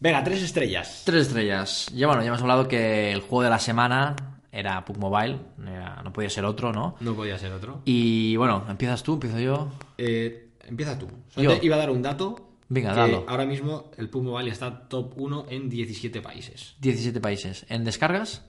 Venga, 0.00 0.22
tres 0.22 0.42
estrellas. 0.42 1.02
Tres 1.04 1.26
estrellas. 1.28 1.86
Ya 1.94 2.06
bueno, 2.06 2.22
ya 2.22 2.28
hemos 2.28 2.42
hablado 2.42 2.68
que 2.68 3.10
el 3.10 3.20
juego 3.20 3.42
de 3.42 3.50
la 3.50 3.58
semana 3.58 4.14
era 4.54 4.84
PUG 4.84 4.98
Mobile, 4.98 5.38
era- 5.66 6.02
no 6.02 6.12
podía 6.12 6.30
ser 6.30 6.44
otro, 6.44 6.72
¿no? 6.72 6.96
No 7.00 7.14
podía 7.14 7.38
ser 7.38 7.52
otro. 7.52 7.82
Y 7.84 8.36
bueno, 8.36 8.64
empiezas 8.68 9.02
tú, 9.02 9.14
empiezo 9.14 9.38
yo. 9.40 9.68
Eh, 9.98 10.50
empieza 10.66 10.98
tú. 10.98 11.08
Yo. 11.36 11.52
iba 11.62 11.76
a 11.76 11.78
dar 11.78 11.90
un 11.90 12.02
dato. 12.02 12.50
Venga, 12.68 12.90
que 12.94 12.96
dalo. 13.00 13.24
Ahora 13.28 13.44
mismo 13.44 13.90
el 13.98 14.08
PUBG 14.08 14.22
Mobile 14.24 14.50
está 14.50 14.88
top 14.88 15.12
1 15.16 15.46
en 15.50 15.68
17 15.68 16.22
países 16.22 16.76
17 16.80 17.20
países. 17.20 17.66
¿En 17.68 17.84
descargas? 17.84 18.42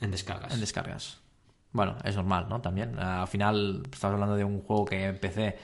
en 0.00 0.10
descargas. 0.10 0.52
En 0.52 0.60
descargas. 0.60 1.20
Bueno, 1.70 1.96
es 2.04 2.16
normal, 2.16 2.46
¿no? 2.50 2.60
También. 2.60 2.98
Al 2.98 3.28
final, 3.28 3.82
estamos 3.92 4.14
hablando 4.14 4.34
de 4.34 4.42
un 4.44 4.60
juego 4.62 4.84
que 4.84 5.04
en 5.06 5.18
PC 5.20 5.56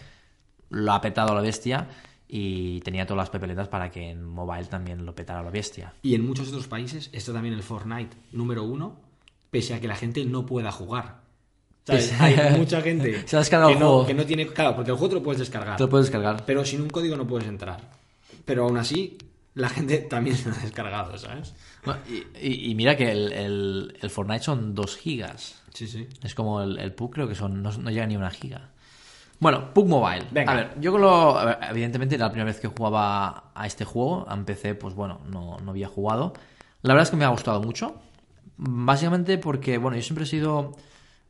lo 0.70 0.92
ha 0.92 1.00
petado 1.00 1.32
a 1.32 1.34
la 1.34 1.40
bestia 1.40 1.88
y 2.28 2.80
tenía 2.80 3.04
todas 3.04 3.18
las 3.22 3.30
pepeletas 3.30 3.68
para 3.68 3.90
que 3.90 4.10
en 4.10 4.24
mobile 4.24 4.66
también 4.66 5.04
lo 5.04 5.14
petara 5.14 5.40
a 5.40 5.42
la 5.42 5.50
bestia. 5.50 5.92
Y 6.02 6.14
en 6.14 6.24
muchos 6.24 6.48
otros 6.48 6.68
países 6.68 7.10
está 7.12 7.32
también 7.32 7.52
el 7.54 7.62
Fortnite 7.64 8.16
número 8.32 8.62
uno, 8.62 9.00
pese 9.50 9.74
a 9.74 9.80
que 9.80 9.88
la 9.88 9.96
gente 9.96 10.24
no 10.24 10.44
pueda 10.46 10.70
jugar. 10.72 11.20
¿Sabes? 11.84 12.12
Pese- 12.12 12.20
Hay 12.20 12.56
mucha 12.58 12.80
gente 12.82 13.22
Se 13.26 13.36
ha 13.36 13.38
descargado 13.40 13.70
que, 13.70 13.74
el 13.74 13.80
no, 13.80 13.86
juego. 13.88 14.06
que 14.06 14.14
no 14.14 14.26
tiene. 14.26 14.46
Claro, 14.48 14.76
porque 14.76 14.90
el 14.90 14.96
juego 14.96 15.08
te 15.10 15.14
lo 15.16 15.22
puedes 15.22 15.38
descargar. 15.40 15.76
Te 15.76 15.82
lo 15.84 15.88
puedes 15.88 16.06
descargar. 16.06 16.44
Pero 16.44 16.64
sin 16.64 16.82
un 16.82 16.90
código 16.90 17.16
no 17.16 17.26
puedes 17.26 17.48
entrar. 17.48 17.80
Pero 18.44 18.64
aún 18.64 18.76
así, 18.78 19.16
la 19.54 19.68
gente 19.68 19.98
también 19.98 20.36
se 20.36 20.48
lo 20.50 20.54
ha 20.54 20.58
descargado, 20.58 21.16
¿sabes? 21.18 21.54
Bueno, 21.84 22.00
y, 22.08 22.46
y- 22.46 22.70
y 22.70 22.74
mira 22.74 22.96
que 22.96 23.10
el, 23.10 23.32
el- 23.32 23.98
el 24.00 24.10
Fortnite 24.10 24.42
son 24.44 24.74
2 24.74 24.96
gigas. 24.96 25.62
Sí, 25.72 25.86
sí. 25.86 26.08
Es 26.22 26.34
como 26.34 26.60
el, 26.62 26.78
el 26.78 26.92
PUG, 26.92 27.10
creo 27.12 27.28
que 27.28 27.34
son 27.34 27.62
no, 27.62 27.70
no 27.72 27.90
llega 27.90 28.06
ni 28.06 28.16
a 28.16 28.18
una 28.18 28.30
giga. 28.30 28.70
Bueno, 29.40 29.72
PUG 29.72 29.86
Mobile. 29.86 30.24
Venga. 30.32 30.52
A 30.52 30.56
ver, 30.56 30.70
yo 30.80 30.90
con 30.90 31.00
lo, 31.00 31.34
ver, 31.44 31.58
evidentemente 31.70 32.16
era 32.16 32.24
la 32.26 32.32
primera 32.32 32.50
vez 32.50 32.58
que 32.60 32.66
jugaba 32.68 33.52
a 33.54 33.66
este 33.66 33.84
juego. 33.84 34.26
A 34.28 34.36
PC, 34.44 34.74
pues 34.74 34.94
bueno, 34.94 35.20
no, 35.30 35.58
no 35.60 35.70
había 35.70 35.86
jugado. 35.88 36.32
La 36.82 36.94
verdad 36.94 37.04
es 37.04 37.10
que 37.10 37.16
me 37.16 37.24
ha 37.24 37.28
gustado 37.28 37.62
mucho. 37.62 37.94
Básicamente 38.58 39.38
porque, 39.38 39.78
bueno, 39.78 39.96
yo 39.96 40.02
siempre 40.02 40.24
he 40.24 40.26
sido, 40.26 40.76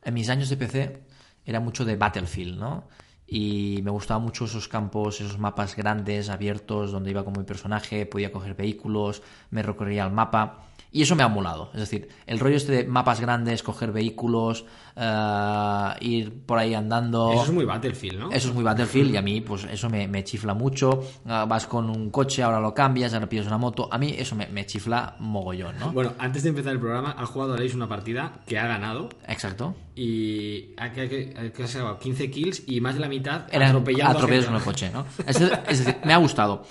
en 0.03 0.13
mis 0.15 0.29
años 0.29 0.49
de 0.49 0.57
PC, 0.57 1.03
era 1.45 1.59
mucho 1.59 1.85
de 1.85 1.95
Battlefield, 1.95 2.59
¿no? 2.59 2.87
Y 3.27 3.81
me 3.83 3.91
gustaban 3.91 4.23
mucho 4.23 4.45
esos 4.45 4.67
campos, 4.67 5.21
esos 5.21 5.37
mapas 5.37 5.75
grandes, 5.75 6.29
abiertos, 6.29 6.91
donde 6.91 7.11
iba 7.11 7.23
con 7.23 7.33
mi 7.37 7.43
personaje, 7.43 8.07
podía 8.07 8.31
coger 8.31 8.55
vehículos, 8.55 9.21
me 9.51 9.61
recorría 9.61 10.05
el 10.05 10.11
mapa. 10.11 10.68
Y 10.91 11.03
eso 11.03 11.15
me 11.15 11.21
ha 11.23 11.27
molado. 11.27 11.69
Es 11.73 11.81
decir, 11.81 12.09
el 12.25 12.39
rollo 12.39 12.57
este 12.57 12.71
de 12.71 12.83
mapas 12.85 13.19
grandes, 13.21 13.61
coger 13.61 13.91
vehículos, 13.91 14.65
eh, 14.95 15.89
ir 16.01 16.45
por 16.45 16.57
ahí 16.57 16.73
andando. 16.73 17.31
Eso 17.31 17.43
es 17.43 17.51
muy 17.51 17.65
Battlefield, 17.65 18.19
¿no? 18.19 18.31
Eso 18.31 18.49
es 18.49 18.53
muy 18.55 18.63
Battlefield 18.63 19.13
y 19.13 19.17
a 19.17 19.21
mí 19.21 19.41
pues 19.41 19.65
eso 19.65 19.89
me, 19.89 20.07
me 20.07 20.23
chifla 20.23 20.55
mucho. 20.55 21.03
Ah, 21.27 21.45
vas 21.47 21.67
con 21.67 21.89
un 21.89 22.09
coche, 22.09 22.41
ahora 22.41 22.59
lo 22.59 22.73
cambias, 22.73 23.13
ahora 23.13 23.29
pides 23.29 23.45
una 23.45 23.59
moto. 23.59 23.87
A 23.91 23.99
mí 23.99 24.15
eso 24.17 24.35
me, 24.35 24.47
me 24.47 24.65
chifla 24.65 25.15
mogollón, 25.19 25.77
¿no? 25.79 25.91
Bueno, 25.91 26.13
antes 26.17 26.41
de 26.43 26.49
empezar 26.49 26.73
el 26.73 26.79
programa, 26.79 27.15
ha 27.17 27.25
jugado 27.27 27.53
Aleix 27.53 27.75
una 27.75 27.87
partida 27.87 28.41
que 28.47 28.57
ha 28.57 28.65
ganado 28.65 29.09
Exacto. 29.27 29.75
y 29.95 30.73
ha, 30.77 30.91
que, 30.91 31.51
que, 31.55 31.67
sacado 31.67 31.99
15 31.99 32.31
kills 32.31 32.63
y 32.65 32.81
más 32.81 32.95
de 32.95 33.01
la 33.01 33.09
mitad 33.09 33.43
Eran 33.51 33.69
atropellando 33.69 34.13
a 34.13 34.15
atropellados 34.15 34.45
gente. 34.45 34.49
en 34.49 34.55
el 34.55 34.63
coche, 34.63 34.91
¿no? 34.91 35.05
Es, 35.27 35.39
es 35.69 35.85
decir, 35.85 35.97
me 36.03 36.13
ha 36.13 36.17
gustado. 36.17 36.63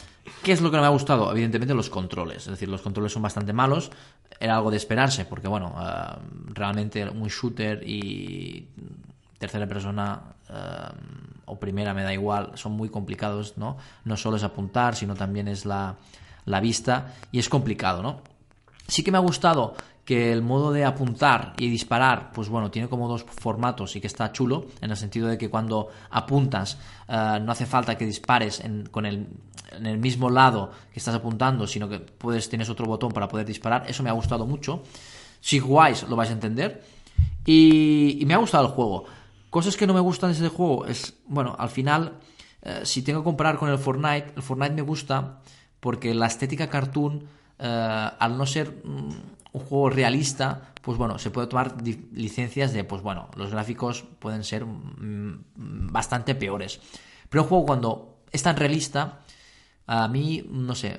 ¿Qué 0.42 0.52
es 0.52 0.60
lo 0.60 0.70
que 0.70 0.76
no 0.76 0.82
me 0.82 0.88
ha 0.88 0.90
gustado? 0.90 1.30
Evidentemente 1.30 1.74
los 1.74 1.90
controles. 1.90 2.38
Es 2.38 2.50
decir, 2.50 2.68
los 2.68 2.82
controles 2.82 3.12
son 3.12 3.22
bastante 3.22 3.52
malos. 3.52 3.90
Era 4.40 4.56
algo 4.56 4.70
de 4.70 4.76
esperarse, 4.76 5.24
porque 5.24 5.48
bueno, 5.48 5.74
ah, 5.76 6.18
realmente 6.48 7.08
un 7.08 7.28
shooter 7.28 7.82
y 7.86 8.68
tercera 9.38 9.66
persona 9.66 10.20
ah, 10.48 10.92
o 11.46 11.58
primera, 11.58 11.94
me 11.94 12.02
da 12.02 12.12
igual, 12.12 12.52
son 12.54 12.72
muy 12.72 12.90
complicados, 12.90 13.56
¿no? 13.56 13.78
No 14.04 14.16
solo 14.16 14.36
es 14.36 14.42
apuntar, 14.42 14.94
sino 14.94 15.14
también 15.14 15.48
es 15.48 15.64
la, 15.64 15.96
la 16.44 16.60
vista 16.60 17.14
y 17.32 17.38
es 17.38 17.48
complicado, 17.48 18.02
¿no? 18.02 18.20
Sí 18.86 19.02
que 19.02 19.10
me 19.10 19.18
ha 19.18 19.22
gustado 19.22 19.74
que 20.08 20.32
el 20.32 20.40
modo 20.40 20.72
de 20.72 20.86
apuntar 20.86 21.52
y 21.58 21.68
disparar, 21.68 22.32
pues 22.32 22.48
bueno, 22.48 22.70
tiene 22.70 22.88
como 22.88 23.08
dos 23.08 23.24
formatos 23.24 23.94
y 23.94 24.00
que 24.00 24.06
está 24.06 24.32
chulo, 24.32 24.64
en 24.80 24.90
el 24.90 24.96
sentido 24.96 25.28
de 25.28 25.36
que 25.36 25.50
cuando 25.50 25.90
apuntas 26.08 26.78
eh, 27.06 27.38
no 27.42 27.52
hace 27.52 27.66
falta 27.66 27.98
que 27.98 28.06
dispares 28.06 28.60
en, 28.60 28.86
con 28.86 29.04
el, 29.04 29.26
en 29.70 29.84
el 29.84 29.98
mismo 29.98 30.30
lado 30.30 30.70
que 30.90 30.98
estás 30.98 31.14
apuntando, 31.14 31.66
sino 31.66 31.90
que 31.90 31.98
puedes, 31.98 32.48
tienes 32.48 32.70
otro 32.70 32.86
botón 32.86 33.12
para 33.12 33.28
poder 33.28 33.44
disparar. 33.44 33.84
Eso 33.86 34.02
me 34.02 34.08
ha 34.08 34.14
gustado 34.14 34.46
mucho. 34.46 34.82
Si 35.42 35.58
jugáis 35.58 36.02
lo 36.04 36.16
vais 36.16 36.30
a 36.30 36.32
entender. 36.32 36.82
Y, 37.44 38.16
y 38.18 38.24
me 38.24 38.32
ha 38.32 38.38
gustado 38.38 38.64
el 38.64 38.72
juego. 38.72 39.04
Cosas 39.50 39.76
que 39.76 39.86
no 39.86 39.92
me 39.92 40.00
gustan 40.00 40.30
de 40.30 40.38
ese 40.38 40.48
juego 40.48 40.86
es, 40.86 41.18
bueno, 41.26 41.54
al 41.58 41.68
final, 41.68 42.14
eh, 42.62 42.80
si 42.84 43.02
tengo 43.02 43.20
que 43.20 43.24
comparar 43.24 43.58
con 43.58 43.68
el 43.68 43.76
Fortnite, 43.76 44.32
el 44.36 44.42
Fortnite 44.42 44.72
me 44.72 44.80
gusta 44.80 45.42
porque 45.80 46.14
la 46.14 46.28
estética 46.28 46.70
cartoon, 46.70 47.28
eh, 47.58 48.10
al 48.18 48.38
no 48.38 48.46
ser 48.46 48.80
mm, 48.82 49.37
un 49.58 49.66
juego 49.66 49.90
realista, 49.90 50.72
pues 50.82 50.98
bueno, 50.98 51.18
se 51.18 51.30
puede 51.30 51.46
tomar 51.46 51.76
licencias 52.12 52.72
de, 52.72 52.84
pues 52.84 53.02
bueno, 53.02 53.28
los 53.36 53.50
gráficos 53.50 54.04
pueden 54.18 54.44
ser 54.44 54.64
mm, 54.64 55.44
bastante 55.92 56.34
peores. 56.34 56.80
Pero 57.28 57.42
un 57.42 57.48
juego 57.48 57.66
cuando 57.66 58.22
es 58.32 58.42
tan 58.42 58.56
realista, 58.56 59.20
a 59.86 60.06
mí, 60.06 60.44
no 60.50 60.74
sé, 60.74 60.96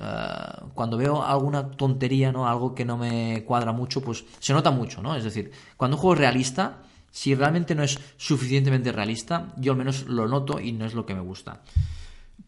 cuando 0.74 0.96
veo 0.96 1.22
alguna 1.22 1.70
tontería, 1.70 2.32
¿no? 2.32 2.48
Algo 2.48 2.74
que 2.74 2.84
no 2.84 2.96
me 2.96 3.44
cuadra 3.44 3.72
mucho, 3.72 4.00
pues 4.00 4.24
se 4.40 4.52
nota 4.52 4.70
mucho, 4.72 5.00
¿no? 5.00 5.14
Es 5.14 5.24
decir, 5.24 5.52
cuando 5.76 5.96
un 5.96 6.00
juego 6.00 6.14
es 6.14 6.20
realista, 6.20 6.78
si 7.10 7.34
realmente 7.34 7.74
no 7.74 7.82
es 7.82 7.98
suficientemente 8.16 8.92
realista, 8.92 9.48
yo 9.56 9.72
al 9.72 9.78
menos 9.78 10.06
lo 10.06 10.26
noto 10.26 10.60
y 10.60 10.72
no 10.72 10.86
es 10.86 10.94
lo 10.94 11.06
que 11.06 11.14
me 11.14 11.20
gusta. 11.20 11.60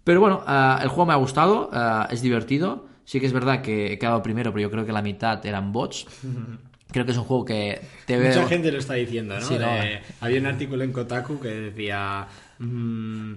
Pero 0.04 0.20
bueno, 0.20 0.42
eh, 0.46 0.78
el 0.82 0.88
juego 0.88 1.06
me 1.06 1.12
ha 1.12 1.16
gustado, 1.16 1.70
eh, 1.72 2.06
es 2.10 2.22
divertido. 2.22 2.86
Sí 3.04 3.20
que 3.20 3.26
es 3.26 3.32
verdad 3.32 3.62
que 3.62 3.92
he 3.92 3.98
quedado 3.98 4.22
primero, 4.22 4.52
pero 4.52 4.62
yo 4.62 4.70
creo 4.70 4.86
que 4.86 4.92
la 4.92 5.02
mitad 5.02 5.44
eran 5.46 5.72
bots. 5.72 6.06
Creo 6.92 7.06
que 7.06 7.12
es 7.12 7.16
un 7.16 7.24
juego 7.24 7.46
que 7.46 7.80
te 8.04 8.18
veo... 8.18 8.28
Mucha 8.34 8.46
gente 8.48 8.70
lo 8.70 8.78
está 8.78 8.92
diciendo, 8.92 9.34
¿no? 9.34 9.40
Sí, 9.40 9.54
no. 9.54 9.60
De- 9.60 10.02
había 10.20 10.38
un 10.40 10.44
artículo 10.46 10.84
en 10.84 10.92
Kotaku 10.92 11.40
que 11.40 11.48
decía... 11.48 12.26
mm, 12.58 13.32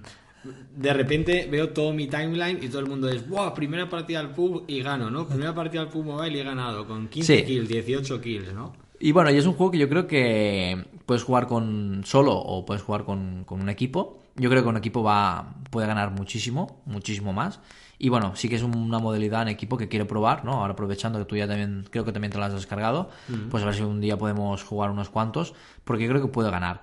de 0.76 0.92
repente 0.92 1.48
veo 1.50 1.70
todo 1.70 1.92
mi 1.94 2.06
timeline 2.06 2.62
y 2.62 2.68
todo 2.68 2.80
el 2.80 2.86
mundo 2.86 3.08
es 3.08 3.26
¡Buah! 3.26 3.54
Primera 3.54 3.88
partida 3.88 4.20
al 4.20 4.32
pub 4.34 4.64
y 4.66 4.82
gano, 4.82 5.10
¿no? 5.10 5.26
Primera 5.26 5.54
partida 5.54 5.80
al 5.80 5.88
pub 5.88 6.04
mobile 6.04 6.36
y 6.36 6.40
he 6.40 6.44
ganado 6.44 6.86
con 6.86 7.08
15 7.08 7.36
Sí. 7.38 7.44
kills, 7.44 7.66
18 7.68 8.20
kills, 8.20 8.52
¿no? 8.52 8.74
Y 9.00 9.12
bueno, 9.12 9.30
y 9.30 9.38
es 9.38 9.46
un 9.46 9.54
juego 9.54 9.72
que 9.72 9.78
yo 9.78 9.88
creo 9.88 10.06
que 10.06 10.84
puedes 11.06 11.22
jugar 11.24 11.46
con 11.46 12.02
solo 12.04 12.34
o 12.36 12.64
puedes 12.66 12.82
jugar 12.82 13.04
con, 13.04 13.44
con 13.44 13.62
un 13.62 13.70
equipo. 13.70 14.22
Yo 14.36 14.50
creo 14.50 14.62
que 14.62 14.68
un 14.68 14.76
equipo 14.76 15.02
va 15.02 15.54
puede 15.70 15.86
ganar 15.86 16.10
muchísimo, 16.10 16.82
muchísimo 16.84 17.32
más. 17.32 17.58
Y 17.98 18.08
bueno, 18.08 18.36
sí 18.36 18.48
que 18.48 18.56
es 18.56 18.62
una 18.62 18.98
modalidad 18.98 19.42
en 19.42 19.48
equipo 19.48 19.76
que 19.76 19.88
quiero 19.88 20.06
probar, 20.06 20.44
¿no? 20.44 20.52
Ahora 20.60 20.74
aprovechando 20.74 21.18
que 21.18 21.24
tú 21.24 21.36
ya 21.36 21.46
también, 21.46 21.86
creo 21.90 22.04
que 22.04 22.12
también 22.12 22.30
te 22.30 22.38
la 22.38 22.46
has 22.46 22.52
descargado, 22.52 23.08
pues 23.50 23.62
a 23.62 23.66
ver 23.66 23.74
si 23.74 23.82
un 23.82 24.00
día 24.00 24.18
podemos 24.18 24.62
jugar 24.62 24.90
unos 24.90 25.08
cuantos, 25.08 25.54
porque 25.84 26.06
creo 26.06 26.20
que 26.20 26.28
puedo 26.28 26.50
ganar. 26.50 26.82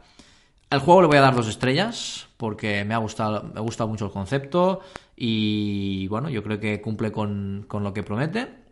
Al 0.69 0.79
juego 0.79 1.01
le 1.03 1.07
voy 1.07 1.17
a 1.17 1.21
dar 1.21 1.35
dos 1.35 1.47
estrellas, 1.47 2.27
porque 2.37 2.83
me 2.83 2.95
ha 2.95 2.97
gustado, 2.97 3.43
me 3.43 3.59
ha 3.59 3.61
gustado 3.61 3.89
mucho 3.89 4.05
el 4.05 4.11
concepto 4.11 4.81
y 5.15 6.07
bueno, 6.07 6.29
yo 6.29 6.41
creo 6.41 6.59
que 6.59 6.81
cumple 6.81 7.11
con, 7.11 7.65
con 7.67 7.83
lo 7.83 7.93
que 7.93 8.01
promete. 8.01 8.63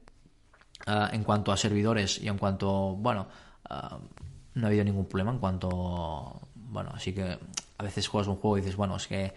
Ah, 0.88 1.10
en 1.14 1.24
cuanto 1.24 1.52
a 1.52 1.58
servidores 1.58 2.20
y 2.22 2.28
en 2.28 2.38
cuanto, 2.38 2.96
bueno, 2.96 3.28
ah, 3.70 4.00
no 4.56 4.66
ha 4.66 4.68
habido 4.68 4.84
ningún 4.84 5.06
problema 5.06 5.32
en 5.32 5.38
cuanto, 5.38 6.42
bueno, 6.56 6.92
así 6.94 7.14
que 7.14 7.38
a 7.78 7.84
veces 7.84 8.08
juegas 8.08 8.28
un 8.28 8.38
juego 8.38 8.58
y 8.58 8.62
dices, 8.62 8.76
bueno, 8.76 8.96
es 8.96 9.08
que 9.08 9.34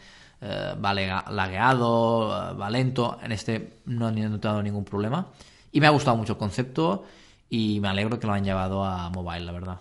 eh, 0.47 0.75
va 0.85 0.93
lagueado, 0.95 2.51
eh, 2.51 2.55
va 2.55 2.69
lento. 2.71 3.19
En 3.23 3.33
este 3.33 3.79
no 3.87 4.09
he 4.11 4.13
notado 4.13 4.63
ningún 4.63 4.85
problema. 4.85 5.29
Y 5.73 5.81
me 5.81 5.87
ha 5.87 5.91
gustado 5.91 6.17
mucho 6.17 6.35
el 6.35 6.39
concepto 6.39 7.05
y 7.49 7.81
me 7.81 7.89
alegro 7.89 8.19
que 8.21 8.27
lo 8.27 8.33
han 8.35 8.45
llevado 8.45 8.85
a 8.85 9.09
mobile, 9.11 9.41
la 9.45 9.53
verdad. 9.53 9.81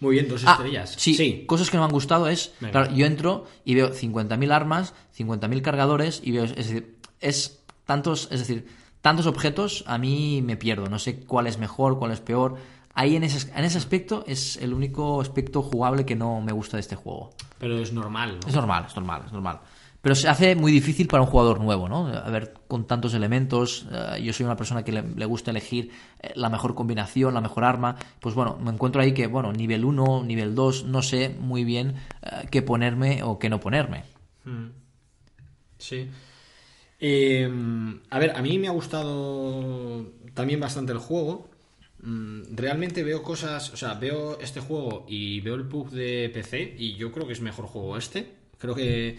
Muy 0.00 0.14
bien, 0.14 0.28
dos 0.28 0.42
Ah, 0.46 0.52
estrellas. 0.52 0.94
sí, 0.98 1.44
cosas 1.46 1.70
que 1.70 1.76
no 1.76 1.82
me 1.82 1.86
han 1.86 1.92
gustado 1.92 2.28
es, 2.28 2.52
Venga. 2.60 2.72
claro, 2.72 2.94
yo 2.94 3.06
entro 3.06 3.44
y 3.64 3.74
veo 3.74 3.92
50.000 3.92 4.52
armas, 4.52 4.92
50.000 5.16 5.62
cargadores 5.62 6.20
y 6.22 6.32
veo, 6.32 6.44
es 6.44 6.54
decir, 6.56 6.98
es 7.20 7.60
tantos, 7.86 8.28
es 8.30 8.40
decir, 8.40 8.66
tantos 9.00 9.26
objetos, 9.26 9.84
a 9.86 9.96
mí 9.98 10.42
me 10.42 10.56
pierdo, 10.56 10.88
no 10.88 10.98
sé 10.98 11.20
cuál 11.20 11.46
es 11.46 11.58
mejor, 11.58 11.98
cuál 11.98 12.10
es 12.12 12.20
peor. 12.20 12.56
Ahí 12.92 13.16
en 13.16 13.24
ese, 13.24 13.50
en 13.56 13.64
ese 13.64 13.78
aspecto 13.78 14.24
es 14.26 14.56
el 14.58 14.74
único 14.74 15.20
aspecto 15.20 15.62
jugable 15.62 16.04
que 16.04 16.16
no 16.16 16.40
me 16.40 16.52
gusta 16.52 16.76
de 16.76 16.80
este 16.82 16.96
juego. 16.96 17.32
Pero 17.58 17.78
es 17.78 17.92
normal, 17.92 18.38
¿no? 18.42 18.48
Es 18.48 18.54
normal, 18.54 18.84
es 18.86 18.96
normal, 18.96 19.22
es 19.26 19.32
normal. 19.32 19.60
Pero 20.02 20.14
se 20.14 20.28
hace 20.28 20.54
muy 20.54 20.70
difícil 20.70 21.08
para 21.08 21.22
un 21.22 21.28
jugador 21.28 21.60
nuevo, 21.60 21.88
¿no? 21.88 22.06
A 22.06 22.30
ver, 22.30 22.54
con 22.68 22.86
tantos 22.86 23.12
elementos, 23.14 23.86
eh, 23.90 24.22
yo 24.22 24.32
soy 24.32 24.46
una 24.46 24.56
persona 24.56 24.84
que 24.84 24.92
le, 24.92 25.02
le 25.02 25.24
gusta 25.26 25.50
elegir 25.50 25.90
eh, 26.20 26.32
la 26.36 26.48
mejor 26.48 26.76
combinación, 26.76 27.34
la 27.34 27.40
mejor 27.40 27.64
arma. 27.64 27.96
Pues 28.20 28.34
bueno, 28.36 28.56
me 28.62 28.70
encuentro 28.70 29.02
ahí 29.02 29.12
que, 29.14 29.26
bueno, 29.26 29.52
nivel 29.52 29.84
1, 29.84 30.22
nivel 30.24 30.54
2, 30.54 30.84
no 30.84 31.02
sé 31.02 31.34
muy 31.40 31.64
bien 31.64 31.96
eh, 32.22 32.46
qué 32.52 32.62
ponerme 32.62 33.24
o 33.24 33.40
qué 33.40 33.50
no 33.50 33.58
ponerme. 33.58 34.04
Sí. 35.78 36.08
Eh, 37.00 37.50
a 38.10 38.18
ver, 38.18 38.36
a 38.36 38.42
mí 38.42 38.58
me 38.58 38.68
ha 38.68 38.72
gustado 38.72 40.06
también 40.34 40.60
bastante 40.60 40.92
el 40.92 40.98
juego. 40.98 41.48
Mm, 42.06 42.54
Realmente 42.56 43.02
veo 43.02 43.22
cosas, 43.22 43.72
o 43.72 43.76
sea, 43.76 43.94
veo 43.94 44.38
este 44.40 44.60
juego 44.60 45.06
y 45.08 45.40
veo 45.40 45.56
el 45.56 45.66
PUB 45.66 45.90
de 45.90 46.30
PC 46.32 46.76
y 46.78 46.94
yo 46.94 47.10
creo 47.10 47.26
que 47.26 47.32
es 47.32 47.40
mejor 47.40 47.66
juego 47.66 47.96
este. 47.98 48.32
Creo 48.58 48.74
que 48.76 49.18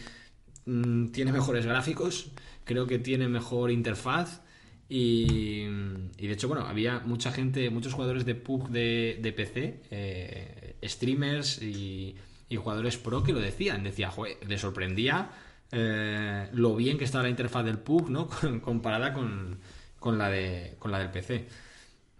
mm, 0.66 1.08
tiene 1.08 1.34
mejores 1.34 1.66
gráficos, 1.66 2.32
creo 2.64 2.88
que 2.88 3.00
tiene 3.00 3.28
mejor 3.28 3.72
interfaz 3.72 4.42
y, 4.90 5.66
de 5.66 6.32
hecho, 6.32 6.48
bueno, 6.48 6.66
había 6.66 7.00
mucha 7.02 7.32
gente, 7.34 7.70
muchos 7.70 7.94
jugadores 7.94 8.26
de 8.26 8.36
PUB 8.36 8.70
de, 8.70 9.20
de 9.22 9.34
PC, 9.34 9.82
eh, 9.92 10.76
streamers 10.86 11.62
y, 11.62 12.16
jugadores 12.56 12.98
pro 12.98 13.24
que 13.24 13.34
lo 13.34 13.40
decían. 13.42 13.84
Decía, 13.84 14.10
joder, 14.12 14.38
le 14.48 14.58
sorprendía 14.58 15.32
eh, 15.72 16.48
lo 16.54 16.76
bien 16.78 16.98
que 16.98 17.04
estaba 17.04 17.24
la 17.26 17.30
interfaz 17.30 17.66
del 17.66 17.80
PUB, 17.80 18.10
¿no? 18.10 18.30
Comparada 18.62 19.14
con, 19.14 19.60
con 20.00 20.18
la 20.18 20.30
de, 20.30 20.76
con 20.80 20.92
la 20.92 21.00
del 21.00 21.12
PC. 21.12 21.48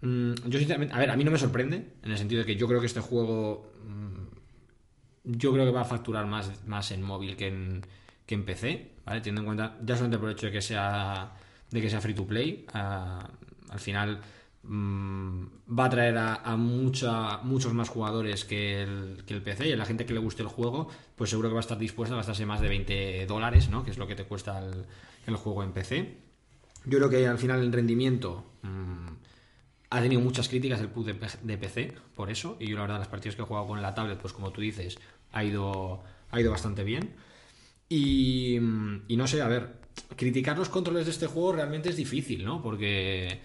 Mm, 0.00 0.34
yo 0.46 0.58
sinceramente, 0.58 0.94
a 0.94 0.98
ver, 0.98 1.10
a 1.10 1.16
mí 1.16 1.24
no 1.24 1.30
me 1.30 1.38
sorprende, 1.38 1.94
en 2.02 2.10
el 2.10 2.18
sentido 2.18 2.40
de 2.40 2.46
que 2.46 2.56
yo 2.56 2.68
creo 2.68 2.80
que 2.80 2.86
este 2.86 3.00
juego 3.00 3.72
mm, 3.84 4.28
yo 5.24 5.52
creo 5.52 5.64
que 5.66 5.72
va 5.72 5.82
a 5.82 5.84
facturar 5.84 6.26
más, 6.26 6.66
más 6.66 6.90
en 6.90 7.02
móvil 7.02 7.36
que 7.36 7.48
en, 7.48 7.82
que 8.26 8.34
en 8.34 8.44
PC, 8.44 8.92
¿vale? 9.04 9.20
Teniendo 9.20 9.42
en 9.42 9.46
cuenta, 9.46 9.78
ya 9.84 9.94
solamente 9.96 10.18
por 10.18 10.28
el 10.28 10.34
hecho 10.34 10.46
de 10.46 10.52
que 10.52 10.62
sea, 10.62 11.32
de 11.70 11.80
que 11.80 11.90
sea 11.90 12.00
free 12.00 12.14
to 12.14 12.26
play, 12.26 12.64
ah, 12.72 13.28
al 13.70 13.80
final 13.80 14.20
mm, 14.62 15.44
va 15.78 15.84
a 15.86 15.90
traer 15.90 16.16
a, 16.16 16.34
a 16.36 16.56
muchos 16.56 17.72
más 17.74 17.88
jugadores 17.88 18.44
que 18.44 18.82
el, 18.82 19.24
que 19.26 19.34
el 19.34 19.42
PC 19.42 19.68
y 19.68 19.72
a 19.72 19.76
la 19.76 19.84
gente 19.84 20.06
que 20.06 20.14
le 20.14 20.20
guste 20.20 20.42
el 20.42 20.48
juego, 20.48 20.88
pues 21.16 21.30
seguro 21.30 21.48
que 21.48 21.54
va 21.54 21.60
a 21.60 21.66
estar 21.66 21.78
dispuesta 21.78 22.14
a 22.14 22.18
gastarse 22.18 22.46
más 22.46 22.60
de 22.60 22.68
20 22.68 23.26
dólares, 23.26 23.68
¿no? 23.68 23.84
Que 23.84 23.90
es 23.90 23.98
lo 23.98 24.06
que 24.06 24.14
te 24.14 24.24
cuesta 24.24 24.60
el, 25.26 25.36
juego 25.36 25.62
en 25.62 25.72
PC. 25.72 26.16
Yo 26.86 26.98
creo 26.98 27.10
que 27.10 27.26
al 27.26 27.38
final 27.38 27.60
el 27.60 27.70
rendimiento 27.70 28.46
ha 29.90 30.00
tenido 30.00 30.20
muchas 30.20 30.48
críticas 30.48 30.80
el 30.80 30.88
PUB 30.88 31.14
de, 31.42 31.58
PC 31.58 31.94
por 32.14 32.30
eso. 32.30 32.56
Y 32.60 32.68
yo 32.68 32.76
la 32.76 32.82
verdad 32.82 32.98
las 32.98 33.08
partidas 33.08 33.36
que 33.36 33.42
he 33.42 33.44
jugado 33.44 33.66
con 33.66 33.82
la 33.82 33.94
tablet, 33.94 34.18
pues 34.18 34.32
como 34.32 34.50
tú 34.50 34.60
dices, 34.60 34.98
ha 35.32 35.44
ido, 35.44 36.02
ha 36.30 36.40
ido 36.40 36.50
bastante 36.50 36.84
bien. 36.84 37.14
Y, 37.88 38.56
y 38.56 39.16
no 39.16 39.26
sé, 39.26 39.40
a 39.40 39.48
ver, 39.48 39.76
criticar 40.16 40.58
los 40.58 40.68
controles 40.68 41.06
de 41.06 41.12
este 41.12 41.26
juego 41.26 41.52
realmente 41.52 41.88
es 41.88 41.96
difícil, 41.96 42.44
¿no? 42.44 42.62
Porque, 42.62 43.40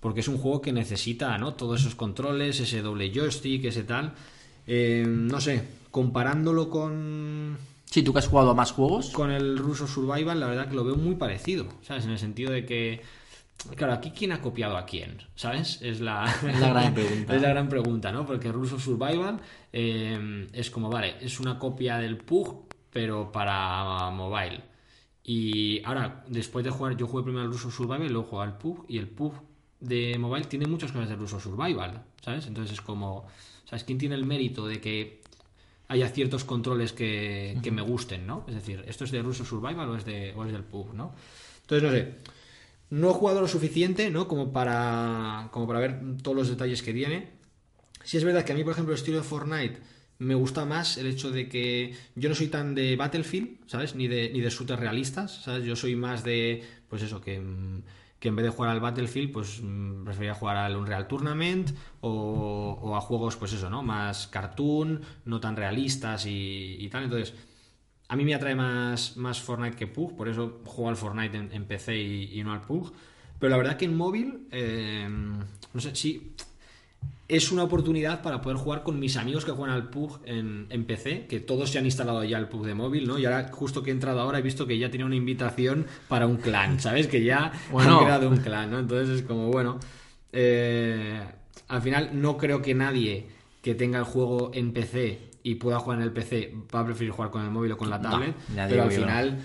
porque 0.00 0.20
es 0.20 0.28
un 0.28 0.38
juego 0.38 0.60
que 0.60 0.72
necesita, 0.72 1.38
¿no? 1.38 1.54
Todos 1.54 1.80
esos 1.80 1.94
controles, 1.94 2.60
ese 2.60 2.82
doble 2.82 3.10
joystick, 3.14 3.64
ese 3.64 3.84
tal. 3.84 4.14
Eh, 4.66 5.04
no 5.06 5.40
sé, 5.40 5.64
comparándolo 5.90 6.68
con, 6.68 7.56
Sí, 7.90 8.02
tú 8.02 8.12
que 8.12 8.18
has 8.18 8.28
jugado 8.28 8.50
a 8.50 8.54
más 8.54 8.72
juegos. 8.72 9.10
con 9.10 9.30
el 9.30 9.56
ruso 9.56 9.86
Survival, 9.86 10.40
la 10.40 10.46
verdad 10.46 10.68
que 10.68 10.74
lo 10.74 10.84
veo 10.84 10.96
muy 10.96 11.14
parecido, 11.14 11.66
¿sabes? 11.82 12.04
En 12.04 12.10
el 12.10 12.18
sentido 12.18 12.52
de 12.52 12.66
que, 12.66 13.00
claro, 13.76 13.92
aquí 13.92 14.10
quién 14.10 14.32
ha 14.32 14.40
copiado 14.40 14.76
a 14.76 14.84
quién, 14.84 15.18
¿sabes? 15.34 15.80
Es 15.82 16.00
la, 16.00 16.24
Es 16.48 16.60
la 16.60 16.68
gran 16.70 16.94
pregunta. 16.94 17.36
es 17.36 17.42
la 17.42 17.48
gran 17.48 17.68
pregunta, 17.68 18.12
¿no? 18.12 18.26
Porque 18.26 18.48
el 18.48 18.54
ruso 18.54 18.78
Survival 18.78 19.40
eh, 19.72 20.48
es 20.52 20.70
como, 20.70 20.90
vale, 20.90 21.16
es 21.20 21.40
una 21.40 21.58
copia 21.58 21.98
del 21.98 22.18
PUG, 22.18 22.68
pero 22.90 23.30
para 23.30 24.10
mobile. 24.10 24.62
Y 25.24 25.82
ahora, 25.84 26.24
después 26.28 26.64
de 26.64 26.70
jugar, 26.70 26.96
yo 26.96 27.06
jugué 27.06 27.24
primero 27.24 27.44
al 27.44 27.52
ruso 27.52 27.70
Survival 27.70 28.06
y 28.06 28.08
luego 28.08 28.28
jugué 28.28 28.42
al 28.44 28.58
PUG, 28.58 28.86
y 28.88 28.98
el 28.98 29.08
PUG 29.08 29.34
de 29.80 30.16
mobile 30.18 30.46
tiene 30.46 30.66
muchas 30.66 30.90
cosas 30.90 31.08
del 31.08 31.18
ruso 31.18 31.38
Survival, 31.38 32.02
¿sabes? 32.22 32.46
Entonces 32.46 32.72
es 32.72 32.80
como, 32.80 33.26
¿sabes? 33.64 33.84
¿Quién 33.84 33.98
tiene 33.98 34.14
el 34.14 34.24
mérito 34.24 34.66
de 34.66 34.80
que 34.80 35.20
haya 35.88 36.08
ciertos 36.08 36.44
controles 36.44 36.92
que, 36.92 37.58
que 37.62 37.70
me 37.70 37.82
gusten, 37.82 38.26
¿no? 38.26 38.44
Es 38.46 38.54
decir, 38.54 38.84
¿esto 38.86 39.04
es 39.04 39.10
de 39.10 39.22
Russo 39.22 39.44
Survival 39.44 39.88
o 39.88 39.96
es, 39.96 40.04
de, 40.04 40.34
o 40.36 40.44
es 40.44 40.52
del 40.52 40.62
PUB, 40.62 40.92
¿no? 40.94 41.12
Entonces, 41.62 41.82
no 41.82 41.90
sé. 41.90 42.14
No 42.90 43.10
he 43.10 43.12
jugado 43.12 43.40
lo 43.40 43.48
suficiente, 43.48 44.10
¿no? 44.10 44.28
Como 44.28 44.52
para, 44.52 45.48
como 45.52 45.66
para 45.66 45.80
ver 45.80 46.00
todos 46.22 46.36
los 46.36 46.48
detalles 46.48 46.82
que 46.82 46.92
tiene. 46.92 47.30
Sí 48.02 48.16
es 48.16 48.24
verdad 48.24 48.44
que 48.44 48.52
a 48.52 48.54
mí, 48.54 48.64
por 48.64 48.72
ejemplo, 48.72 48.94
el 48.94 48.98
estilo 48.98 49.18
de 49.18 49.24
Fortnite 49.24 49.78
me 50.18 50.34
gusta 50.34 50.64
más 50.64 50.96
el 50.96 51.06
hecho 51.06 51.30
de 51.30 51.48
que 51.48 51.94
yo 52.16 52.28
no 52.28 52.34
soy 52.34 52.48
tan 52.48 52.74
de 52.74 52.96
Battlefield, 52.96 53.58
¿sabes? 53.66 53.94
Ni 53.94 54.08
de, 54.08 54.30
ni 54.30 54.40
de 54.40 54.50
shooters 54.50 54.80
realistas, 54.80 55.42
¿sabes? 55.42 55.64
Yo 55.64 55.76
soy 55.76 55.94
más 55.94 56.24
de, 56.24 56.64
pues 56.88 57.02
eso, 57.02 57.20
que, 57.20 57.38
mm, 57.38 57.82
que 58.18 58.28
en 58.28 58.36
vez 58.36 58.44
de 58.46 58.50
jugar 58.50 58.70
al 58.70 58.80
Battlefield, 58.80 59.32
pues 59.32 59.60
mm, 59.62 60.04
prefería 60.04 60.34
jugar 60.34 60.56
al 60.56 60.76
Unreal 60.76 61.06
Tournament 61.06 61.70
o, 62.00 62.78
o 62.82 62.96
a 62.96 63.00
juegos, 63.00 63.36
pues 63.36 63.52
eso, 63.52 63.70
¿no? 63.70 63.82
Más 63.82 64.26
cartoon, 64.26 65.02
no 65.24 65.40
tan 65.40 65.54
realistas 65.56 66.26
y, 66.26 66.76
y 66.80 66.88
tal. 66.88 67.04
Entonces, 67.04 67.34
a 68.08 68.16
mí 68.16 68.24
me 68.24 68.34
atrae 68.34 68.54
más, 68.54 69.16
más 69.16 69.40
Fortnite 69.40 69.76
que 69.76 69.86
PUG, 69.86 70.16
por 70.16 70.28
eso 70.28 70.60
juego 70.64 70.88
al 70.88 70.96
Fortnite 70.96 71.36
en, 71.36 71.52
en 71.52 71.64
PC 71.66 71.96
y, 71.96 72.40
y 72.40 72.42
no 72.42 72.52
al 72.52 72.62
PUG. 72.62 72.92
Pero 73.38 73.50
la 73.50 73.56
verdad 73.56 73.76
que 73.76 73.84
en 73.84 73.96
móvil, 73.96 74.48
eh, 74.50 75.06
no 75.08 75.80
sé, 75.80 75.94
sí, 75.94 76.32
es 77.28 77.52
una 77.52 77.62
oportunidad 77.64 78.22
para 78.22 78.40
poder 78.40 78.56
jugar 78.56 78.82
con 78.82 78.98
mis 78.98 79.16
amigos 79.18 79.44
que 79.44 79.50
juegan 79.52 79.74
al 79.76 79.90
PUG 79.90 80.20
en, 80.24 80.66
en 80.70 80.84
PC, 80.86 81.26
que 81.26 81.40
todos 81.40 81.70
se 81.70 81.78
han 81.78 81.84
instalado 81.84 82.24
ya 82.24 82.38
el 82.38 82.48
PUG 82.48 82.64
de 82.64 82.74
móvil, 82.74 83.06
¿no? 83.06 83.18
Y 83.18 83.26
ahora, 83.26 83.50
justo 83.52 83.82
que 83.82 83.90
he 83.90 83.92
entrado 83.92 84.20
ahora, 84.20 84.38
he 84.38 84.42
visto 84.42 84.66
que 84.66 84.78
ya 84.78 84.90
tenía 84.90 85.04
una 85.04 85.14
invitación 85.14 85.86
para 86.08 86.26
un 86.26 86.38
clan, 86.38 86.80
¿sabes? 86.80 87.06
Que 87.06 87.22
ya 87.22 87.52
Bueno. 87.70 87.98
han 87.98 88.04
creado 88.06 88.28
un 88.30 88.38
clan, 88.38 88.70
¿no? 88.70 88.78
Entonces 88.78 89.18
es 89.18 89.22
como, 89.22 89.48
bueno, 89.48 89.78
eh, 90.32 91.20
al 91.68 91.82
final 91.82 92.10
no 92.14 92.38
creo 92.38 92.62
que 92.62 92.74
nadie 92.74 93.26
que 93.62 93.74
tenga 93.74 93.98
el 93.98 94.04
juego 94.04 94.50
en 94.54 94.72
PC 94.72 95.27
y 95.48 95.54
pueda 95.54 95.78
jugar 95.78 95.98
en 95.98 96.04
el 96.04 96.12
PC 96.12 96.52
va 96.74 96.80
a 96.80 96.84
preferir 96.84 97.10
jugar 97.10 97.30
con 97.30 97.42
el 97.42 97.50
móvil 97.50 97.72
o 97.72 97.78
con 97.78 97.88
la 97.88 97.98
tablet, 98.02 98.36
pero 98.54 98.82
al 98.82 98.88
no. 98.90 98.94
final 98.94 99.38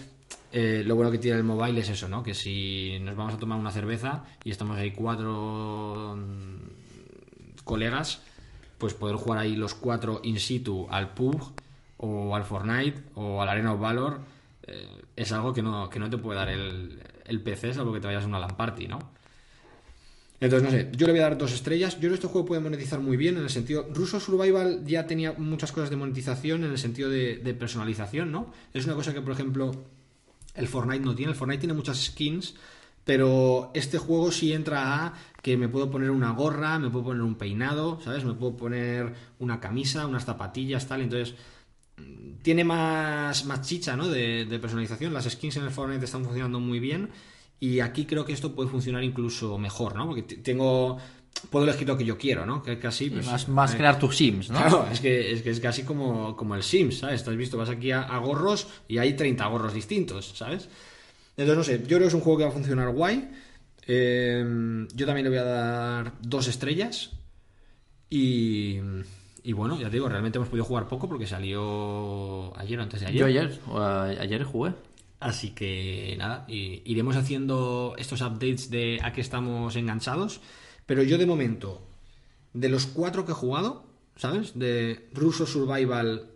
eh, 0.52 0.84
lo 0.86 0.96
bueno 0.98 1.10
que 1.12 1.18
tiene 1.18 1.38
el 1.38 1.46
mobile 1.46 1.80
es 1.80 1.88
eso, 1.88 2.10
¿no? 2.10 2.24
Que 2.24 2.34
si 2.34 3.00
nos 3.00 3.16
vamos 3.16 3.36
a 3.36 3.38
tomar 3.38 3.58
una 3.58 3.72
cerveza 3.72 4.26
y 4.44 4.52
estamos 4.52 4.78
ahí 4.78 4.92
cuatro 4.92 6.18
mm, 6.18 7.64
colegas, 7.64 8.22
pues 8.78 8.94
poder 8.94 9.16
jugar 9.16 9.40
ahí 9.40 9.56
los 9.56 9.76
cuatro 9.76 10.20
in 10.24 10.42
situ 10.42 10.88
al 10.90 11.14
PUB 11.14 11.42
o 12.00 12.36
al 12.36 12.44
Fortnite 12.44 13.02
o 13.16 13.42
al 13.42 13.48
Arena 13.48 13.72
of 13.72 13.80
Valor 13.80 14.20
eh, 14.68 15.04
es 15.16 15.32
algo 15.32 15.54
que 15.54 15.62
no, 15.62 15.90
que 15.90 16.00
no 16.00 16.10
te 16.10 16.18
puede 16.18 16.38
dar 16.38 16.50
el, 16.50 17.02
el 17.24 17.42
PC, 17.42 17.74
salvo 17.74 17.94
que 17.94 18.02
te 18.02 18.08
vayas 18.08 18.26
a 18.26 18.28
una 18.28 18.40
LAN 18.40 18.58
party, 18.58 18.90
¿no? 18.90 19.00
Entonces, 20.44 20.70
no 20.70 20.78
sé, 20.78 20.90
yo 20.92 21.08
le 21.08 21.14
voy 21.14 21.22
a 21.22 21.24
dar 21.24 21.38
dos 21.38 21.54
estrellas. 21.54 21.94
Yo 21.94 22.00
creo 22.00 22.12
que 22.12 22.16
este 22.16 22.28
juego 22.28 22.46
puede 22.46 22.60
monetizar 22.60 23.00
muy 23.00 23.16
bien 23.16 23.38
en 23.38 23.44
el 23.44 23.50
sentido. 23.50 23.88
Russo 23.94 24.20
Survival 24.20 24.84
ya 24.86 25.08
tenía 25.08 25.32
muchas 25.38 25.72
cosas 25.72 25.90
de 25.90 25.96
monetización 25.96 26.66
en 26.66 26.72
el 26.72 26.78
sentido 26.78 27.10
de, 27.10 27.56
personalización, 27.58 28.30
¿no? 28.30 28.52
Es 28.74 28.84
una 28.84 28.94
cosa 28.94 29.14
que, 29.14 29.22
por 29.22 29.32
ejemplo, 29.32 29.72
el 30.56 30.68
Fortnite 30.68 31.06
no 31.06 31.16
tiene. 31.16 31.32
El 31.32 31.38
Fortnite 31.38 31.62
tiene 31.62 31.74
muchas 31.74 31.98
skins, 31.98 32.56
pero 33.06 33.72
este 33.74 33.98
juego 34.00 34.34
sí 34.34 34.52
entra 34.52 35.06
a 35.06 35.14
que 35.42 35.56
me 35.56 35.70
puedo 35.70 35.90
poner 35.90 36.12
una 36.12 36.32
gorra, 36.32 36.78
me 36.78 36.90
puedo 36.90 37.06
poner 37.06 37.22
un 37.22 37.36
peinado, 37.36 38.02
¿sabes? 38.04 38.26
Me 38.26 38.34
puedo 38.34 38.58
poner 38.58 39.14
una 39.40 39.62
camisa, 39.62 40.06
unas 40.08 40.26
zapatillas, 40.26 40.86
tal. 40.90 41.04
Entonces, 41.04 41.36
tiene 42.42 42.66
más, 42.66 43.46
más 43.46 43.62
chicha, 43.62 43.96
¿no? 43.96 44.10
De 44.10 44.60
personalización. 44.60 45.14
Las 45.14 45.24
skins 45.24 45.56
en 45.56 45.64
el 45.64 45.72
Fortnite 45.72 46.04
están 46.04 46.26
funcionando 46.26 46.60
muy 46.60 46.82
bien. 46.82 47.12
Y 47.60 47.80
aquí 47.80 48.06
creo 48.06 48.26
que 48.26 48.34
esto 48.34 48.54
puede 48.54 48.70
funcionar 48.70 49.04
incluso 49.04 49.58
mejor, 49.58 49.96
¿no? 49.96 50.08
Porque 50.08 50.24
tengo. 50.24 50.98
Puedo 51.50 51.66
elegir 51.66 51.88
lo 51.88 51.98
que 51.98 52.06
yo 52.06 52.18
quiero, 52.18 52.46
¿no? 52.46 52.62
Que 52.62 52.78
casi. 52.78 53.10
pues, 53.10 53.26
más 53.26 53.50
más 53.50 53.74
eh, 53.74 53.78
crear 53.78 53.98
tus 53.98 54.16
sims, 54.16 54.50
¿no? 54.50 54.60
Claro, 54.60 54.88
es 54.92 55.00
que, 55.00 55.32
es 55.32 55.42
que 55.42 55.50
es 55.50 55.60
casi 55.60 55.84
como, 55.84 56.36
como 56.36 56.56
el 56.56 56.64
Sims, 56.64 57.00
¿sabes? 57.00 57.22
Estás 57.22 57.36
visto, 57.36 57.58
vas 57.58 57.70
aquí 57.70 57.92
a, 57.92 58.02
a 58.02 58.18
gorros 58.20 58.68
y 58.88 58.98
hay 59.00 59.14
30 59.16 59.46
gorros 59.48 59.74
distintos, 59.74 60.34
¿sabes? 60.36 60.70
Entonces, 61.36 61.58
no 61.58 61.64
sé, 61.64 61.80
yo 61.82 61.88
creo 61.88 62.00
que 62.02 62.08
es 62.08 62.14
un 62.14 62.22
juego 62.22 62.38
que 62.38 62.44
va 62.46 62.50
a 62.52 62.54
funcionar 62.54 62.90
guay. 62.92 63.30
Eh, 63.88 64.86
yo 64.94 65.06
también 65.06 65.24
le 65.24 65.30
voy 65.30 65.40
a 65.40 65.44
dar 65.44 66.14
dos 66.22 66.48
estrellas. 66.48 67.12
Y, 68.10 68.78
y 69.44 69.54
bueno, 69.54 69.80
ya 69.80 69.86
te 69.86 69.94
digo, 69.94 70.08
realmente 70.08 70.38
hemos 70.38 70.50
podido 70.50 70.66
jugar 70.66 70.88
poco 70.88 71.10
porque 71.10 71.26
salió 71.26 72.56
ayer 72.58 72.80
o 72.80 72.84
antes 72.84 73.02
de 73.02 73.08
ayer. 73.08 73.20
Yo 73.20 73.26
ayer, 73.26 73.60
o, 73.68 73.82
ayer 73.82 74.44
jugué. 74.44 74.74
Así 75.24 75.52
que 75.52 76.16
nada, 76.18 76.46
y- 76.48 76.82
iremos 76.86 77.16
haciendo 77.16 77.96
estos 77.98 78.22
updates 78.22 78.70
de 78.70 79.00
a 79.04 79.14
qué 79.14 79.22
estamos 79.22 79.76
enganchados. 79.76 80.42
Pero 80.86 81.02
yo 81.04 81.18
de 81.18 81.26
momento, 81.26 81.82
de 82.54 82.70
los 82.70 82.86
cuatro 82.86 83.26
que 83.26 83.32
he 83.32 83.36
jugado, 83.36 83.86
¿sabes? 84.18 84.58
De 84.60 85.10
Russo 85.14 85.46
Survival, 85.46 86.30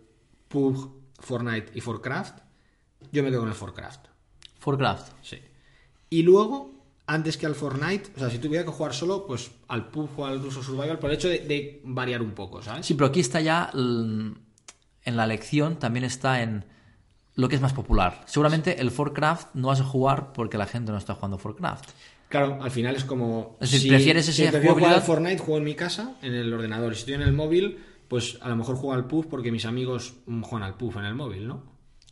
PUBG, 0.48 0.90
Fortnite 1.20 1.70
y 1.74 1.80
Forcraft, 1.80 2.38
yo 3.12 3.22
me 3.22 3.30
quedo 3.30 3.40
con 3.40 3.48
el 3.50 3.54
Forcraft. 3.54 4.06
Forcraft. 4.58 5.12
Sí. 5.22 5.38
Y 6.10 6.22
luego, 6.22 6.74
antes 7.06 7.36
que 7.36 7.46
al 7.46 7.54
Fortnite, 7.54 8.10
o 8.16 8.18
sea, 8.18 8.30
si 8.30 8.38
tuviera 8.38 8.64
que 8.64 8.70
jugar 8.70 8.94
solo, 8.94 9.26
pues 9.26 9.50
al 9.68 9.88
PUBG 9.90 10.18
o 10.18 10.26
al 10.26 10.42
Russo 10.42 10.62
Survival, 10.62 10.98
por 10.98 11.10
el 11.10 11.16
hecho 11.16 11.28
de, 11.28 11.40
de 11.40 11.80
variar 11.84 12.22
un 12.22 12.32
poco, 12.32 12.62
¿sabes? 12.62 12.86
Sí, 12.86 12.94
pero 12.94 13.06
aquí 13.08 13.20
está 13.20 13.40
ya 13.40 13.70
l- 13.74 14.32
en 15.04 15.16
la 15.16 15.24
elección, 15.24 15.78
también 15.78 16.04
está 16.04 16.42
en 16.42 16.64
lo 17.38 17.48
que 17.48 17.54
es 17.54 17.62
más 17.62 17.72
popular. 17.72 18.20
Seguramente 18.26 18.80
el 18.80 18.90
Forcraft 18.90 19.54
no 19.54 19.68
vas 19.68 19.80
a 19.80 19.84
jugar 19.84 20.32
porque 20.32 20.58
la 20.58 20.66
gente 20.66 20.90
no 20.90 20.98
está 20.98 21.14
jugando 21.14 21.38
Forcraft. 21.38 21.90
Claro, 22.28 22.58
al 22.60 22.70
final 22.70 22.96
es 22.96 23.04
como. 23.04 23.56
Es 23.60 23.70
decir, 23.70 23.88
prefieres 23.90 24.26
si 24.26 24.42
esa 24.42 24.50
prefiero 24.50 24.74
jugar 24.74 24.92
al 24.94 25.02
Fortnite, 25.02 25.38
juego 25.38 25.58
en 25.58 25.64
mi 25.64 25.74
casa, 25.74 26.16
en 26.20 26.34
el 26.34 26.52
ordenador. 26.52 26.92
Si 26.94 27.00
estoy 27.00 27.14
en 27.14 27.22
el 27.22 27.32
móvil, 27.32 27.78
pues 28.08 28.38
a 28.42 28.48
lo 28.48 28.56
mejor 28.56 28.74
juego 28.76 28.92
al 28.94 29.06
PUF 29.06 29.26
porque 29.26 29.52
mis 29.52 29.64
amigos 29.66 30.14
juegan 30.42 30.64
al 30.68 30.74
PUF 30.76 30.96
en 30.96 31.04
el 31.04 31.14
móvil, 31.14 31.46
¿no? 31.46 31.62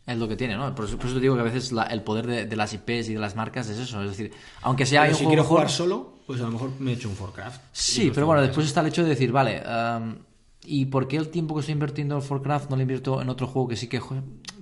Es 0.05 0.17
lo 0.17 0.27
que 0.29 0.37
tiene, 0.37 0.55
¿no? 0.55 0.73
Por 0.73 0.85
eso, 0.85 0.95
por 0.97 1.07
eso 1.07 1.15
te 1.15 1.21
digo 1.21 1.35
que 1.35 1.41
a 1.41 1.43
veces 1.43 1.73
la- 1.73 1.83
el 1.83 2.01
poder 2.01 2.25
de, 2.25 2.45
de 2.45 2.55
las 2.55 2.73
IPs 2.73 3.09
y 3.09 3.13
de 3.15 3.19
las 3.19 3.35
marcas 3.35 3.67
es 3.67 3.77
eso. 3.77 4.01
Es 4.01 4.11
decir, 4.11 4.31
aunque 4.61 4.85
sea 4.85 5.01
Pero 5.01 5.11
un 5.11 5.17
si 5.17 5.23
juego 5.25 5.29
quiero 5.31 5.43
mejor- 5.43 5.57
jugar 5.57 5.69
solo, 5.69 6.13
pues 6.25 6.39
a 6.39 6.43
lo 6.45 6.51
mejor 6.51 6.71
me 6.79 6.93
echo 6.93 7.09
un 7.09 7.15
Forcraft. 7.15 7.61
Sí, 7.73 8.09
pero 8.13 8.25
bueno, 8.25 8.41
en 8.41 8.47
después 8.47 8.65
está 8.65 8.79
el 8.79 8.87
hecho 8.87 9.03
de 9.03 9.09
decir, 9.09 9.31
vale, 9.33 9.61
am, 9.65 10.17
¿y 10.63 10.85
por 10.85 11.07
qué 11.07 11.17
el 11.17 11.29
tiempo 11.29 11.55
que 11.55 11.61
estoy 11.61 11.73
invirtiendo 11.73 12.15
en 12.15 12.21
Forcraft 12.21 12.69
no 12.69 12.75
lo 12.75 12.81
invierto 12.81 13.21
en 13.21 13.29
otro 13.29 13.47
juego 13.47 13.67
que 13.67 13.75
sí 13.75 13.87
que, 13.87 14.01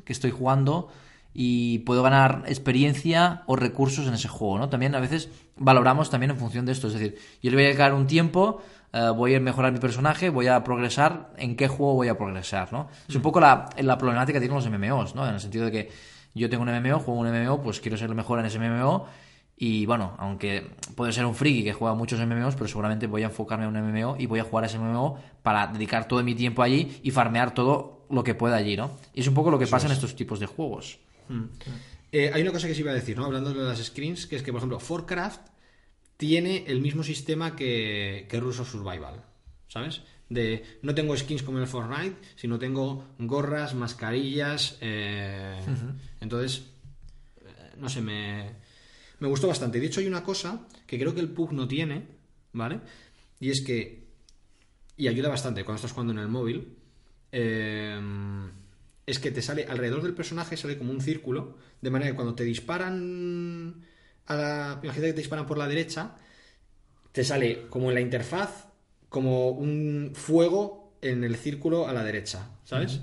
que 0.04 0.14
estoy 0.14 0.32
jugando 0.32 0.90
y 1.34 1.80
puedo 1.80 2.02
ganar 2.02 2.44
experiencia 2.48 3.44
o 3.46 3.56
recursos 3.58 4.08
en 4.08 4.14
ese 4.14 4.30
juego, 4.30 4.58
¿no? 4.58 4.70
También 4.70 4.96
a 4.96 5.02
veces 5.02 5.30
valoramos 5.58 6.10
también 6.10 6.32
en 6.32 6.38
función 6.38 6.66
de 6.66 6.72
esto, 6.72 6.88
es 6.88 6.94
decir, 6.94 7.18
yo 7.44 7.50
le 7.52 7.58
voy 7.58 7.66
a 7.66 7.68
dedicar 7.68 7.94
un 7.94 8.08
tiempo, 8.08 8.62
eh, 8.94 9.10
voy 9.14 9.36
a 9.36 9.40
mejorar 9.42 9.74
mi 9.74 9.80
personaje, 9.80 10.30
voy 10.30 10.48
a 10.48 10.64
progresar, 10.64 11.34
¿en 11.38 11.58
qué 11.58 11.68
juego 11.68 11.96
voy 11.96 12.08
a 12.08 12.18
progresar, 12.18 12.72
no? 12.72 12.88
Es 13.10 13.16
un 13.16 13.22
poco 13.22 13.42
la, 13.42 13.70
la 13.78 13.98
problemática 13.98 14.40
que 14.40 14.48
tienen 14.48 14.56
los 14.56 14.70
MMOs, 14.70 15.16
¿no? 15.16 15.28
En 15.28 15.34
el 15.34 15.42
sentido 15.42 15.66
de 15.66 15.72
que 15.72 15.92
yo 16.34 16.50
tengo 16.50 16.64
un 16.64 16.70
MMO, 16.70 17.00
juego 17.00 17.20
un 17.20 17.30
MMO, 17.30 17.62
pues 17.62 17.82
quiero 17.82 17.98
ser 17.98 18.10
el 18.10 18.16
mejor 18.16 18.40
en 18.40 18.46
ese 18.46 18.58
MMO 18.58 19.06
y 19.58 19.86
bueno, 19.86 20.16
aunque 20.18 20.72
puede 20.96 21.14
ser 21.14 21.26
un 21.26 21.34
friki 21.36 21.64
que 21.64 21.74
juega 21.74 21.96
muchos 21.96 22.20
MMOs, 22.20 22.56
pero 22.56 22.68
seguramente 22.68 23.08
voy 23.08 23.24
a 23.24 23.28
enfocarme 23.28 23.66
a 23.66 23.68
un 23.70 23.76
MMO 23.78 24.18
y 24.20 24.26
voy 24.26 24.40
a 24.40 24.44
jugar 24.44 24.66
a 24.66 24.68
ese 24.68 24.78
MMO 24.78 25.18
para 25.44 25.68
dedicar 25.68 26.08
todo 26.08 26.22
mi 26.24 26.36
tiempo 26.36 26.62
allí 26.62 27.00
y 27.04 27.12
farmear 27.12 27.54
todo 27.54 28.06
lo 28.10 28.24
que 28.24 28.36
pueda 28.36 28.58
allí, 28.58 28.76
¿no? 28.76 28.92
Y 29.14 29.22
es 29.22 29.28
un 29.28 29.34
poco 29.34 29.50
lo 29.52 29.58
que 29.60 29.68
pasa 29.68 29.88
en 29.88 29.94
estos 29.94 30.16
tipos 30.16 30.40
de 30.40 30.46
juegos. 30.46 31.00
Eh, 32.12 32.32
hay 32.34 32.42
una 32.42 32.52
cosa 32.52 32.68
que 32.68 32.76
sí 32.76 32.82
iba 32.82 32.92
a 32.92 32.96
decir, 32.96 33.18
¿no? 33.18 33.26
Hablando 33.26 33.54
de 33.54 33.64
las 33.64 33.84
screens, 33.84 34.28
que 34.28 34.36
es 34.36 34.44
que, 34.44 34.52
por 34.52 34.60
ejemplo, 34.60 34.80
Forcraft 34.80 35.42
tiene 36.18 36.64
el 36.68 36.82
mismo 36.82 37.04
sistema 37.04 37.56
que, 37.56 38.28
que 38.30 38.40
Russo 38.40 38.64
Survival, 38.64 39.24
¿sabes? 39.68 40.02
De 40.30 40.80
no 40.82 40.96
tengo 40.96 41.16
skins 41.16 41.44
como 41.44 41.58
en 41.58 41.64
el 41.64 41.70
Fortnite, 41.70 42.16
sino 42.36 42.58
tengo 42.58 43.06
gorras, 43.20 43.74
mascarillas. 43.76 44.78
eh, 44.82 45.60
Entonces, 46.22 46.66
eh, 47.42 47.74
no 47.78 47.90
sé, 47.90 48.02
me, 48.02 48.52
me 49.20 49.28
gustó 49.28 49.48
bastante. 49.48 49.80
De 49.80 49.88
hecho, 49.88 50.00
hay 50.00 50.08
una 50.08 50.24
cosa 50.24 50.68
que 50.86 51.00
creo 51.00 51.14
que 51.14 51.22
el 51.22 51.30
PUG 51.30 51.54
no 51.54 51.68
tiene, 51.68 52.08
¿vale? 52.54 52.82
Y 53.40 53.50
es 53.50 53.62
que, 53.62 54.06
y 54.98 55.08
ayuda 55.08 55.30
bastante 55.30 55.64
cuando 55.64 55.78
estás 55.78 55.92
jugando 55.92 56.14
en 56.14 56.20
el 56.20 56.28
móvil, 56.28 56.76
eh, 57.32 58.00
es 59.06 59.20
que 59.20 59.32
te 59.32 59.42
sale 59.42 59.66
alrededor 59.66 60.02
del 60.02 60.14
personaje, 60.14 60.58
sale 60.58 60.78
como 60.78 60.92
un 60.92 61.02
círculo, 61.02 61.58
de 61.82 61.90
manera 61.90 62.12
que 62.12 62.16
cuando 62.16 62.36
te 62.36 62.44
disparan, 62.44 63.86
a 64.26 64.36
la, 64.36 64.80
imagínate 64.82 65.08
que 65.08 65.14
te 65.14 65.22
disparan 65.22 65.46
por 65.46 65.58
la 65.58 65.68
derecha, 65.68 66.16
te 67.12 67.24
sale 67.24 67.68
como 67.70 67.90
en 67.90 67.96
la 67.96 68.02
interfaz, 68.02 68.68
como 69.10 69.52
un 69.52 70.12
fuego 70.14 70.94
en 71.02 71.24
el 71.24 71.36
círculo 71.36 71.88
a 71.88 71.94
la 71.94 72.04
derecha, 72.04 72.50
¿sabes? 72.64 73.00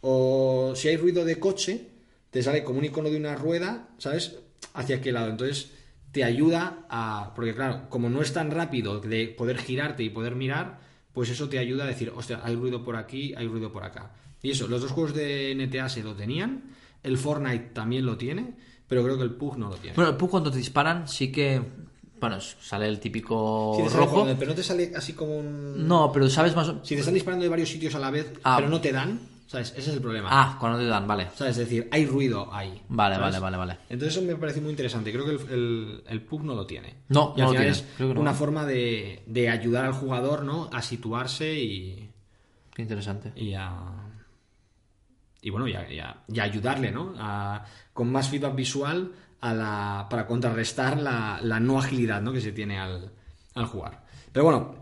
O 0.00 0.74
si 0.76 0.88
hay 0.88 0.96
ruido 0.96 1.24
de 1.24 1.38
coche, 1.38 1.88
te 2.30 2.42
sale 2.42 2.64
como 2.64 2.80
un 2.80 2.84
icono 2.84 3.08
de 3.08 3.16
una 3.16 3.36
rueda, 3.36 3.88
¿sabes? 3.98 4.36
Hacia 4.72 5.00
qué 5.00 5.12
lado. 5.12 5.28
Entonces 5.30 5.70
te 6.12 6.24
ayuda 6.24 6.86
a... 6.88 7.32
Porque 7.34 7.54
claro, 7.54 7.88
como 7.88 8.08
no 8.08 8.22
es 8.22 8.32
tan 8.32 8.50
rápido 8.50 9.00
de 9.00 9.28
poder 9.28 9.58
girarte 9.58 10.02
y 10.02 10.10
poder 10.10 10.34
mirar, 10.34 10.80
pues 11.12 11.28
eso 11.30 11.48
te 11.48 11.58
ayuda 11.58 11.84
a 11.84 11.88
decir, 11.88 12.12
hostia, 12.14 12.40
hay 12.42 12.56
ruido 12.56 12.82
por 12.84 12.96
aquí, 12.96 13.34
hay 13.36 13.46
ruido 13.48 13.70
por 13.72 13.84
acá. 13.84 14.12
Y 14.42 14.50
eso, 14.50 14.66
los 14.68 14.80
dos 14.82 14.90
juegos 14.92 15.14
de 15.14 15.54
NTA 15.54 15.88
se 15.88 16.02
lo 16.02 16.14
tenían, 16.14 16.64
el 17.02 17.16
Fortnite 17.18 17.70
también 17.72 18.04
lo 18.06 18.16
tiene, 18.16 18.54
pero 18.86 19.02
creo 19.02 19.16
que 19.16 19.22
el 19.24 19.30
PUG 19.34 19.56
no 19.58 19.68
lo 19.70 19.76
tiene. 19.76 19.96
Bueno, 19.96 20.10
el 20.10 20.16
PUG 20.16 20.30
cuando 20.30 20.50
te 20.50 20.58
disparan 20.58 21.08
sí 21.08 21.32
que, 21.32 21.62
bueno, 22.20 22.40
sale 22.40 22.86
el 22.88 23.00
típico 23.00 23.74
Sí, 23.76 23.96
rojo. 23.96 24.26
pero 24.38 24.50
no 24.50 24.54
te 24.54 24.62
sale 24.62 24.92
así 24.94 25.14
como 25.14 25.36
un... 25.38 25.88
No, 25.88 26.12
pero 26.12 26.28
sabes 26.28 26.54
más 26.54 26.68
o- 26.68 26.84
Si 26.84 26.94
te 26.94 27.00
están 27.00 27.14
disparando 27.14 27.42
de 27.42 27.48
varios 27.48 27.68
sitios 27.70 27.94
a 27.94 27.98
la 27.98 28.10
vez, 28.10 28.32
Ah. 28.44 28.56
pero 28.58 28.68
no 28.68 28.80
te 28.80 28.92
dan, 28.92 29.18
¿sabes? 29.46 29.70
Ese 29.76 29.90
es 29.90 29.96
el 29.96 30.00
problema. 30.02 30.28
Ah, 30.30 30.56
cuando 30.58 30.78
te 30.78 30.86
dan, 30.86 31.06
vale. 31.06 31.28
¿Sabes? 31.34 31.52
Es 31.58 31.68
decir, 31.68 31.88
hay 31.92 32.06
ruido 32.06 32.52
ahí. 32.52 32.82
Vale, 32.88 33.16
¿sabes? 33.16 33.40
vale, 33.40 33.40
vale, 33.40 33.56
vale. 33.56 33.78
Entonces 33.88 34.16
eso 34.16 34.26
me 34.26 34.36
parece 34.36 34.60
muy 34.60 34.70
interesante. 34.70 35.12
Creo 35.12 35.24
que 35.24 35.30
el, 35.32 35.50
el, 35.52 36.04
el 36.06 36.22
PUG 36.22 36.44
no 36.44 36.54
lo 36.54 36.66
tiene. 36.66 36.94
No, 37.08 37.34
y 37.36 37.40
no 37.40 37.48
al 37.48 37.52
lo 37.54 37.58
final 37.60 37.74
tiene. 37.74 37.88
es 37.88 37.94
Creo 37.96 38.08
que 38.08 38.14
no. 38.14 38.20
una 38.20 38.34
forma 38.34 38.64
de, 38.66 39.22
de 39.26 39.48
ayudar 39.50 39.84
al 39.84 39.92
jugador, 39.92 40.42
¿no? 40.44 40.68
A 40.72 40.82
situarse 40.82 41.54
y, 41.54 42.10
Qué 42.74 42.82
interesante. 42.82 43.32
y 43.36 43.54
a... 43.54 43.70
Y 45.42 45.50
bueno, 45.50 45.68
y, 45.68 45.74
a- 45.74 45.92
y 45.92 45.98
a- 46.00 46.16
y 46.26 46.38
a 46.40 46.42
ayudarle, 46.44 46.90
¿no? 46.90 47.12
A- 47.18 47.64
con 47.92 48.10
más 48.10 48.28
feedback 48.30 48.54
visual 48.54 49.12
a 49.42 49.52
la, 49.52 50.06
para 50.08 50.26
contrarrestar 50.26 50.98
la, 50.98 51.38
la 51.42 51.60
no 51.60 51.78
agilidad, 51.78 52.22
¿no? 52.22 52.32
Que 52.32 52.40
se 52.40 52.52
tiene 52.52 52.78
al, 52.78 53.12
al 53.54 53.66
jugar. 53.66 54.04
Pero 54.32 54.44
bueno, 54.46 54.74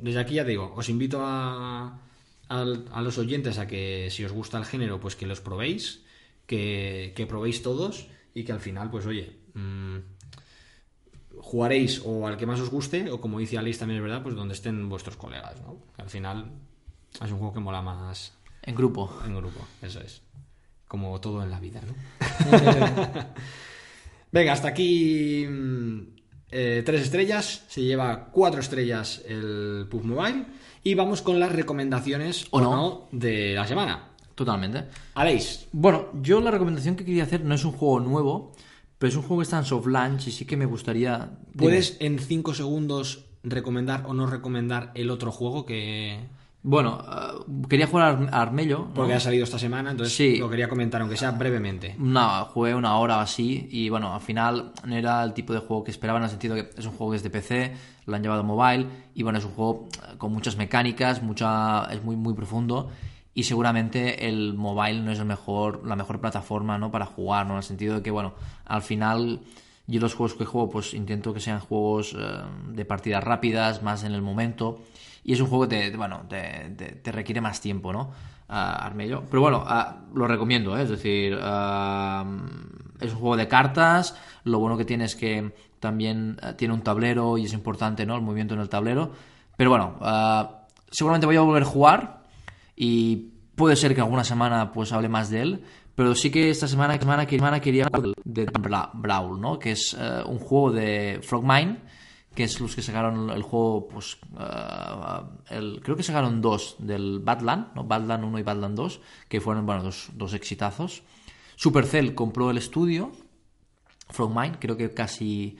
desde 0.00 0.20
aquí 0.20 0.34
ya 0.34 0.44
te 0.44 0.50
digo, 0.50 0.72
os 0.74 0.88
invito 0.88 1.20
a, 1.22 2.00
a 2.48 3.02
los 3.02 3.18
oyentes 3.18 3.58
a 3.58 3.66
que 3.66 4.08
si 4.10 4.24
os 4.24 4.32
gusta 4.32 4.58
el 4.58 4.64
género, 4.64 5.00
pues 5.00 5.16
que 5.16 5.26
los 5.26 5.40
probéis, 5.40 6.02
que, 6.46 7.12
que 7.14 7.26
probéis 7.26 7.62
todos 7.62 8.08
y 8.34 8.44
que 8.44 8.52
al 8.52 8.60
final, 8.60 8.90
pues 8.90 9.06
oye, 9.06 9.36
mm, 9.54 9.96
jugaréis 11.40 12.02
o 12.04 12.26
al 12.26 12.36
que 12.36 12.46
más 12.46 12.60
os 12.60 12.70
guste, 12.70 13.10
o 13.10 13.20
como 13.20 13.38
dice 13.38 13.58
Alice 13.58 13.78
también 13.78 13.98
es 13.98 14.02
verdad, 14.02 14.22
pues 14.22 14.34
donde 14.34 14.54
estén 14.54 14.88
vuestros 14.88 15.16
colegas, 15.16 15.60
¿no? 15.62 15.78
Que 15.94 16.02
al 16.02 16.10
final 16.10 16.50
es 17.14 17.30
un 17.30 17.38
juego 17.38 17.54
que 17.54 17.60
mola 17.60 17.82
más 17.82 18.32
En 18.62 18.74
grupo. 18.74 19.20
en 19.24 19.36
grupo, 19.36 19.60
eso 19.82 20.00
es. 20.00 20.22
Como 20.86 21.20
todo 21.20 21.42
en 21.42 21.50
la 21.50 21.60
vida, 21.60 21.82
¿no? 21.86 21.94
Venga, 24.32 24.52
hasta 24.52 24.68
aquí 24.68 25.46
mm, 25.46 26.00
eh, 26.50 26.82
tres 26.84 27.02
estrellas. 27.02 27.64
Se 27.68 27.82
lleva 27.82 28.30
cuatro 28.30 28.60
estrellas 28.60 29.22
el 29.26 29.86
PUB 29.90 30.04
Mobile. 30.04 30.46
Y 30.88 30.94
vamos 30.94 31.20
con 31.20 31.38
las 31.38 31.52
recomendaciones 31.52 32.46
¿O 32.50 32.56
o 32.56 32.60
no? 32.62 32.74
no 32.74 33.08
de 33.12 33.52
la 33.52 33.66
semana. 33.66 34.08
Totalmente. 34.34 34.84
Aleix, 35.12 35.66
Bueno, 35.70 36.06
yo 36.22 36.40
la 36.40 36.50
recomendación 36.50 36.96
que 36.96 37.04
quería 37.04 37.24
hacer 37.24 37.44
no 37.44 37.54
es 37.54 37.62
un 37.66 37.72
juego 37.72 38.00
nuevo, 38.00 38.52
pero 38.96 39.10
es 39.10 39.14
un 39.14 39.20
juego 39.20 39.40
que 39.40 39.42
está 39.42 39.58
en 39.58 39.66
soft 39.66 39.86
launch 39.86 40.28
y 40.28 40.32
sí 40.32 40.46
que 40.46 40.56
me 40.56 40.64
gustaría. 40.64 41.32
¿puedes 41.54 41.98
en 42.00 42.18
cinco 42.18 42.54
segundos 42.54 43.26
recomendar 43.42 44.04
o 44.06 44.14
no 44.14 44.24
recomendar 44.24 44.92
el 44.94 45.10
otro 45.10 45.30
juego 45.30 45.66
que... 45.66 46.20
Bueno, 46.62 47.00
eh, 47.06 47.66
quería 47.68 47.86
jugar 47.86 48.04
a 48.06 48.08
Ar- 48.10 48.34
a 48.34 48.42
Armello. 48.42 48.78
¿no? 48.88 48.94
Porque 48.94 49.14
ha 49.14 49.20
salido 49.20 49.44
esta 49.44 49.58
semana, 49.58 49.92
entonces 49.92 50.14
Sí. 50.16 50.36
lo 50.38 50.50
quería 50.50 50.68
comentar, 50.68 51.00
aunque 51.00 51.16
sea 51.16 51.30
brevemente. 51.30 51.94
No, 51.98 52.44
jugué 52.46 52.74
una 52.74 52.96
hora 52.98 53.18
o 53.18 53.20
así 53.20 53.68
y 53.70 53.88
bueno, 53.88 54.12
al 54.12 54.20
final 54.20 54.72
no 54.84 54.94
era 54.96 55.22
el 55.22 55.32
tipo 55.34 55.52
de 55.52 55.60
juego 55.60 55.84
que 55.84 55.90
esperaba 55.92 56.18
en 56.18 56.24
el 56.24 56.30
sentido 56.30 56.54
que 56.56 56.70
es 56.76 56.84
un 56.84 56.92
juego 56.92 57.12
que 57.12 57.16
es 57.18 57.22
de 57.22 57.30
PC, 57.30 57.72
lo 58.06 58.16
han 58.16 58.22
llevado 58.22 58.40
a 58.40 58.44
mobile 58.44 58.86
y 59.14 59.22
bueno, 59.22 59.38
es 59.38 59.44
un 59.44 59.52
juego 59.52 59.88
eh, 60.02 60.16
con 60.18 60.32
muchas 60.32 60.56
mecánicas, 60.56 61.22
mucha 61.22 61.84
es 61.92 62.02
muy 62.02 62.16
muy 62.16 62.34
profundo 62.34 62.90
y 63.34 63.44
seguramente 63.44 64.28
el 64.28 64.54
mobile 64.54 65.00
no 65.00 65.12
es 65.12 65.20
el 65.20 65.26
mejor 65.26 65.86
la 65.86 65.94
mejor 65.94 66.20
plataforma, 66.20 66.76
¿no? 66.76 66.90
para 66.90 67.06
jugar, 67.06 67.46
¿no? 67.46 67.52
En 67.52 67.58
el 67.58 67.62
sentido 67.62 67.94
de 67.94 68.02
que 68.02 68.10
bueno, 68.10 68.34
al 68.66 68.82
final 68.82 69.40
Yo 69.90 70.00
los 70.00 70.12
juegos 70.14 70.34
que 70.36 70.44
juego, 70.44 70.68
pues 70.68 70.92
intento 70.92 71.32
que 71.32 71.40
sean 71.40 71.60
juegos 71.60 72.14
eh, 72.18 72.18
de 72.74 72.84
partidas 72.84 73.24
rápidas, 73.24 73.82
más 73.82 74.04
en 74.04 74.12
el 74.12 74.20
momento. 74.20 74.80
Y 75.24 75.32
es 75.34 75.40
un 75.40 75.48
juego 75.48 75.68
que 75.68 75.90
te, 75.90 75.96
bueno, 75.96 76.22
te, 76.28 77.12
requiere 77.12 77.40
más 77.40 77.60
tiempo, 77.60 77.92
¿no? 77.92 78.10
Ah, 78.48 78.84
Armello. 78.86 79.24
Pero 79.28 79.42
bueno, 79.42 79.62
ah, 79.66 80.04
lo 80.14 80.26
recomiendo, 80.26 80.76
¿eh? 80.78 80.82
es 80.82 80.88
decir, 80.88 81.38
ah, 81.42 82.24
es 83.00 83.12
un 83.12 83.18
juego 83.18 83.36
de 83.36 83.48
cartas. 83.48 84.16
Lo 84.44 84.58
bueno 84.58 84.76
que 84.78 84.84
tiene 84.84 85.04
es 85.04 85.14
que 85.16 85.52
también 85.80 86.38
ah, 86.42 86.54
tiene 86.54 86.72
un 86.74 86.82
tablero 86.82 87.36
y 87.38 87.44
es 87.44 87.52
importante, 87.52 88.06
¿no? 88.06 88.14
El 88.16 88.22
movimiento 88.22 88.54
en 88.54 88.60
el 88.60 88.68
tablero. 88.68 89.12
Pero 89.56 89.70
bueno, 89.70 89.96
seguramente 90.90 91.26
voy 91.26 91.36
a 91.36 91.40
volver 91.40 91.64
a 91.64 91.66
jugar 91.66 92.22
y 92.76 93.32
puede 93.56 93.74
ser 93.76 93.94
que 93.94 94.00
alguna 94.00 94.22
semana 94.24 94.70
pues 94.72 94.92
hable 94.92 95.08
más 95.08 95.30
de 95.30 95.42
él. 95.42 95.64
Pero 95.94 96.14
sí 96.14 96.30
que 96.30 96.48
esta 96.48 96.68
semana, 96.68 96.96
semana, 96.96 97.28
semana 97.28 97.58
quería 97.60 97.86
hablar 97.92 98.14
de 98.24 98.46
Bra- 98.46 98.90
Brawl, 98.94 99.40
¿no? 99.40 99.58
Que 99.58 99.72
es 99.72 99.96
eh, 99.98 100.22
un 100.26 100.38
juego 100.38 100.70
de 100.70 101.18
Frogmine, 101.24 101.78
que 102.34 102.44
es 102.44 102.60
los 102.60 102.74
que 102.74 102.82
sacaron 102.82 103.30
el 103.30 103.42
juego, 103.42 103.88
pues, 103.88 104.18
el, 105.50 105.80
creo 105.82 105.96
que 105.96 106.02
sacaron 106.02 106.40
dos 106.40 106.76
del 106.78 107.18
Badland, 107.20 107.74
¿no? 107.74 107.84
Badland 107.84 108.24
1 108.24 108.38
y 108.38 108.42
Badland 108.42 108.76
2, 108.76 109.00
que 109.28 109.40
fueron, 109.40 109.66
bueno, 109.66 109.82
dos, 109.82 110.10
dos 110.14 110.34
exitazos. 110.34 111.02
Supercell 111.56 112.14
compró 112.14 112.50
el 112.50 112.58
estudio, 112.58 113.10
Frogmine, 114.10 114.58
creo 114.60 114.76
que 114.76 114.94
casi 114.94 115.58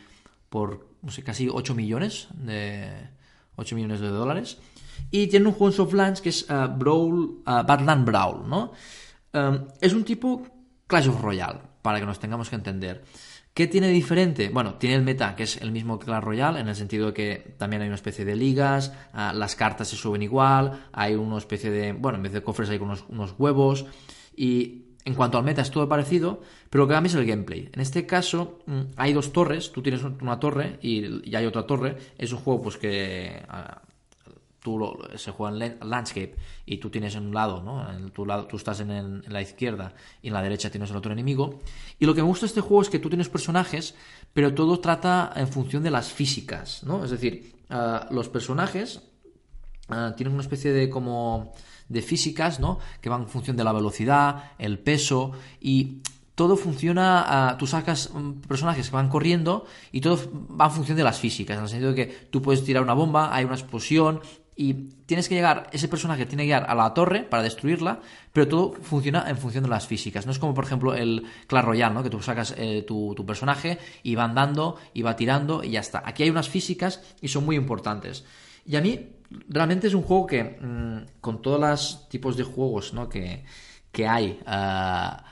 por, 0.49 0.89
no 1.03 1.11
sé, 1.11 1.23
casi 1.23 1.49
8 1.49 1.75
millones 1.75 2.29
de 2.35 3.09
8 3.57 3.75
millones 3.75 4.01
de 4.01 4.09
dólares. 4.09 4.59
Y 5.11 5.27
tiene 5.29 5.47
un 5.47 5.53
juego 5.53 5.69
en 5.69 5.77
soft 5.77 5.95
launch 5.95 6.21
que 6.21 6.29
es 6.31 6.47
eh, 6.49 6.69
Brawl, 6.77 7.43
eh, 7.47 7.62
Badland 7.66 8.05
Brawl, 8.05 8.49
¿no? 8.49 8.73
Es 9.81 9.93
un 9.93 10.05
tipo 10.05 10.43
Clash 10.87 11.09
of 11.09 11.21
Royale, 11.21 11.61
para 11.83 12.01
que 12.01 12.07
nos 12.07 12.19
tengamos 12.19 12.49
que 12.49 12.57
entender. 12.57 13.05
¿Qué 13.59 13.67
tiene 13.67 13.89
diferente? 13.89 14.51
Bueno, 14.51 14.75
tiene 14.75 14.95
el 14.95 15.03
meta, 15.03 15.35
que 15.35 15.43
es 15.43 15.57
el 15.57 15.73
mismo 15.73 15.99
que 15.99 16.05
Clash 16.05 16.23
Royale, 16.23 16.61
en 16.61 16.69
el 16.69 16.77
sentido 16.77 17.09
de 17.09 17.13
que 17.13 17.55
también 17.59 17.83
hay 17.83 17.89
una 17.89 17.97
especie 17.97 18.25
de 18.25 18.37
ligas, 18.37 18.93
ah, 19.13 19.33
las 19.35 19.57
cartas 19.57 19.89
se 19.89 19.97
suben 19.97 20.23
igual, 20.23 20.87
hay 20.93 21.17
una 21.17 21.39
especie 21.39 21.69
de, 21.69 21.93
bueno, 21.93 22.19
en 22.19 22.23
vez 22.23 22.33
de 22.33 22.41
cofres 22.41 22.71
hay 22.71 22.79
unos, 22.79 23.05
unos 23.09 23.35
huevos, 23.37 23.85
y 24.37 24.85
en 25.05 25.15
cuanto 25.15 25.39
al 25.39 25.45
meta 25.45 25.63
es 25.63 25.73
todo 25.73 25.89
parecido, 25.89 26.41
pero 26.71 26.85
lo 26.85 26.89
que 26.89 26.95
cambia 26.95 27.09
es 27.09 27.17
el 27.17 27.27
gameplay. 27.27 27.69
En 27.73 27.81
este 27.81 28.07
caso 28.07 28.61
mm, 28.67 28.81
hay 28.95 29.13
dos 29.13 29.33
torres, 29.33 29.73
tú 29.73 29.83
tienes 29.83 30.05
una 30.05 30.39
torre 30.39 30.79
y, 30.81 31.29
y 31.29 31.35
hay 31.35 31.45
otra 31.45 31.67
torre, 31.67 31.97
es 32.17 32.33
un 32.33 32.39
juego 32.39 32.63
pues 32.63 32.77
que... 32.77 33.43
ah, 33.49 33.83
tú 34.63 34.79
lo- 34.79 34.99
se 35.17 35.31
juega 35.31 35.55
en 35.57 35.61
lan- 35.79 35.85
landscape 35.85 36.35
y 36.67 36.79
tú 36.79 36.91
tienes 36.91 37.15
en 37.15 37.27
un 37.27 37.35
lado, 37.35 37.63
¿no? 37.63 37.91
En 37.93 38.11
tu 38.11 38.27
lado, 38.27 38.47
tú 38.47 38.57
estás 38.57 38.81
en 38.81 39.23
la 39.29 39.41
izquierda 39.43 39.95
y 40.23 40.29
en 40.29 40.35
la 40.35 40.43
derecha 40.43 40.71
tienes 40.71 40.91
el 40.91 40.97
otro 40.97 41.13
enemigo. 41.13 41.61
Y 41.99 42.07
lo 42.07 42.15
que 42.15 42.23
me 42.23 42.29
gusta 42.29 42.45
de 42.47 42.49
este 42.49 42.61
juego 42.61 42.83
es 42.83 42.91
que 42.91 42.99
tú 42.99 43.09
tienes 43.09 43.29
personajes, 43.29 43.95
pero 44.33 44.53
todo 44.55 44.81
trata 44.81 45.33
en 45.37 45.49
función 45.49 45.83
de 45.83 45.91
las 45.91 46.13
físicas, 46.13 46.83
¿no? 46.85 47.05
Es 47.05 47.11
decir, 47.11 47.55
ah, 47.71 48.07
los 48.11 48.29
personajes 48.29 49.03
ah, 49.89 50.13
tienen 50.17 50.35
una 50.35 50.43
especie 50.43 50.73
de 50.73 50.91
como 50.91 51.53
de 51.89 52.03
físicas, 52.03 52.61
¿no? 52.61 52.79
Que 53.01 53.09
van 53.09 53.23
en 53.23 53.29
función 53.29 53.57
de 53.57 53.65
la 53.65 53.73
velocidad, 53.73 54.53
el 54.59 54.79
peso 54.79 55.33
y 55.61 56.03
todo 56.35 56.57
funciona, 56.57 57.25
ah, 57.27 57.57
tú 57.57 57.67
sacas 57.67 58.11
mm, 58.13 58.41
personajes 58.47 58.91
que 58.91 58.95
van 58.95 59.09
corriendo 59.09 59.65
y 59.91 60.01
todo 60.03 60.19
va 60.61 60.67
en 60.67 60.71
función 60.73 60.97
de 60.97 61.03
las 61.05 61.19
físicas, 61.19 61.57
en 61.57 61.63
el 61.65 61.69
sentido 61.69 61.93
de 61.93 61.97
que 61.97 62.13
tú 62.31 62.43
puedes 62.43 62.63
tirar 62.65 62.83
una 62.83 62.93
bomba, 62.95 63.35
hay 63.35 63.45
una 63.45 63.55
explosión 63.55 64.21
y 64.61 64.75
tienes 65.07 65.29
que 65.29 65.37
llegar, 65.37 65.71
ese 65.71 65.87
personaje 65.87 66.27
tiene 66.27 66.43
que 66.43 66.49
llegar 66.49 66.67
a 66.69 66.75
la 66.75 66.93
torre 66.93 67.23
para 67.23 67.45
destruirla, 67.45 68.01
pero 68.33 68.49
todo 68.49 68.73
funciona 68.83 69.31
en 69.31 69.39
función 69.39 69.63
de 69.63 69.71
las 69.71 69.87
físicas. 69.87 70.27
No 70.27 70.33
es 70.33 70.41
como, 70.41 70.53
por 70.53 70.65
ejemplo, 70.65 70.97
el 70.97 71.25
Clash 71.47 71.65
Royale, 71.65 71.95
¿no? 71.95 72.03
Que 72.03 72.11
tú 72.11 72.21
sacas 72.21 72.57
eh, 72.59 72.83
tu, 72.83 73.15
tu 73.15 73.25
personaje 73.25 73.79
y 74.03 74.17
va 74.17 74.25
andando 74.25 74.77
y 74.93 75.03
va 75.03 75.15
tirando 75.15 75.63
y 75.63 75.71
ya 75.71 75.81
está. 75.81 76.03
Aquí 76.05 76.25
hay 76.25 76.31
unas 76.31 76.49
físicas 76.49 77.01
y 77.21 77.29
son 77.29 77.45
muy 77.45 77.55
importantes. 77.55 78.25
Y 78.67 78.75
a 78.75 78.81
mí 78.81 78.99
realmente 79.49 79.87
es 79.87 79.95
un 79.95 80.03
juego 80.03 80.27
que, 80.27 80.43
mm, 80.43 81.21
con 81.21 81.41
todos 81.41 81.61
los 81.61 82.09
tipos 82.09 82.37
de 82.37 82.43
juegos 82.43 82.93
¿no? 82.93 83.09
que, 83.09 83.45
que 83.93 84.09
hay 84.09 84.41
ah, 84.45 85.25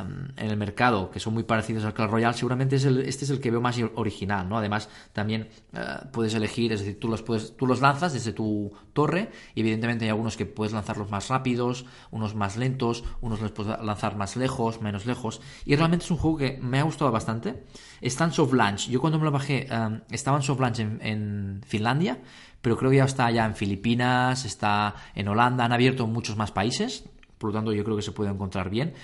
en 0.00 0.50
el 0.50 0.56
mercado, 0.56 1.10
que 1.10 1.20
son 1.20 1.34
muy 1.34 1.44
parecidos 1.44 1.84
al 1.84 1.94
Clash 1.94 2.10
Royale, 2.10 2.34
seguramente 2.36 2.76
es 2.76 2.84
el- 2.84 3.00
este 3.00 3.24
es 3.24 3.30
el 3.30 3.40
que 3.40 3.50
veo 3.50 3.60
más 3.60 3.78
original, 3.94 4.48
¿no? 4.48 4.58
Además, 4.58 4.88
también 5.12 5.48
ah, 5.74 6.04
puedes 6.12 6.34
elegir, 6.34 6.72
es 6.72 6.80
decir, 6.80 6.98
tú 6.98 7.08
los, 7.08 7.22
puedes, 7.22 7.56
tú 7.56 7.66
los 7.66 7.80
lanzas 7.80 8.12
desde 8.12 8.32
tu 8.32 8.72
torre, 8.92 9.30
y 9.54 9.60
evidentemente 9.60 10.04
hay 10.04 10.10
algunos 10.10 10.36
que 10.36 10.46
puedes 10.46 10.72
lanzarlos 10.72 11.10
más 11.10 11.28
rápidos, 11.28 11.84
unos 12.10 12.34
más 12.34 12.56
lentos, 12.56 13.04
unos 13.20 13.40
los 13.40 13.52
puedes 13.52 13.78
lanzar 13.84 14.16
más 14.16 14.36
lejos, 14.36 14.80
menos 14.80 15.06
lejos, 15.06 15.40
y 15.64 15.76
realmente 15.76 16.04
es 16.04 16.10
un 16.10 16.16
juego 16.16 16.38
que 16.38 16.58
me 16.60 16.78
ha 16.80 16.82
gustado 16.82 17.10
bastante. 17.12 17.64
Está 18.00 18.24
en 18.24 18.32
soft 18.32 18.52
launch, 18.52 18.88
yo 18.88 19.00
cuando 19.00 19.18
me 19.18 19.24
lo 19.24 19.30
bajé 19.30 19.66
am, 19.70 20.02
estaba 20.10 20.36
en 20.36 20.42
soft 20.42 20.60
launch 20.60 20.80
en, 20.80 20.98
en 21.02 21.60
Finlandia, 21.66 22.18
pero 22.60 22.76
creo 22.78 22.90
que 22.90 22.96
ya 22.96 23.04
está 23.04 23.30
ya 23.30 23.44
en 23.44 23.54
Filipinas, 23.54 24.44
está 24.44 24.94
en 25.14 25.28
Holanda, 25.28 25.64
han 25.66 25.72
abierto 25.72 26.06
muchos 26.06 26.36
más 26.36 26.50
países, 26.50 27.04
por 27.38 27.50
lo 27.50 27.54
tanto 27.54 27.72
yo 27.72 27.84
creo 27.84 27.96
que 27.96 28.02
se 28.02 28.12
puede 28.12 28.30
encontrar 28.30 28.70
bien. 28.70 28.94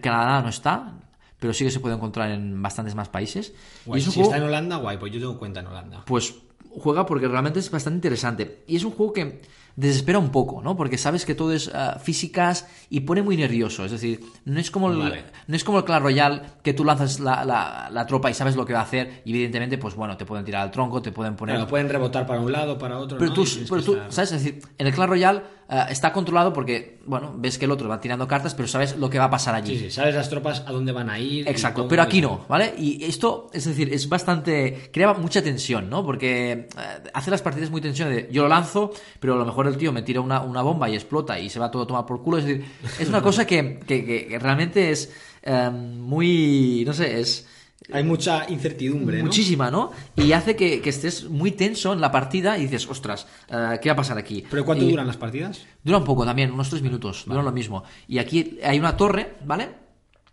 Canadá 0.00 0.42
no 0.42 0.48
está, 0.48 0.94
pero 1.38 1.52
sí 1.52 1.64
que 1.64 1.70
se 1.70 1.80
puede 1.80 1.94
encontrar 1.94 2.30
en 2.30 2.60
bastantes 2.62 2.94
más 2.94 3.08
países. 3.08 3.54
Guay, 3.84 3.98
y 3.98 4.02
es 4.02 4.06
un 4.06 4.12
si 4.12 4.20
juego, 4.20 4.32
está 4.32 4.42
en 4.42 4.48
Holanda, 4.48 4.76
guay, 4.76 4.98
pues 4.98 5.12
yo 5.12 5.20
tengo 5.20 5.38
cuenta 5.38 5.60
en 5.60 5.66
Holanda. 5.66 6.04
pues 6.06 6.34
juega 6.78 7.06
porque 7.06 7.28
realmente 7.28 7.58
es 7.58 7.70
bastante 7.70 7.96
interesante. 7.96 8.64
Y 8.66 8.76
es 8.76 8.84
un 8.84 8.92
juego 8.92 9.12
que 9.12 9.40
desespera 9.76 10.18
un 10.18 10.30
poco, 10.30 10.62
¿no? 10.62 10.76
Porque 10.76 10.96
sabes 10.98 11.24
que 11.26 11.34
todo 11.34 11.52
es 11.52 11.70
ah, 11.74 11.98
físicas 12.02 12.66
y 12.90 13.00
pone 13.00 13.22
muy 13.22 13.36
nervioso. 13.36 13.84
Es 13.84 13.92
decir, 13.92 14.20
no 14.46 14.58
es 14.58 14.70
como 14.70 14.90
el, 14.90 14.98
Vale. 14.98 15.24
no 15.46 15.54
es 15.56 15.64
como 15.64 15.78
el 15.78 15.84
Clash 15.84 16.02
Royale 16.02 16.42
que 16.62 16.72
tú 16.72 16.84
lanzas 16.84 17.20
la, 17.20 17.44
la- 17.44 17.88
la 17.92 18.06
tropa 18.06 18.30
y 18.30 18.34
sabes 18.34 18.56
lo 18.56 18.64
que 18.64 18.72
va 18.72 18.80
a 18.80 18.84
hacer. 18.84 19.22
Y 19.24 19.30
evidentemente, 19.30 19.76
pues 19.78 19.94
bueno, 19.94 20.16
te 20.16 20.24
pueden 20.24 20.44
tirar 20.44 20.62
al 20.62 20.70
tronco, 20.70 21.02
te 21.02 21.12
pueden 21.12 21.36
poner. 21.36 21.56
Bueno, 21.56 21.68
pueden 21.68 21.88
rebotar 21.88 22.26
para 22.26 22.40
un 22.40 22.50
lado, 22.50 22.78
para 22.78 22.98
otro. 22.98 23.18
Pero 23.18 23.30
¿no? 23.30 23.34
tú, 23.34 23.44
pero 23.68 23.82
tú, 23.82 23.98
¿sabes? 24.08 24.32
Es 24.32 24.42
decir, 24.42 24.62
en 24.78 24.86
el 24.86 24.94
Clash 24.94 25.08
Royale 25.08 25.42
eh, 25.68 25.82
está 25.90 26.12
controlado 26.12 26.52
porque, 26.52 27.00
bueno, 27.06 27.34
ves 27.36 27.58
que 27.58 27.64
el 27.66 27.70
otro 27.70 27.88
va 27.88 28.00
tirando 28.00 28.26
cartas, 28.26 28.54
pero 28.54 28.68
sabes 28.68 28.96
lo 28.96 29.10
que 29.10 29.18
va 29.18 29.24
a 29.26 29.30
pasar 29.30 29.54
allí. 29.54 29.76
Sí, 29.76 29.84
sí, 29.84 29.90
sabes 29.90 30.14
las 30.14 30.30
tropas 30.30 30.62
a 30.66 30.72
dónde 30.72 30.92
van 30.92 31.10
a 31.10 31.18
ir. 31.18 31.46
Exacto, 31.48 31.86
pero 31.86 32.02
aquí 32.02 32.20
no, 32.22 32.46
¿vale? 32.48 32.72
Y 32.78 33.04
esto, 33.04 33.50
es 33.52 33.64
decir, 33.66 33.92
es 33.92 34.08
bastante. 34.08 34.90
crea 34.92 35.12
mucha 35.14 35.42
tensión, 35.42 35.90
¿no? 35.90 36.04
Porque 36.04 36.52
eh, 36.52 36.68
hace 37.12 37.30
las 37.30 37.42
partidas 37.42 37.70
muy 37.70 37.80
tensión 37.82 38.08
de 38.08 38.28
yo 38.32 38.42
lo 38.44 38.48
lanzo, 38.48 38.92
pero 39.20 39.34
a 39.34 39.36
lo 39.36 39.44
mejor 39.44 39.65
el 39.68 39.76
tío 39.76 39.92
me 39.92 40.02
tira 40.02 40.20
una, 40.20 40.40
una 40.42 40.62
bomba 40.62 40.88
y 40.88 40.94
explota 40.94 41.38
y 41.38 41.48
se 41.50 41.58
va 41.58 41.70
todo 41.70 41.82
a 41.82 41.86
tomar 41.86 42.06
por 42.06 42.22
culo. 42.22 42.38
Es 42.38 42.44
decir, 42.44 42.64
es 42.98 43.08
una 43.08 43.22
cosa 43.22 43.46
que, 43.46 43.78
que- 43.86 44.04
que- 44.04 44.26
que 44.26 44.38
realmente 44.38 44.90
es 44.90 45.12
eh, 45.42 45.70
muy. 45.70 46.84
no 46.86 46.92
sé, 46.92 47.20
es. 47.20 47.46
Hay 47.92 48.02
mucha 48.02 48.46
incertidumbre, 48.50 49.18
¿no? 49.18 49.24
Muchísima, 49.26 49.70
¿no? 49.70 49.92
Y 50.16 50.32
hace 50.32 50.56
que, 50.56 50.80
que 50.80 50.88
estés 50.90 51.28
muy 51.28 51.52
tenso 51.52 51.92
en 51.92 52.00
la 52.00 52.10
partida 52.10 52.58
y 52.58 52.62
dices, 52.62 52.88
ostras, 52.88 53.28
eh, 53.48 53.78
¿qué 53.80 53.90
va 53.90 53.92
a 53.92 53.96
pasar 53.96 54.18
aquí? 54.18 54.42
¿Pero 54.50 54.64
cuánto 54.64 54.84
Y- 54.84 54.90
duran 54.90 55.06
las 55.06 55.16
partidas? 55.18 55.64
Dura 55.84 55.98
un 55.98 56.04
poco 56.04 56.24
también, 56.24 56.50
unos 56.50 56.68
tres 56.70 56.82
minutos, 56.82 57.24
dura 57.26 57.42
lo 57.42 57.52
mismo. 57.52 57.84
Y 58.08 58.18
aquí 58.18 58.58
hay 58.64 58.78
una 58.80 58.96
torre, 58.96 59.34
¿vale? 59.44 59.68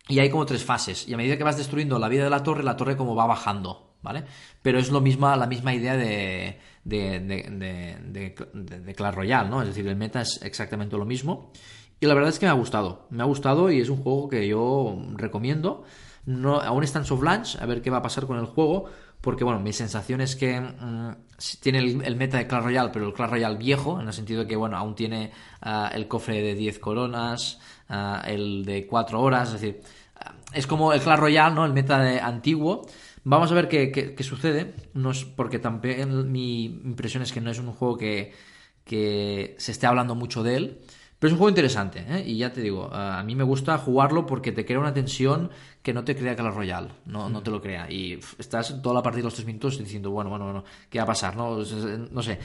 Y 0.07 0.17
hay 0.19 0.29
como 0.31 0.45
tres 0.45 0.63
fases. 0.63 1.07
Y 1.07 1.13
a 1.13 1.17
medida 1.17 1.37
que 1.37 1.43
vas 1.43 1.57
destruyendo 1.57 1.99
la 1.99 2.07
vida 2.09 2.23
de 2.23 2.29
la 2.29 2.41
torre, 2.43 2.63
la 2.63 2.75
torre 2.75 2.97
como 2.97 3.13
va 3.13 3.27
bajando, 3.27 3.93
¿vale? 4.01 4.23
Pero 4.63 4.79
es 4.79 4.89
lo 4.89 4.99
misma, 5.01 5.35
la 5.35 5.45
misma 5.45 5.75
idea 5.75 5.95
de, 5.95 6.57
de, 6.83 7.19
de, 7.19 7.97
de, 8.01 8.35
de- 8.79 8.93
Clash 8.95 9.15
Royale, 9.15 9.49
¿no? 9.49 9.61
Es 9.61 9.67
decir, 9.69 9.87
el 9.87 9.95
meta 9.95 10.21
es 10.21 10.41
exactamente 10.43 10.97
lo 10.97 11.05
mismo. 11.05 11.51
Y 11.99 12.05
la 12.05 12.13
verdad 12.13 12.29
es 12.29 12.39
que 12.39 12.45
me 12.45 12.49
ha 12.51 12.55
gustado. 12.55 13.07
Me 13.09 13.23
ha 13.23 13.25
gustado 13.25 13.71
y 13.71 13.79
es 13.79 13.89
un 13.89 13.97
juego 13.97 14.27
que 14.29 14.47
yo 14.47 14.97
recomiendo. 15.15 15.83
No, 16.25 16.59
aún 16.59 16.83
está 16.83 16.99
en 16.99 17.05
soft 17.05 17.23
launch, 17.23 17.57
a 17.61 17.65
ver 17.65 17.81
qué 17.81 17.89
va 17.89 17.97
a 17.97 18.01
pasar 18.01 18.25
con 18.25 18.37
el 18.37 18.45
juego. 18.45 18.85
Porque, 19.21 19.45
bueno, 19.45 19.61
mi 19.61 19.71
sensación 19.71 20.19
es 20.19 20.35
que 20.35 20.59
mm, 20.59 21.15
sí 21.37 21.57
tiene 21.61 21.79
el, 21.79 22.03
el 22.03 22.15
meta 22.17 22.37
de 22.37 22.45
Clash 22.47 22.63
Royale, 22.63 22.89
pero 22.91 23.07
el 23.07 23.13
Clash 23.13 23.29
Royale 23.29 23.57
viejo, 23.57 24.01
en 24.01 24.07
el 24.07 24.13
sentido 24.13 24.41
de 24.41 24.47
que, 24.47 24.57
bueno, 24.57 24.75
aún 24.75 24.95
tiene 24.95 25.31
ah, 25.61 25.89
el 25.93 26.09
cofre 26.09 26.41
de 26.41 26.55
10 26.55 26.79
coronas, 26.79 27.59
ah, 27.87 28.21
el 28.27 28.65
de 28.65 28.85
4 28.85 29.21
horas, 29.21 29.47
es 29.53 29.61
decir, 29.61 29.81
ah, 30.19 30.33
es 30.51 30.67
como 30.67 30.91
el 30.91 30.99
Clash 30.99 31.19
Royale, 31.19 31.55
¿no? 31.55 31.65
El 31.65 31.71
meta 31.71 31.99
de 31.99 32.19
antiguo. 32.19 32.85
Vamos 33.23 33.51
a 33.51 33.55
ver 33.55 33.67
qué, 33.69 33.91
qué- 33.91 34.15
qué 34.15 34.23
sucede. 34.23 34.73
No 34.93 35.11
es 35.11 35.23
porque 35.25 35.59
también 35.59 36.31
mi 36.31 36.65
impresión 36.65 37.23
es 37.23 37.31
que 37.31 37.41
no 37.41 37.51
es 37.51 37.59
un 37.59 37.71
juego 37.71 37.97
que, 37.97 38.33
que 38.83 39.55
se 39.57 39.71
esté 39.71 39.87
hablando 39.87 40.15
mucho 40.15 40.43
de 40.43 40.55
él. 40.57 40.79
Pero 41.19 41.29
es 41.29 41.33
un 41.33 41.37
juego 41.39 41.49
interesante, 41.51 42.03
¿eh? 42.05 42.21
y 42.27 42.35
ya 42.37 42.51
te 42.51 42.59
digo, 42.59 42.93
a 42.93 43.23
mí 43.23 43.33
me 43.33 43.45
gusta 43.45 43.77
jugarlo 43.77 44.25
porque 44.25 44.51
te 44.51 44.65
crea 44.65 44.77
una 44.77 44.93
tensión 44.93 45.51
que 45.81 45.93
no 45.93 46.03
te 46.03 46.17
crea 46.17 46.35
Clash 46.35 46.53
Royale, 46.53 46.89
no, 47.05 47.29
no 47.29 47.41
te 47.41 47.49
lo 47.49 47.61
crea. 47.61 47.89
Y 47.89 48.19
estás 48.39 48.81
toda 48.81 48.93
la 48.95 49.01
partida 49.03 49.23
los 49.23 49.33
tres 49.33 49.45
minutos 49.47 49.77
diciendo, 49.79 50.11
bueno, 50.11 50.29
bueno, 50.29 50.43
bueno, 50.43 50.65
¿qué 50.89 50.97
va 50.99 51.05
a 51.05 51.07
pasar? 51.07 51.37
No, 51.37 51.59
no 51.59 52.21
sé. 52.23 52.39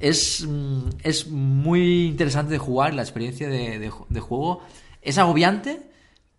Es, 0.00 0.44
mm, 0.44 0.88
es 1.04 1.28
muy 1.28 2.06
interesante 2.06 2.50
de 2.50 2.58
jugar, 2.58 2.94
la 2.94 3.02
experiencia 3.02 3.48
de, 3.48 3.78
de 3.78 3.92
de 4.08 4.20
juego 4.20 4.60
es 5.02 5.18
agobiante, 5.18 5.88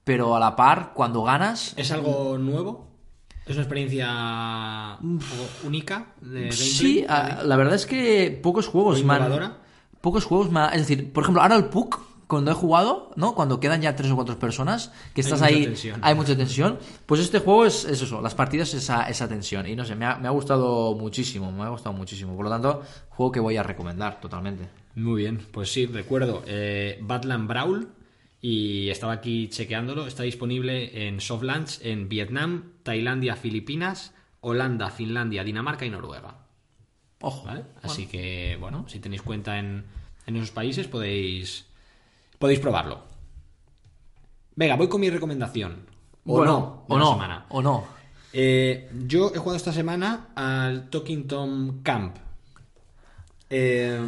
pero 0.03 0.35
a 0.35 0.41
la 0.41 0.57
par, 0.57 0.91
cuando 0.93 1.23
ganas, 1.23 1.73
¿Es 1.77 1.91
algo 1.91 2.37
nuevo? 2.37 2.86
¿Es 3.47 3.55
una 3.55 3.61
experiencia 3.63 4.97
única 5.63 6.13
de 6.21 6.39
gameplay? 6.41 6.51
Sí, 6.51 7.05
ah, 7.07 7.41
la 7.45 7.55
verdad 7.55 7.75
es 7.75 7.85
que 7.85 8.37
pocos 8.43 8.67
juegos 8.67 9.01
¿O 9.01 9.05
me 9.05 9.13
han- 9.13 9.21
innovadora? 9.21 9.57
Pocos 10.01 10.25
juegos 10.25 10.49
han- 10.53 10.73
Es 10.73 10.81
decir, 10.87 11.11
por 11.11 11.23
ejemplo, 11.23 11.41
ahora 11.41 11.55
el 11.55 11.65
PUC, 11.65 11.99
cuando 12.27 12.51
he 12.51 12.53
jugado, 12.53 13.11
¿no? 13.15 13.35
Cuando 13.35 13.59
quedan 13.61 13.81
ya 13.81 13.95
tres 13.95 14.11
o 14.11 14.15
cuatro 14.15 14.37
personas, 14.37 14.91
que 15.13 15.21
estás 15.21 15.41
ahí, 15.41 15.63
tensión. 15.65 15.99
hay 16.03 16.13
mucha 16.13 16.35
tensión. 16.35 16.77
Pues 17.05 17.21
este 17.21 17.39
juego 17.39 17.65
es, 17.65 17.85
es 17.85 18.01
eso, 18.01 18.21
las 18.21 18.35
partidas 18.35 18.73
esa, 18.73 19.03
esa 19.09 19.29
tensión. 19.29 19.65
Y 19.65 19.75
no 19.77 19.85
sé, 19.85 19.95
me 19.95 20.05
ha, 20.05 20.17
me 20.17 20.27
ha 20.27 20.31
gustado 20.31 20.93
muchísimo, 20.95 21.51
me 21.53 21.63
ha 21.63 21.69
gustado 21.69 21.95
muchísimo. 21.95 22.35
Por 22.35 22.43
lo 22.45 22.51
tanto, 22.51 22.81
juego 23.09 23.31
que 23.31 23.39
voy 23.39 23.55
a 23.55 23.63
recomendar 23.63 24.19
totalmente. 24.19 24.67
Muy 24.95 25.21
bien, 25.21 25.39
pues 25.51 25.71
sí, 25.71 25.85
recuerdo. 25.85 26.43
Eh, 26.47 26.99
Badland 27.01 27.47
Brawl. 27.47 27.87
Y 28.41 28.89
estaba 28.89 29.13
aquí 29.13 29.47
chequeándolo. 29.49 30.07
Está 30.07 30.23
disponible 30.23 31.07
en 31.07 31.19
soft 31.21 31.43
launch 31.43 31.79
en 31.81 32.07
Vietnam, 32.09 32.73
Tailandia, 32.83 33.35
Filipinas, 33.35 34.13
Holanda, 34.41 34.89
Finlandia, 34.91 35.43
Dinamarca 35.43 35.85
y 35.85 35.89
Noruega. 35.89 36.37
Ojo. 37.21 37.45
¿Vale? 37.47 37.63
Así 37.81 38.05
que, 38.05 38.57
bueno, 38.59 38.85
si 38.87 38.99
tenéis 38.99 39.23
cuenta 39.23 39.57
en, 39.57 39.85
en 40.27 40.35
esos 40.35 40.51
países 40.51 40.87
podéis, 40.87 41.65
podéis 42.37 42.59
probarlo. 42.59 43.01
Venga, 44.55 44.75
voy 44.75 44.87
con 44.87 45.01
mi 45.01 45.09
recomendación. 45.09 45.85
O 46.25 46.37
Bueno, 46.37 46.85
no, 46.87 46.95
o 46.95 46.99
no, 46.99 47.11
semana. 47.13 47.45
o 47.49 47.61
no. 47.61 47.85
Eh, 48.33 48.89
yo 49.07 49.31
he 49.33 49.37
jugado 49.39 49.55
esta 49.55 49.71
semana 49.73 50.29
al 50.35 50.89
Talking 50.89 51.27
Tom 51.27 51.81
Camp. 51.81 52.17
Eh, 53.49 53.99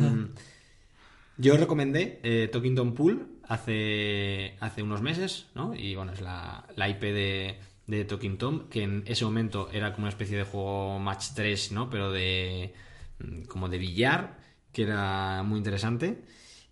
yo 1.39 1.55
recomendé 1.57 2.19
eh, 2.21 2.49
Talking 2.51 2.75
Tom 2.75 2.93
Pool 2.93 3.39
hace, 3.47 4.55
hace 4.59 4.83
unos 4.83 5.01
meses, 5.01 5.47
¿no? 5.55 5.73
Y 5.73 5.95
bueno, 5.95 6.11
es 6.11 6.21
la, 6.21 6.67
la 6.75 6.89
IP 6.89 7.01
de, 7.01 7.59
de 7.87 8.05
Talking 8.05 8.37
Tom, 8.37 8.69
que 8.69 8.83
en 8.83 9.03
ese 9.07 9.23
momento 9.25 9.69
era 9.71 9.93
como 9.93 10.03
una 10.03 10.09
especie 10.09 10.37
de 10.37 10.43
juego 10.43 10.99
match 10.99 11.29
3, 11.33 11.71
¿no? 11.71 11.89
Pero 11.89 12.11
de 12.11 12.73
mm, 13.19 13.43
como 13.43 13.69
de 13.69 13.77
billar, 13.77 14.37
que 14.73 14.83
era 14.83 15.41
muy 15.43 15.57
interesante. 15.57 16.21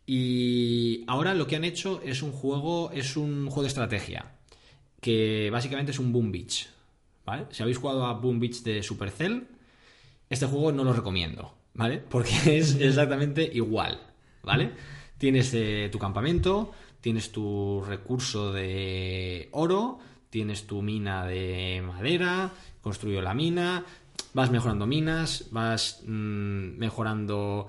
Y 0.06 1.04
ahora 1.08 1.34
lo 1.34 1.48
que 1.48 1.56
han 1.56 1.64
hecho 1.64 2.02
es 2.04 2.22
un 2.22 2.32
juego, 2.32 2.92
es 2.92 3.18
un 3.18 3.48
juego 3.48 3.64
de 3.64 3.68
estrategia, 3.70 4.34
que 5.02 5.50
básicamente 5.50 5.92
es 5.92 6.00
un 6.00 6.12
Boom 6.12 6.32
Beach, 6.32 6.70
¿vale? 7.26 7.46
Si 7.52 7.64
habéis 7.64 7.78
jugado 7.78 8.06
a 8.06 8.14
Boom 8.14 8.40
Beach 8.40 8.64
de 8.64 8.84
Supercell, 8.84 9.48
este 10.30 10.46
juego 10.46 10.72
no 10.72 10.84
lo 10.84 10.94
recomiendo, 10.94 11.56
¿vale? 11.74 11.98
Porque 12.10 12.58
es 12.58 12.76
exactamente 12.76 13.50
igual, 13.54 14.00
¿vale? 14.48 14.72
Tienes 15.18 15.54
eh, 15.54 15.90
tu 15.92 16.00
campamento, 16.00 16.72
tienes 17.02 17.32
tu 17.32 17.84
recurso 17.86 18.52
de 18.54 19.50
oro, 19.52 20.00
tienes 20.30 20.66
tu 20.66 20.82
mina 20.82 21.26
de 21.26 21.84
madera, 21.86 22.52
construyo 22.82 23.22
la 23.22 23.34
mina, 23.34 23.86
vas 24.34 24.50
mejorando 24.50 24.88
minas, 24.88 25.50
vas 25.52 26.02
mm, 26.08 26.78
mejorando 26.78 27.68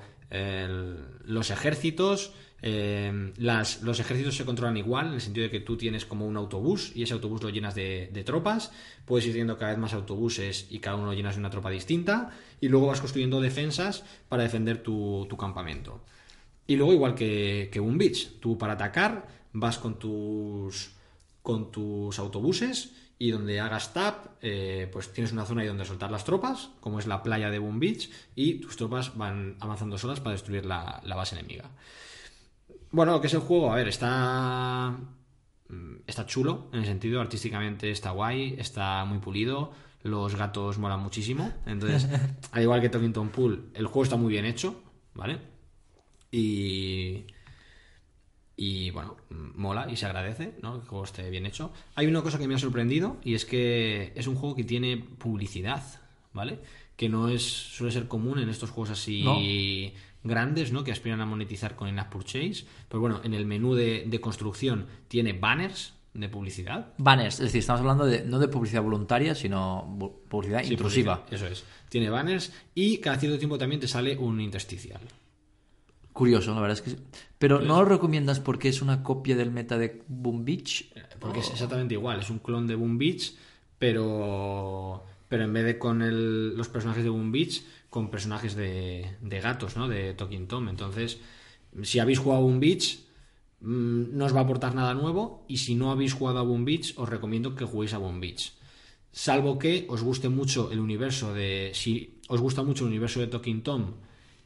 los 1.24 1.50
ejércitos. 1.50 2.32
eh, 2.60 3.32
las, 3.38 3.82
los 3.82 3.98
ejércitos 3.98 4.36
se 4.36 4.44
controlan 4.44 4.76
igual, 4.76 5.06
en 5.06 5.14
el 5.14 5.20
sentido 5.20 5.44
de 5.44 5.50
que 5.50 5.60
tú 5.60 5.76
tienes 5.78 6.04
como 6.04 6.26
un 6.26 6.36
autobús 6.36 6.92
y 6.94 7.02
ese 7.02 7.14
autobús 7.14 7.42
lo 7.42 7.48
llenas 7.48 7.74
de, 7.74 8.22
tropas. 8.26 8.70
Puedes 9.06 9.26
ir 9.26 9.32
teniendo 9.32 9.56
cada 9.56 9.70
vez 9.70 9.80
más 9.80 9.94
autobuses 9.94 10.66
y 10.68 10.80
cada 10.80 10.96
uno 10.96 11.06
lo 11.06 11.14
llenas 11.14 11.36
de 11.36 11.40
una 11.40 11.50
tropa 11.50 11.70
distinta. 11.70 12.30
Y 12.60 12.68
luego 12.68 12.88
vas 12.88 13.00
construyendo 13.00 13.40
defensas 13.40 14.04
para 14.28 14.42
defender 14.42 14.82
tu 14.82 15.36
campamento. 15.38 16.02
Y 16.68 16.76
luego, 16.76 16.92
igual 16.92 17.16
que, 17.16 17.68
que 17.72 17.80
un 17.80 17.98
beach, 17.98 18.38
tú 18.38 18.56
para 18.56 18.74
atacar 18.74 19.26
vas 19.52 19.78
con 19.78 19.98
tus, 19.98 20.92
con 21.42 21.72
tus 21.72 22.16
autobuses 22.20 22.92
y 23.18 23.30
donde 23.32 23.58
hagas 23.58 23.92
tap, 23.92 24.36
eh, 24.42 24.88
pues 24.92 25.12
tienes 25.12 25.32
una 25.32 25.44
zona 25.44 25.62
ahí 25.62 25.66
donde 25.66 25.84
soltar 25.84 26.10
las 26.12 26.24
tropas, 26.24 26.70
como 26.80 27.00
es 27.00 27.06
la 27.08 27.22
playa 27.24 27.50
de 27.50 27.58
Boom 27.58 27.80
Beach, 27.80 28.08
y 28.36 28.60
tus 28.60 28.76
tropas 28.76 29.16
van 29.16 29.56
avanzando 29.58 29.98
solas 29.98 30.20
para 30.20 30.32
destruir 30.32 30.64
la, 30.66 31.00
la 31.04 31.16
base 31.16 31.34
enemiga. 31.36 31.68
Bueno, 32.90 33.12
lo 33.12 33.20
que 33.20 33.26
es 33.26 33.34
el 33.34 33.40
juego, 33.40 33.72
a 33.72 33.76
ver, 33.76 33.88
está. 33.88 34.96
mm, 35.68 35.96
Está 36.06 36.26
chulo, 36.26 36.68
en 36.72 36.80
el 36.80 36.86
sentido, 36.86 37.20
artísticamente 37.20 37.90
está 37.90 38.10
guay, 38.12 38.54
está 38.58 39.04
muy 39.04 39.18
pulido, 39.18 39.72
los 40.02 40.36
gatos 40.36 40.78
molan 40.78 41.00
muchísimo. 41.00 41.52
Entonces, 41.66 42.08
al 42.52 42.62
igual 42.62 42.80
que 42.80 42.88
Talking 42.88 43.12
Tom 43.12 43.30
Pool, 43.30 43.70
el 43.74 43.86
juego 43.86 44.04
está 44.04 44.16
muy 44.16 44.30
bien 44.32 44.44
hecho, 44.44 44.80
¿vale? 45.14 45.38
Y. 46.30 47.24
Y 48.60 48.90
bueno, 48.90 49.16
mola 49.30 49.86
y 49.88 49.94
se 49.96 50.06
agradece, 50.06 50.54
¿no? 50.62 50.72
Que 50.74 50.80
el 50.82 50.88
juego 50.88 51.04
esté 51.04 51.30
bien 51.30 51.46
hecho. 51.46 51.72
Hay 51.94 52.06
una 52.08 52.22
cosa 52.22 52.38
que 52.38 52.48
me 52.48 52.56
ha 52.56 52.58
sorprendido 52.58 53.18
y 53.22 53.34
es 53.34 53.44
que 53.44 54.12
es 54.16 54.26
un 54.26 54.34
juego 54.34 54.56
que 54.56 54.64
tiene 54.64 54.96
publicidad, 54.96 55.84
¿vale? 56.32 56.58
Que 56.96 57.08
no 57.08 57.28
es 57.28 57.42
suele 57.44 57.92
ser 57.92 58.08
común 58.08 58.40
en 58.40 58.48
estos 58.48 58.70
juegos 58.70 58.90
así 58.90 59.94
grandes, 60.24 60.72
¿no? 60.72 60.82
Que 60.82 60.90
aspiran 60.90 61.20
a 61.20 61.26
monetizar 61.26 61.76
con 61.76 61.88
in-app 61.88 62.10
purchase. 62.12 62.64
Pero 62.88 63.00
bueno, 63.00 63.20
en 63.22 63.32
el 63.32 63.46
menú 63.46 63.74
de, 63.76 64.04
de 64.08 64.20
construcción 64.20 64.88
tiene 65.06 65.34
banners 65.34 65.94
de 66.14 66.28
publicidad. 66.28 66.94
Banners, 66.98 67.34
es 67.34 67.40
decir, 67.46 67.60
estamos 67.60 67.82
hablando 67.82 68.06
de, 68.06 68.24
no 68.24 68.40
de 68.40 68.48
publicidad 68.48 68.82
voluntaria, 68.82 69.36
sino 69.36 70.16
publicidad 70.28 70.64
Sí, 70.64 70.72
intrusiva. 70.72 71.24
publicidad, 71.26 71.46
Eso 71.48 71.52
es. 71.52 71.64
Tiene 71.88 72.10
banners 72.10 72.52
y 72.74 72.98
cada 72.98 73.18
cierto 73.20 73.38
tiempo 73.38 73.56
también 73.56 73.80
te 73.80 73.86
sale 73.86 74.18
un 74.18 74.40
intersticial. 74.40 75.00
Curioso, 76.18 76.52
la 76.52 76.60
verdad 76.60 76.76
es 76.78 76.82
que 76.82 76.90
sí. 76.90 76.96
Pero 77.38 77.60
no 77.60 77.78
lo 77.80 77.84
recomiendas 77.84 78.40
porque 78.40 78.68
es 78.68 78.82
una 78.82 79.04
copia 79.04 79.36
del 79.36 79.52
meta 79.52 79.78
de 79.78 80.02
Boom 80.08 80.44
Beach. 80.44 80.92
Porque 81.20 81.38
es 81.38 81.50
exactamente 81.50 81.94
igual, 81.94 82.18
es 82.18 82.28
un 82.28 82.40
clon 82.40 82.66
de 82.66 82.74
Boom 82.74 82.98
Beach, 82.98 83.34
pero, 83.78 85.04
pero 85.28 85.44
en 85.44 85.52
vez 85.52 85.64
de 85.64 85.78
con 85.78 86.02
el- 86.02 86.56
los 86.56 86.68
personajes 86.68 87.04
de 87.04 87.10
Boom 87.10 87.30
Beach, 87.30 87.62
con 87.88 88.10
personajes 88.10 88.54
de, 88.56 89.16
de 89.20 89.40
gatos, 89.40 89.76
¿no? 89.76 89.86
De 89.88 90.12
Talking 90.14 90.48
Tom. 90.48 90.68
Entonces, 90.68 91.18
si 91.82 92.00
habéis 92.00 92.18
jugado 92.18 92.40
a 92.40 92.44
Boom 92.44 92.58
Beach, 92.58 92.98
mm, 93.60 94.16
no 94.16 94.24
os 94.24 94.34
va 94.34 94.40
a 94.40 94.42
aportar 94.42 94.74
nada 94.74 94.94
nuevo, 94.94 95.44
y 95.48 95.58
si 95.58 95.76
no 95.76 95.90
habéis 95.92 96.14
jugado 96.14 96.38
a 96.40 96.42
Boom 96.42 96.64
Beach, 96.64 96.94
os 96.96 97.08
recomiendo 97.08 97.54
que 97.54 97.64
juguéis 97.64 97.94
a 97.94 97.98
Boom 97.98 98.20
Beach. 98.20 98.52
Salvo 99.12 99.58
que 99.58 99.86
os 99.88 100.02
guste 100.02 100.28
mucho 100.28 100.70
el 100.72 100.80
universo 100.80 101.32
de. 101.32 101.70
Si 101.74 102.20
os 102.28 102.40
gusta 102.40 102.62
mucho 102.64 102.84
el 102.84 102.88
universo 102.90 103.20
de 103.20 103.28
Talking 103.28 103.62
Tom 103.62 103.94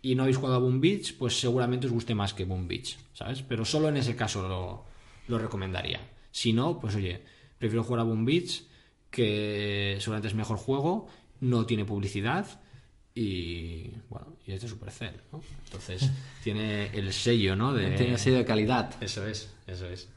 y 0.03 0.15
no 0.15 0.23
habéis 0.25 0.37
jugado 0.37 0.57
a 0.57 0.61
Boom 0.61 0.81
Beach, 0.81 1.17
pues 1.17 1.39
seguramente 1.39 1.87
os 1.87 1.93
guste 1.93 2.15
más 2.15 2.35
que 2.35 2.45
Boom 2.45 2.67
Beach, 2.69 2.99
¿sabes? 3.15 3.43
Pero 3.43 3.65
solo 3.65 3.89
en 3.89 3.97
ese 3.97 4.17
caso 4.17 4.47
lo, 4.49 4.85
lo 5.29 5.39
recomendaría. 5.39 6.01
Si 6.33 6.53
no, 6.53 6.81
pues 6.81 6.95
oye, 6.97 7.23
prefiero 7.59 7.85
jugar 7.85 8.01
a 8.01 8.05
Boom 8.05 8.25
Beach, 8.25 8.65
que 9.11 9.97
seguramente 10.01 10.29
es 10.29 10.35
mejor 10.35 10.57
juego, 10.59 11.07
no 11.41 11.67
tiene 11.67 11.85
publicidad 11.85 12.61
y 13.15 13.91
bueno, 14.09 14.37
y 14.47 14.53
es 14.53 14.63
de 14.63 14.69
Supercell, 14.69 15.15
¿no? 15.33 15.41
Entonces 15.67 16.11
tiene 16.43 16.87
el 16.97 17.13
sello, 17.13 17.55
¿no? 17.55 17.73
De, 17.75 17.91
Tiene 17.91 18.17
sello 18.19 18.39
de 18.39 18.45
calidad. 18.45 18.95
Eso 19.03 19.27
es, 19.27 19.53
eso 19.67 19.87
es. 19.87 20.09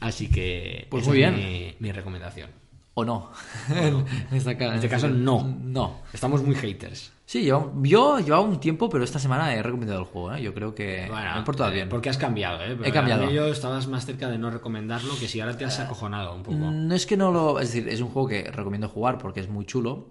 Así 0.00 0.28
que 0.28 0.86
Pues 0.90 1.02
esa 1.02 1.10
muy 1.10 1.22
es 1.22 1.34
bien. 1.34 1.48
mi, 1.48 1.74
mi 1.80 1.92
recomendación. 1.92 2.50
¿O 2.94 3.04
no? 3.04 3.30
en, 3.70 4.04
esta 4.36 4.56
ca- 4.58 4.68
En 4.68 4.74
este 4.74 4.88
caso, 4.88 5.08
no. 5.08 5.44
No. 5.62 6.00
Estamos 6.12 6.42
muy 6.42 6.54
haters. 6.56 7.12
Sí, 7.28 7.44
yo, 7.44 7.74
yo 7.82 8.20
llevaba 8.20 8.40
un 8.40 8.58
tiempo, 8.58 8.88
pero 8.88 9.04
esta 9.04 9.18
semana 9.18 9.54
he 9.54 9.62
recomendado 9.62 10.00
el 10.00 10.06
juego. 10.06 10.32
¿eh? 10.32 10.40
Yo 10.40 10.54
creo 10.54 10.74
que 10.74 11.04
Bueno, 11.10 11.34
me 11.34 11.40
he 11.40 11.42
portado 11.42 11.70
eh, 11.70 11.74
bien. 11.74 11.88
Porque 11.90 12.08
has 12.08 12.16
cambiado, 12.16 12.64
¿eh? 12.64 12.74
He 12.82 12.90
cambiado. 12.90 13.28
yo 13.30 13.48
estabas 13.48 13.86
más 13.86 14.06
cerca 14.06 14.30
de 14.30 14.38
no 14.38 14.48
recomendarlo 14.50 15.12
que 15.20 15.28
si 15.28 15.38
ahora 15.38 15.54
te 15.54 15.66
has 15.66 15.78
acojonado 15.78 16.34
un 16.34 16.42
poco. 16.42 16.56
No 16.56 16.94
es 16.94 17.04
que 17.04 17.18
no 17.18 17.30
lo. 17.30 17.60
Es 17.60 17.74
decir, 17.74 17.86
es 17.90 18.00
un 18.00 18.08
juego 18.08 18.28
que 18.28 18.44
recomiendo 18.44 18.88
jugar 18.88 19.18
porque 19.18 19.40
es 19.40 19.48
muy 19.50 19.66
chulo. 19.66 20.08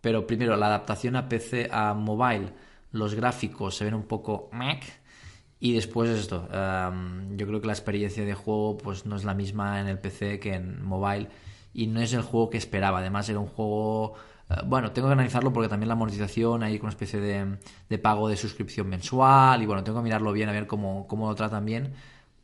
Pero 0.00 0.26
primero, 0.26 0.56
la 0.56 0.66
adaptación 0.66 1.14
a 1.14 1.28
PC, 1.28 1.68
a 1.70 1.94
mobile, 1.94 2.52
los 2.90 3.14
gráficos 3.14 3.76
se 3.76 3.84
ven 3.84 3.94
un 3.94 4.08
poco 4.08 4.50
meh. 4.50 4.80
Y 5.60 5.74
después 5.74 6.10
esto. 6.10 6.48
yo 7.36 7.46
creo 7.46 7.60
que 7.60 7.68
la 7.68 7.72
experiencia 7.72 8.24
de 8.24 8.34
juego 8.34 8.78
pues 8.78 9.06
no 9.06 9.14
es 9.14 9.22
la 9.22 9.34
misma 9.34 9.80
en 9.80 9.86
el 9.86 10.00
PC 10.00 10.40
que 10.40 10.54
en 10.54 10.82
mobile. 10.82 11.28
Y 11.72 11.86
no 11.86 12.00
es 12.00 12.12
el 12.14 12.22
juego 12.22 12.50
que 12.50 12.58
esperaba. 12.58 12.98
Además, 12.98 13.28
era 13.28 13.38
un 13.38 13.46
juego. 13.46 14.16
Eh, 14.50 14.54
bueno, 14.66 14.92
tengo 14.92 15.08
que 15.08 15.12
analizarlo 15.12 15.52
porque 15.52 15.68
también 15.68 15.88
la 15.88 15.94
monetización, 15.94 16.62
hay 16.62 16.78
una 16.78 16.88
especie 16.90 17.20
de, 17.20 17.56
de 17.88 17.98
pago 17.98 18.28
de 18.28 18.36
suscripción 18.36 18.88
mensual. 18.88 19.62
Y 19.62 19.66
bueno, 19.66 19.84
tengo 19.84 19.98
que 19.98 20.04
mirarlo 20.04 20.32
bien 20.32 20.48
a 20.48 20.52
ver 20.52 20.66
cómo, 20.66 21.06
cómo 21.06 21.28
lo 21.28 21.34
tratan 21.34 21.64
bien. 21.64 21.92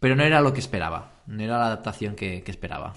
Pero 0.01 0.17
no 0.17 0.23
era 0.23 0.41
lo 0.41 0.53
que 0.53 0.61
esperaba. 0.61 1.13
No 1.27 1.43
era 1.43 1.59
la 1.59 1.67
adaptación 1.67 2.15
que- 2.15 2.43
que 2.43 2.51
esperaba. 2.51 2.95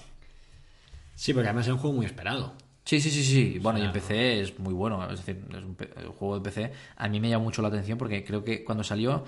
Sí, 1.14 1.32
porque 1.32 1.48
además 1.48 1.66
es 1.66 1.72
un 1.72 1.78
juego 1.78 1.96
muy 1.96 2.06
esperado. 2.06 2.54
Sí, 2.84 3.00
sí, 3.00 3.10
sí, 3.10 3.22
sí. 3.24 3.58
Bueno, 3.58 3.78
y 3.78 3.82
en 3.82 3.92
PC 3.92 4.40
es 4.40 4.58
muy 4.58 4.72
bueno. 4.72 5.02
Es 5.10 5.24
decir, 5.24 5.42
es 5.50 5.56
un, 5.56 5.76
juego 6.12 6.38
de 6.38 6.40
PC. 6.42 6.72
A 6.96 7.08
mí 7.08 7.20
me 7.20 7.28
llama 7.28 7.44
mucho 7.44 7.60
la 7.60 7.68
atención 7.68 7.98
porque 7.98 8.24
creo 8.24 8.44
que 8.44 8.64
cuando 8.64 8.84
salió, 8.84 9.24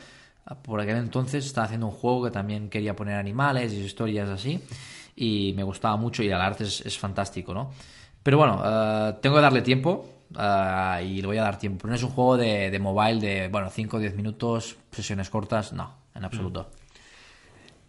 por 0.63 0.81
aquel 0.81 0.97
entonces, 0.97 1.45
estaba 1.45 1.67
haciendo 1.67 1.87
un 1.87 1.93
juego 1.93 2.25
que 2.25 2.31
también 2.31 2.71
quería 2.71 2.95
poner 2.97 3.17
animales 3.17 3.73
y 3.73 3.81
historias 3.81 4.29
así. 4.29 4.61
Y 5.17 5.53
me 5.57 5.63
gustaba 5.63 5.97
mucho 5.97 6.23
y 6.23 6.29
el 6.29 6.35
arte 6.35 6.65
es, 6.65 6.81
es 6.87 6.99
fantástico, 6.99 7.53
¿no? 7.53 7.73
Pero 8.23 8.39
bueno, 8.39 8.63
eh, 8.65 9.15
tengo 9.21 9.37
que 9.37 9.43
darle 9.43 9.63
tiempo 9.63 10.25
eh, 10.39 11.07
y 11.07 11.21
le 11.21 11.27
voy 11.27 11.39
a 11.39 11.43
dar 11.43 11.59
tiempo. 11.59 11.89
No 11.89 11.95
es 11.95 12.03
un 12.03 12.11
juego 12.11 12.37
de, 12.37 12.71
de 12.71 12.79
mobile 12.79 13.21
de, 13.21 13.49
bueno, 13.49 13.71
5 13.71 13.97
o 13.97 14.01
10 14.01 14.17
minutos, 14.17 14.77
sesiones 14.91 15.31
cortas. 15.31 15.73
No, 15.73 15.95
en 16.15 16.25
absoluto. 16.25 16.71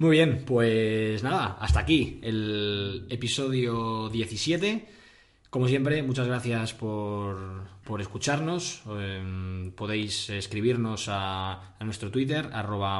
Muy 0.01 0.11
bien, 0.11 0.43
pues 0.47 1.21
nada, 1.21 1.57
hasta 1.59 1.81
aquí 1.81 2.19
el 2.23 3.05
episodio 3.11 4.09
17 4.09 4.87
Como 5.51 5.67
siempre, 5.67 6.01
muchas 6.01 6.25
gracias 6.25 6.73
por, 6.73 7.67
por 7.83 8.01
escucharnos. 8.01 8.81
Eh, 8.97 9.71
podéis 9.75 10.31
escribirnos 10.31 11.07
a, 11.07 11.75
a, 11.77 11.83
nuestro 11.83 12.09
Twitter, 12.09 12.49
arroba 12.51 12.99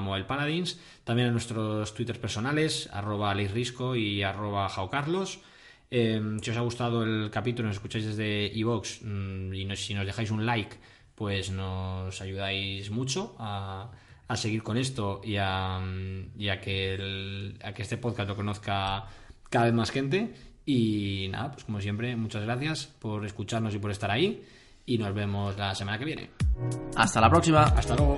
también 1.04 1.30
a 1.30 1.32
nuestros 1.32 1.92
Twitters 1.96 2.20
personales, 2.20 2.88
arroba 2.94 3.34
Risco 3.34 3.96
y 3.96 4.22
arroba. 4.22 4.70
Em, 5.94 6.40
si 6.40 6.50
os 6.52 6.58
ha 6.58 6.62
gustado 6.62 7.04
el 7.04 7.30
capítulo, 7.30 7.68
nos 7.68 7.76
escucháis 7.76 8.06
desde 8.06 8.48
iVoox 8.48 9.02
mmm, 9.04 9.54
y 9.54 9.76
si 9.76 9.94
nos 9.94 10.06
dejáis 10.06 10.32
un 10.32 10.46
like, 10.46 10.78
pues 11.16 11.52
nos 11.52 12.22
ayudáis 12.22 12.90
mucho 12.90 13.36
a, 13.38 13.92
seguir 14.36 14.64
con 14.64 14.78
esto 14.78 15.20
y 15.22 15.36
a, 15.36 15.80
mm, 15.80 16.38
que 16.64 17.58
a 17.62 17.74
que 17.74 17.82
este 17.82 17.98
podcast 17.98 18.30
lo 18.30 18.38
conozca 18.38 19.04
cada 19.50 19.66
vez 19.66 19.74
más 19.74 19.92
gente. 19.92 20.34
Y 20.66 21.28
nada, 21.30 21.52
pues 21.52 21.66
como 21.66 21.82
siempre, 21.82 22.16
muchas 22.16 22.44
gracias 22.44 22.86
por 22.86 23.26
escucharnos 23.26 23.76
y 23.76 23.80
por 23.80 23.92
estar 23.92 24.10
ahí. 24.10 24.46
Y 24.86 24.98
nos 24.98 25.14
vemos 25.14 25.58
la 25.58 25.76
semana 25.76 26.00
que 26.00 26.06
viene. 26.06 26.30
Hasta 26.96 27.20
la 27.20 27.30
próxima. 27.30 27.64
Hasta 27.64 27.96
luego. 27.98 28.18